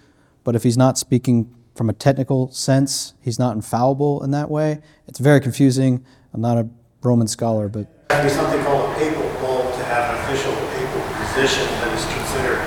but 0.44 0.56
if 0.56 0.64
he's 0.64 0.78
not 0.78 0.98
speaking 0.98 1.56
from 1.76 1.90
a 1.90 1.94
technical 1.94 2.52
sense, 2.52 3.14
he's 3.22 3.40
not 3.40 3.56
infallible 3.56 4.22
in 4.24 4.32
that 4.32 4.52
way. 4.52 4.82
It's 5.08 5.20
very 5.20 5.40
confusing. 5.40 6.06
I'm 6.34 6.42
not 6.42 6.58
a 6.58 6.70
Roman 7.02 7.28
scholar, 7.28 7.70
but 7.70 8.10
There 8.10 8.22
has 8.22 8.34
to 8.34 8.38
something 8.38 8.62
called 8.64 8.92
a 8.92 8.96
papal 8.96 9.24
bull 9.40 9.64
to 9.64 9.84
have 9.86 10.14
an 10.14 10.22
official 10.26 10.54
papal 10.54 11.02
position 11.26 11.66
that 11.66 11.98
is 11.98 12.06
considered 12.06 12.60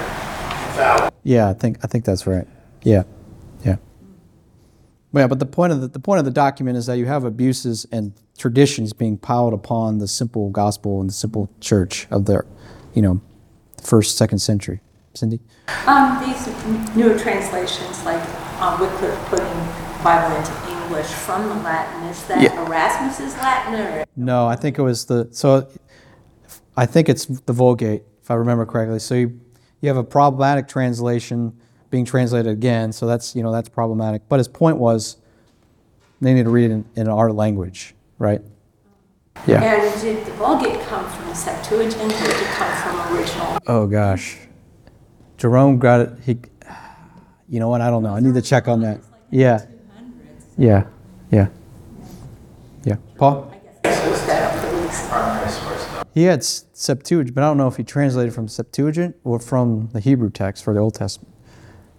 infallible. 0.72 1.11
Yeah, 1.22 1.48
I 1.48 1.54
think 1.54 1.78
I 1.82 1.86
think 1.86 2.04
that's 2.04 2.26
right. 2.26 2.46
Yeah, 2.82 3.04
yeah. 3.64 3.76
Well, 5.12 5.24
yeah, 5.24 5.28
but 5.28 5.38
the 5.38 5.46
point 5.46 5.72
of 5.72 5.80
the, 5.80 5.88
the 5.88 6.00
point 6.00 6.18
of 6.18 6.24
the 6.24 6.30
document 6.30 6.76
is 6.76 6.86
that 6.86 6.94
you 6.98 7.06
have 7.06 7.24
abuses 7.24 7.86
and 7.92 8.12
traditions 8.38 8.92
being 8.92 9.18
piled 9.18 9.52
upon 9.52 9.98
the 9.98 10.08
simple 10.08 10.48
gospel 10.50 11.00
and 11.00 11.08
the 11.08 11.14
simple 11.14 11.50
church 11.60 12.06
of 12.10 12.24
the, 12.24 12.44
you 12.94 13.02
know, 13.02 13.20
first 13.82 14.16
second 14.16 14.38
century. 14.38 14.80
Cindy. 15.14 15.40
Um, 15.86 16.18
these 16.24 16.46
newer 16.96 17.18
translations, 17.18 18.02
like 18.04 18.22
um, 18.62 18.80
Wycliffe 18.80 19.18
putting 19.26 19.44
Bible 20.02 20.34
into 20.34 20.82
English 20.82 21.06
from 21.06 21.48
the 21.48 21.54
Latin, 21.56 22.02
is 22.08 22.26
that 22.28 22.40
Yeah. 22.42 22.64
Erasmus's 22.66 23.34
Latin 23.36 23.74
or? 23.74 24.04
No, 24.16 24.46
I 24.46 24.56
think 24.56 24.78
it 24.78 24.82
was 24.82 25.04
the 25.04 25.28
so. 25.30 25.68
I 26.74 26.86
think 26.86 27.10
it's 27.10 27.26
the 27.26 27.52
Vulgate, 27.52 28.02
if 28.22 28.30
I 28.30 28.34
remember 28.34 28.64
correctly. 28.64 28.98
So 28.98 29.14
you, 29.14 29.40
you 29.82 29.88
have 29.88 29.98
a 29.98 30.04
problematic 30.04 30.68
translation 30.68 31.54
being 31.90 32.06
translated 32.06 32.50
again. 32.50 32.92
So 32.92 33.06
that's 33.06 33.36
you 33.36 33.42
know 33.42 33.52
that's 33.52 33.68
problematic. 33.68 34.22
But 34.30 34.38
his 34.38 34.48
point 34.48 34.78
was, 34.78 35.18
they 36.22 36.32
need 36.32 36.44
to 36.44 36.50
read 36.50 36.70
it 36.70 36.74
in, 36.74 36.84
in 36.96 37.08
our 37.08 37.30
language, 37.30 37.94
right? 38.18 38.40
Yeah. 39.46 39.62
And 39.62 40.00
did 40.00 40.24
the 40.24 40.32
Vulgate 40.32 40.80
come 40.86 41.08
from 41.10 41.28
the 41.28 41.34
Septuagint 41.34 41.96
or 41.96 42.08
did 42.08 42.30
it 42.30 42.46
come 42.46 42.82
from 42.82 43.16
original? 43.16 43.58
Oh 43.66 43.86
gosh, 43.86 44.38
Jerome 45.36 45.78
got 45.78 46.00
it. 46.00 46.12
He, 46.24 46.38
you 47.48 47.60
know 47.60 47.68
what? 47.68 47.80
I 47.80 47.90
don't 47.90 48.02
know. 48.02 48.14
I 48.14 48.20
need 48.20 48.34
to 48.34 48.42
check 48.42 48.68
on 48.68 48.80
that. 48.80 49.00
Yeah. 49.30 49.66
Yeah. 50.56 50.86
Yeah. 51.30 51.48
Yeah. 52.84 52.96
Paul. 53.16 53.52
Primary 56.14 56.42
source. 56.42 56.66
He 56.68 56.70
had 56.70 56.76
Septuagint, 56.76 57.34
but 57.34 57.44
I 57.44 57.46
don't 57.48 57.56
know 57.56 57.68
if 57.68 57.76
he 57.76 57.84
translated 57.84 58.34
from 58.34 58.48
Septuagint 58.48 59.16
or 59.24 59.38
from 59.38 59.88
the 59.92 60.00
Hebrew 60.00 60.30
text 60.30 60.64
for 60.64 60.74
the 60.74 60.80
Old 60.80 60.94
Testament. 60.94 61.34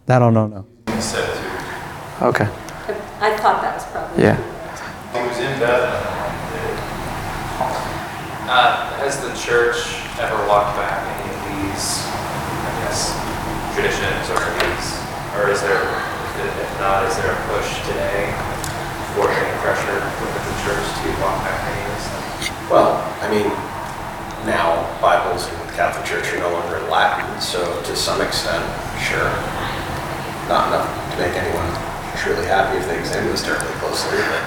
That 0.05 0.22
I 0.22 0.26
don't 0.26 0.34
know. 0.34 0.47
No. 0.47 0.68
Okay. 2.22 2.45
I 3.20 3.36
thought 3.38 3.61
that 3.64 3.76
was 3.76 3.86
probably. 3.88 4.24
Yeah. 4.24 4.38
He 5.14 5.20
was 5.28 5.38
in 5.39 5.59
Bethlehem. 5.59 6.11
Uh, 8.43 8.93
has 9.01 9.18
the 9.24 9.34
church 9.34 9.97
ever 10.20 10.38
walked 10.45 10.78
back 10.78 11.01
any 11.09 11.26
of 11.32 11.39
these, 11.49 12.05
I 12.05 12.72
guess, 12.86 13.16
traditions 13.74 14.30
or 14.30 14.43
these, 14.61 14.88
or 15.34 15.49
is 15.49 15.64
there, 15.66 15.82
if 15.82 16.72
not, 16.78 17.07
is 17.09 17.16
there 17.18 17.34
a 17.34 17.39
push 17.49 17.82
today 17.88 18.30
for 19.16 19.26
any 19.32 19.53
pressure 19.64 19.95
within 20.22 20.43
the 20.43 20.57
church 20.61 20.86
to 21.01 21.07
walk 21.24 21.41
back 21.41 21.57
any 21.66 21.82
of 21.82 21.97
this? 21.97 22.05
Well, 22.70 23.01
I 23.24 23.32
mean, 23.32 23.49
now 24.45 24.99
Bibles 25.01 25.47
in 25.47 25.57
the 25.65 25.73
Catholic 25.73 26.05
Church 26.05 26.33
are 26.33 26.39
no 26.39 26.51
longer 26.51 26.77
in 26.77 26.89
Latin, 26.89 27.41
so 27.41 27.81
to 27.83 27.95
some 27.95 28.21
extent, 28.21 28.63
sure. 28.99 29.31
Not 30.49 30.67
enough 30.67 30.87
to 31.11 31.17
make 31.17 31.33
anyone 31.33 31.71
truly 32.17 32.45
happy 32.45 32.77
if 32.77 32.87
they 32.87 32.99
examine 32.99 33.31
this 33.31 33.43
terribly 33.43 33.71
closely, 33.79 34.17
but 34.17 34.43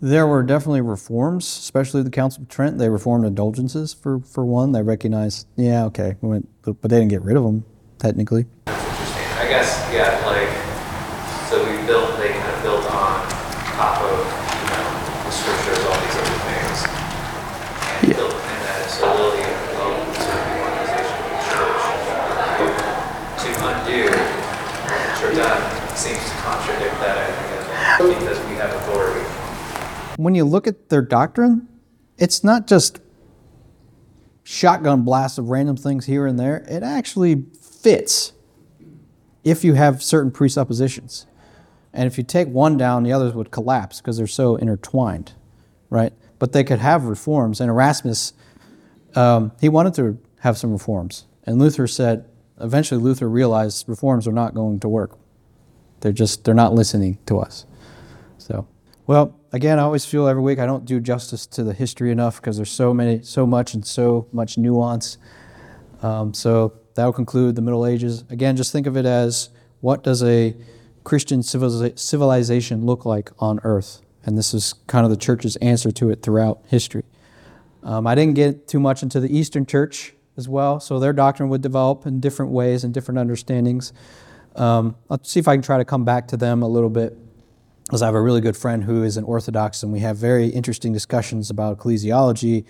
There 0.00 0.26
were 0.28 0.42
definitely 0.44 0.80
reforms, 0.80 1.44
especially 1.44 2.02
the 2.02 2.10
Council 2.10 2.42
of 2.42 2.48
Trent. 2.48 2.78
They 2.78 2.88
reformed 2.88 3.26
indulgences 3.26 3.92
for, 3.92 4.20
for 4.20 4.44
one. 4.44 4.70
They 4.70 4.82
recognized, 4.82 5.48
yeah, 5.56 5.84
okay, 5.86 6.14
we 6.20 6.28
went, 6.28 6.48
but 6.62 6.82
they 6.82 6.98
didn't 6.98 7.08
get 7.10 7.22
rid 7.22 7.36
of 7.36 7.42
them 7.42 7.64
technically. 7.98 8.46
I 8.66 9.46
guess, 9.50 9.74
yeah, 9.90 10.14
like, 10.22 10.46
so 11.50 11.58
we 11.66 11.84
built, 11.86 12.14
they 12.18 12.30
kind 12.30 12.54
of 12.54 12.62
built 12.62 12.86
on 12.94 13.26
top 13.74 13.98
of, 14.06 14.22
you 14.22 14.70
know, 14.70 14.86
the 15.26 15.34
scriptures, 15.34 15.82
all 15.82 15.98
these 15.98 16.14
other 16.14 16.38
things. 16.46 16.78
And 17.98 18.14
built, 18.14 18.38
and 18.38 18.58
that 18.70 18.78
it's 18.86 19.02
a 19.02 19.08
really, 19.18 19.42
well, 19.74 19.98
sort 20.14 20.38
of 20.38 20.46
the 20.46 20.62
organization 20.62 21.18
of 21.18 21.30
the 21.34 21.42
church. 21.42 21.82
To 23.34 23.50
undo 23.66 24.14
what 24.14 24.94
the 24.94 25.10
church 25.18 25.42
done 25.42 25.58
seems 25.98 26.22
to 26.22 26.34
contradict 26.38 26.94
that, 27.02 27.18
I 27.18 27.26
think, 27.34 27.50
as 27.58 27.66
well, 27.66 28.14
because 28.14 28.38
we 28.46 28.54
have 28.62 28.70
authority. 28.86 29.26
When 30.18 30.34
you 30.34 30.44
look 30.44 30.66
at 30.66 30.88
their 30.88 31.00
doctrine, 31.00 31.68
it's 32.16 32.42
not 32.42 32.66
just 32.66 32.98
shotgun 34.42 35.02
blasts 35.02 35.38
of 35.38 35.48
random 35.48 35.76
things 35.76 36.06
here 36.06 36.26
and 36.26 36.36
there. 36.36 36.64
It 36.68 36.82
actually 36.82 37.44
fits 37.62 38.32
if 39.44 39.62
you 39.62 39.74
have 39.74 40.02
certain 40.02 40.32
presuppositions. 40.32 41.28
And 41.92 42.08
if 42.08 42.18
you 42.18 42.24
take 42.24 42.48
one 42.48 42.76
down, 42.76 43.04
the 43.04 43.12
others 43.12 43.32
would 43.34 43.52
collapse 43.52 44.00
because 44.00 44.16
they're 44.16 44.26
so 44.26 44.56
intertwined, 44.56 45.34
right? 45.88 46.12
But 46.40 46.50
they 46.50 46.64
could 46.64 46.80
have 46.80 47.04
reforms. 47.04 47.60
And 47.60 47.70
Erasmus, 47.70 48.32
um, 49.14 49.52
he 49.60 49.68
wanted 49.68 49.94
to 49.94 50.18
have 50.40 50.58
some 50.58 50.72
reforms. 50.72 51.26
And 51.44 51.60
Luther 51.60 51.86
said, 51.86 52.28
eventually 52.60 53.00
Luther 53.00 53.28
realized 53.28 53.88
reforms 53.88 54.26
are 54.26 54.32
not 54.32 54.52
going 54.52 54.80
to 54.80 54.88
work. 54.88 55.16
They're 56.00 56.10
just, 56.10 56.42
they're 56.42 56.54
not 56.54 56.74
listening 56.74 57.18
to 57.26 57.38
us. 57.38 57.66
So, 58.36 58.66
well, 59.06 59.37
again, 59.52 59.78
I 59.78 59.82
always 59.82 60.04
feel 60.04 60.28
every 60.28 60.42
week 60.42 60.58
I 60.58 60.66
don't 60.66 60.84
do 60.84 61.00
justice 61.00 61.46
to 61.46 61.64
the 61.64 61.72
history 61.72 62.10
enough 62.10 62.40
because 62.40 62.56
there's 62.56 62.70
so 62.70 62.92
many, 62.92 63.22
so 63.22 63.46
much 63.46 63.74
and 63.74 63.86
so 63.86 64.28
much 64.32 64.58
nuance. 64.58 65.18
Um, 66.02 66.34
so 66.34 66.74
that 66.94 67.04
will 67.04 67.12
conclude 67.12 67.56
the 67.56 67.62
Middle 67.62 67.86
Ages. 67.86 68.24
Again, 68.30 68.56
just 68.56 68.72
think 68.72 68.86
of 68.86 68.96
it 68.96 69.06
as 69.06 69.50
what 69.80 70.02
does 70.02 70.22
a 70.22 70.56
Christian 71.04 71.40
civiliza- 71.40 71.98
civilization 71.98 72.84
look 72.84 73.04
like 73.04 73.30
on 73.38 73.60
earth? 73.62 74.02
And 74.24 74.36
this 74.36 74.52
is 74.52 74.74
kind 74.86 75.04
of 75.04 75.10
the 75.10 75.16
church's 75.16 75.56
answer 75.56 75.90
to 75.92 76.10
it 76.10 76.22
throughout 76.22 76.62
history. 76.66 77.04
Um, 77.82 78.06
I 78.06 78.14
didn't 78.14 78.34
get 78.34 78.68
too 78.68 78.80
much 78.80 79.02
into 79.02 79.20
the 79.20 79.34
Eastern 79.34 79.64
Church 79.64 80.14
as 80.36 80.48
well, 80.48 80.80
so 80.80 80.98
their 80.98 81.12
doctrine 81.12 81.48
would 81.48 81.62
develop 81.62 82.06
in 82.06 82.20
different 82.20 82.52
ways 82.52 82.84
and 82.84 82.92
different 82.92 83.18
understandings. 83.18 83.92
Um, 84.56 84.96
I'll 85.08 85.22
see 85.22 85.40
if 85.40 85.48
I 85.48 85.54
can 85.54 85.62
try 85.62 85.78
to 85.78 85.84
come 85.84 86.04
back 86.04 86.28
to 86.28 86.36
them 86.36 86.62
a 86.62 86.68
little 86.68 86.90
bit, 86.90 87.16
because 87.88 88.02
I 88.02 88.04
have 88.04 88.14
a 88.14 88.20
really 88.20 88.42
good 88.42 88.54
friend 88.54 88.84
who 88.84 89.02
is 89.02 89.16
an 89.16 89.24
Orthodox, 89.24 89.82
and 89.82 89.90
we 89.90 90.00
have 90.00 90.18
very 90.18 90.48
interesting 90.48 90.92
discussions 90.92 91.48
about 91.48 91.78
ecclesiology, 91.78 92.66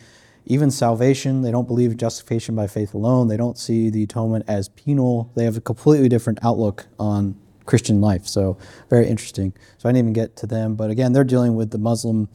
even 0.47 0.71
salvation. 0.71 1.43
They 1.43 1.51
don't 1.51 1.67
believe 1.67 1.97
justification 1.97 2.55
by 2.55 2.69
faith 2.69 2.95
alone. 2.95 3.27
They 3.27 3.37
don't 3.37 3.59
see 3.59 3.91
the 3.91 4.05
atonement 4.05 4.45
as 4.47 4.69
penal. 4.69 5.33
They 5.35 5.43
have 5.43 5.57
a 5.57 5.61
completely 5.61 6.09
different 6.09 6.39
outlook 6.45 6.87
on 7.01 7.35
Christian 7.67 8.01
life. 8.01 8.29
So 8.29 8.59
very 8.91 9.09
interesting. 9.09 9.55
So 9.79 9.89
I 9.89 9.93
didn't 9.93 10.05
even 10.05 10.13
get 10.13 10.37
to 10.37 10.47
them, 10.47 10.77
but 10.77 10.89
again, 10.89 11.13
they're 11.15 11.25
dealing 11.25 11.57
with 11.57 11.73
the 11.73 11.79
Muslim 11.79 12.29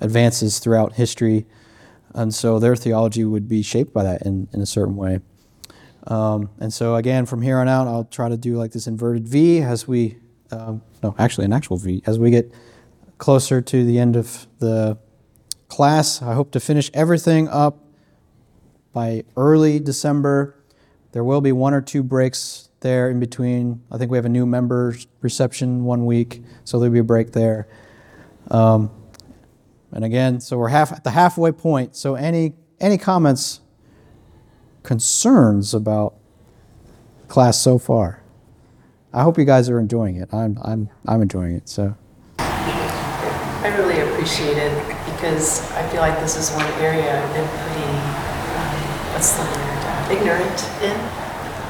advances 0.00 0.60
throughout 0.60 0.92
history, 0.92 1.44
and 2.14 2.32
so 2.32 2.60
their 2.60 2.76
theology 2.76 3.24
would 3.24 3.48
be 3.48 3.62
shaped 3.62 3.92
by 3.92 4.04
that 4.04 4.22
in, 4.22 4.46
in 4.52 4.60
a 4.60 4.66
certain 4.66 4.94
way. 4.94 5.18
Um, 6.06 6.50
and 6.60 6.72
so 6.72 6.94
again, 6.94 7.26
from 7.26 7.42
here 7.42 7.58
on 7.58 7.66
out, 7.66 7.88
I'll 7.88 8.04
try 8.04 8.28
to 8.28 8.36
do 8.36 8.56
like 8.56 8.70
this 8.70 8.86
inverted 8.86 9.26
V 9.26 9.60
as 9.60 9.88
we, 9.88 10.18
um, 10.52 10.82
no, 11.02 11.14
actually 11.18 11.44
an 11.44 11.52
actual 11.52 11.76
V, 11.76 12.02
as 12.06 12.18
we 12.18 12.30
get 12.30 12.52
closer 13.18 13.60
to 13.60 13.84
the 13.84 13.98
end 13.98 14.16
of 14.16 14.46
the 14.58 14.98
class. 15.68 16.22
I 16.22 16.34
hope 16.34 16.50
to 16.52 16.60
finish 16.60 16.90
everything 16.92 17.48
up 17.48 17.78
by 18.92 19.24
early 19.36 19.80
December. 19.80 20.56
There 21.12 21.24
will 21.24 21.40
be 21.40 21.52
one 21.52 21.74
or 21.74 21.80
two 21.80 22.02
breaks 22.02 22.68
there 22.80 23.08
in 23.10 23.20
between. 23.20 23.82
I 23.90 23.98
think 23.98 24.10
we 24.10 24.18
have 24.18 24.24
a 24.24 24.30
new 24.30 24.44
members 24.46 25.06
reception 25.20 25.84
one 25.84 26.04
week, 26.04 26.42
so 26.64 26.78
there'll 26.78 26.92
be 26.92 26.98
a 26.98 27.04
break 27.04 27.32
there. 27.32 27.68
Um, 28.50 28.90
and 29.92 30.04
again, 30.04 30.40
so 30.40 30.58
we're 30.58 30.68
half 30.68 30.92
at 30.92 31.04
the 31.04 31.10
halfway 31.10 31.52
point. 31.52 31.96
So 31.96 32.14
any 32.14 32.54
any 32.80 32.98
comments, 32.98 33.60
concerns 34.82 35.72
about 35.72 36.14
class 37.28 37.58
so 37.58 37.78
far? 37.78 38.21
I 39.14 39.22
hope 39.22 39.36
you 39.36 39.44
guys 39.44 39.68
are 39.68 39.78
enjoying 39.78 40.16
it. 40.16 40.32
I'm 40.32 40.58
I'm 40.62 40.88
I'm 41.06 41.20
enjoying 41.20 41.54
it. 41.56 41.68
So 41.68 41.94
I 42.38 43.74
really 43.76 44.00
appreciate 44.00 44.56
it 44.56 44.72
because 45.04 45.60
I 45.72 45.86
feel 45.90 46.00
like 46.00 46.18
this 46.20 46.36
is 46.36 46.50
one 46.52 46.66
area 46.80 47.22
I've 47.22 47.34
been 47.34 47.46
pretty, 47.46 47.84
um, 48.56 48.74
what's 49.12 49.36
the 49.36 49.44
word, 49.44 50.16
ignorant 50.16 50.64
in. 50.82 50.96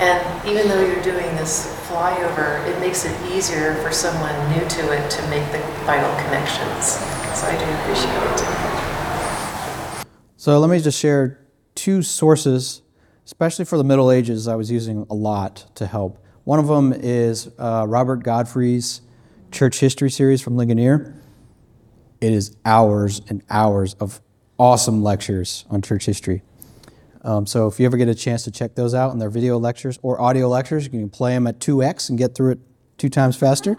And 0.01 0.49
even 0.49 0.69
though 0.69 0.81
you're 0.87 1.03
doing 1.03 1.35
this 1.37 1.67
flyover, 1.89 2.65
it 2.69 2.79
makes 2.81 3.05
it 3.05 3.15
easier 3.31 3.75
for 3.83 3.93
someone 3.93 4.35
new 4.51 4.67
to 4.67 4.93
it 4.93 5.11
to 5.11 5.29
make 5.29 5.45
the 5.53 5.59
vital 5.85 6.15
connections. 6.25 6.97
So 7.39 7.47
I 7.47 7.59
do 7.59 7.65
appreciate 7.83 8.23
it. 8.23 10.07
So 10.37 10.59
let 10.61 10.71
me 10.71 10.81
just 10.81 10.99
share 10.99 11.45
two 11.75 12.03
sources, 12.03 12.83
especially 13.27 13.65
for 13.65 13.77
the 13.77 13.85
Middle 13.85 14.11
Ages, 14.11 14.49
I 14.49 14.55
was 14.55 14.71
using 14.71 15.07
a 15.11 15.15
lot 15.15 15.67
to 15.75 15.87
help. 15.87 16.22
One 16.45 16.59
of 16.59 16.67
them 16.67 16.93
is 16.93 17.49
uh, 17.57 17.87
Robert 17.89 18.25
Godfrey's 18.25 19.01
Church 19.53 19.79
History 19.79 20.11
series 20.11 20.43
from 20.43 20.57
Ligonier. 20.57 21.15
It 22.21 22.33
is 22.33 22.57
hours 22.65 23.21
and 23.29 23.45
hours 23.49 23.95
of 23.95 24.21
awesome 24.59 25.05
lectures 25.05 25.65
on 25.71 25.83
church 25.83 26.05
history. 26.05 26.43
Um, 27.23 27.47
so 27.47 27.69
if 27.69 27.79
you 27.79 27.87
ever 27.87 27.97
get 27.97 28.09
a 28.09 28.15
chance 28.15 28.43
to 28.43 28.51
check 28.51 28.75
those 28.75 28.93
out 28.93 29.13
and 29.13 29.23
their 29.23 29.31
video 29.31 29.57
lectures 29.57 30.01
or 30.03 30.21
audio 30.21 30.49
lectures, 30.49 30.85
you 30.85 30.91
can 30.91 31.09
play 31.09 31.33
them 31.33 31.47
at 31.47 31.61
2x 31.61 32.09
and 32.09 32.19
get 32.19 32.35
through 32.35 32.53
it 32.53 32.59
two 32.99 33.09
times 33.09 33.37
faster. 33.37 33.77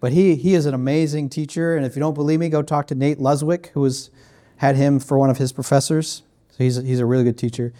But 0.00 0.10
he, 0.10 0.34
he 0.34 0.54
is 0.54 0.66
an 0.66 0.74
amazing 0.74 1.28
teacher, 1.28 1.76
and 1.76 1.86
if 1.86 1.94
you 1.94 2.00
don't 2.00 2.14
believe 2.14 2.40
me, 2.40 2.48
go 2.48 2.62
talk 2.62 2.88
to 2.88 2.96
Nate 2.96 3.18
Luswick, 3.18 3.68
who 3.74 3.80
was, 3.80 4.10
had 4.56 4.74
him 4.74 4.98
for 4.98 5.18
one 5.18 5.30
of 5.30 5.38
his 5.38 5.52
professors. 5.52 6.24
So 6.48 6.64
he's, 6.64 6.76
he's 6.76 6.98
a 6.98 7.06
really 7.06 7.22
good 7.22 7.38
teacher. 7.38 7.72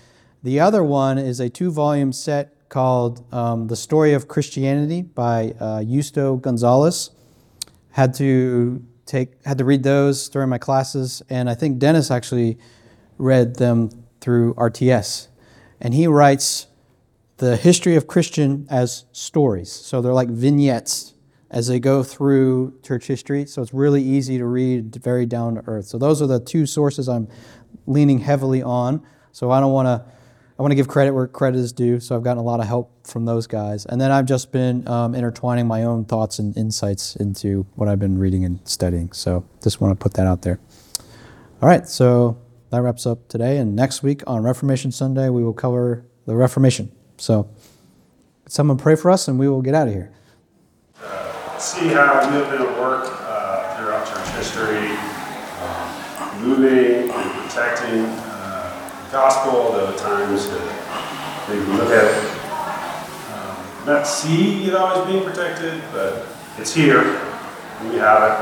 The 0.45 0.61
other 0.61 0.85
one 0.85 1.19
is 1.19 1.41
a 1.41 1.49
two 1.49 1.73
volume 1.73 2.13
set 2.13 2.55
called 2.71 3.23
um, 3.35 3.67
The 3.67 3.77
Story 3.77 4.15
of 4.15 4.29
Christianity 4.29 5.03
by 5.03 5.55
uh, 5.61 5.83
Justo 5.83 6.37
Gonzalez. 6.37 7.11
Had 7.91 8.15
to 8.15 8.83
take 9.05 9.45
had 9.45 9.59
to 9.59 9.65
read 9.65 9.83
those 9.83 10.29
during 10.29 10.49
my 10.49 10.59
classes, 10.59 11.23
and 11.29 11.51
I 11.51 11.55
think 11.55 11.79
Dennis 11.79 12.11
actually 12.11 12.57
read 13.19 13.57
them 13.57 13.91
through 14.21 14.55
RTS. 14.55 15.27
And 15.81 15.93
he 15.93 16.07
writes 16.07 16.69
the 17.39 17.57
history 17.57 17.97
of 17.97 18.07
Christian 18.07 18.67
as 18.71 19.05
stories. 19.13 19.73
So 19.73 20.01
they're 20.01 20.13
like 20.13 20.29
vignettes 20.29 21.15
as 21.51 21.67
they 21.67 21.81
go 21.81 22.03
through 22.05 22.79
church 22.83 23.07
history. 23.07 23.47
So 23.47 23.63
it's 23.63 23.75
really 23.75 24.03
easy 24.03 24.39
to 24.39 24.45
read, 24.45 24.95
very 24.97 25.27
down 25.27 25.57
to 25.57 25.63
earth. 25.67 25.87
So 25.87 25.99
those 25.99 26.23
are 26.23 26.27
the 26.27 26.39
two 26.39 26.67
sources 26.67 27.09
I'm 27.09 27.29
leaning 27.87 28.21
heavily 28.21 28.63
on. 28.63 29.03
So 29.33 29.51
I 29.51 29.59
don't 29.59 29.73
want 29.73 29.87
to. 29.87 30.20
I 30.61 30.63
want 30.63 30.73
to 30.73 30.77
give 30.77 30.89
credit 30.89 31.15
where 31.15 31.27
credit 31.27 31.59
is 31.59 31.73
due. 31.73 32.01
So 32.01 32.15
I've 32.15 32.23
gotten 32.23 32.37
a 32.37 32.43
lot 32.43 32.61
of 32.61 32.67
help 32.67 32.93
from 33.07 33.25
those 33.25 33.47
guys, 33.47 33.87
and 33.87 33.99
then 33.99 34.11
I've 34.11 34.27
just 34.27 34.53
been 34.53 34.87
um, 34.87 35.15
intertwining 35.15 35.67
my 35.67 35.85
own 35.85 36.05
thoughts 36.05 36.39
and 36.39 36.55
insights 36.55 37.17
into 37.17 37.65
what 37.77 37.89
I've 37.89 37.99
been 37.99 38.19
reading 38.19 38.45
and 38.45 38.61
studying. 38.69 39.11
So 39.13 39.43
just 39.63 39.81
want 39.81 39.99
to 39.99 40.03
put 40.03 40.13
that 40.15 40.27
out 40.27 40.43
there. 40.43 40.61
All 41.63 41.69
right, 41.71 41.89
so 41.89 42.37
that 42.69 42.83
wraps 42.83 43.07
up 43.07 43.27
today. 43.29 43.57
And 43.57 43.75
next 43.75 44.03
week 44.03 44.23
on 44.27 44.43
Reformation 44.43 44.93
Sunday, 44.93 45.31
we 45.31 45.43
will 45.43 45.55
cover 45.55 46.05
the 46.27 46.37
Reformation. 46.37 46.93
So, 47.17 47.49
someone 48.47 48.77
pray 48.77 48.97
for 48.97 49.11
us, 49.11 49.29
and 49.29 49.39
we 49.39 49.49
will 49.49 49.63
get 49.63 49.75
out 49.75 49.89
of 49.89 49.95
here. 49.95 50.13
see 51.59 51.89
how 51.89 52.21
at 52.21 52.79
work 52.79 53.07
uh, 53.09 53.79
throughout 53.79 54.07
church 54.07 54.29
history, 54.37 54.91
um, 55.63 56.47
moving 56.47 57.11
and 57.11 57.49
protecting 57.49 58.30
uh, 59.11 59.17
the 59.17 59.17
gospel, 59.17 59.77
at 59.77 59.99
times 59.99 60.49
that 60.49 61.49
we 61.49 61.57
look 61.77 61.91
at 61.91 62.05
it, 62.05 62.41
um, 63.33 63.87
not 63.87 64.07
see 64.07 64.67
it 64.67 64.75
always 64.75 65.07
being 65.11 65.25
protected, 65.25 65.83
but 65.93 66.27
it's 66.59 66.73
here. 66.73 67.03
We 67.83 67.97
have 67.97 68.23
it, 68.23 68.39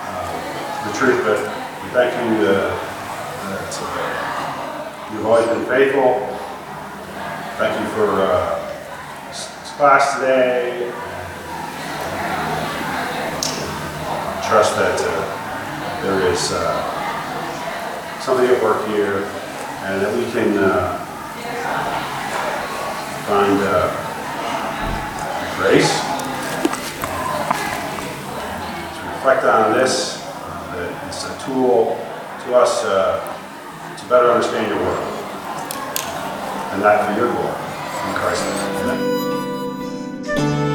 uh, 0.00 0.86
the 0.86 0.98
truth, 0.98 1.24
but 1.24 1.38
thank 1.92 2.14
you 2.14 2.46
uh, 2.46 2.70
that 3.50 3.78
uh, 3.82 5.12
you've 5.12 5.26
always 5.26 5.46
been 5.46 5.66
faithful. 5.66 6.26
Thank 7.58 7.80
you 7.80 7.88
for 7.94 8.22
uh, 8.22 8.64
class 9.76 10.14
today. 10.14 10.92
trust 14.48 14.76
that 14.76 14.98
uh, 14.98 16.02
there 16.02 16.32
is 16.32 16.52
uh, 16.52 18.20
something 18.20 18.46
at 18.46 18.62
work 18.62 18.86
here 18.88 19.28
and 19.88 20.02
that 20.02 20.14
we 20.14 20.24
can 20.32 20.58
uh, 20.58 20.98
find 23.24 23.58
uh, 23.62 23.88
grace 25.56 25.88
to 28.92 29.00
reflect 29.16 29.44
on 29.44 29.72
this, 29.72 30.22
uh, 30.26 31.06
it's 31.08 31.24
a 31.24 31.32
tool 31.46 31.96
to 32.44 32.54
us 32.54 32.84
uh, 32.84 33.34
to 33.96 34.04
better 34.10 34.30
understand 34.30 34.68
your 34.68 34.78
world 34.78 35.14
and 36.72 36.82
that 36.82 37.08
for 37.08 37.12
your 37.18 37.32
glory 37.32 37.56
in 38.08 38.14
Christ. 38.14 38.44
Amen. 40.36 40.67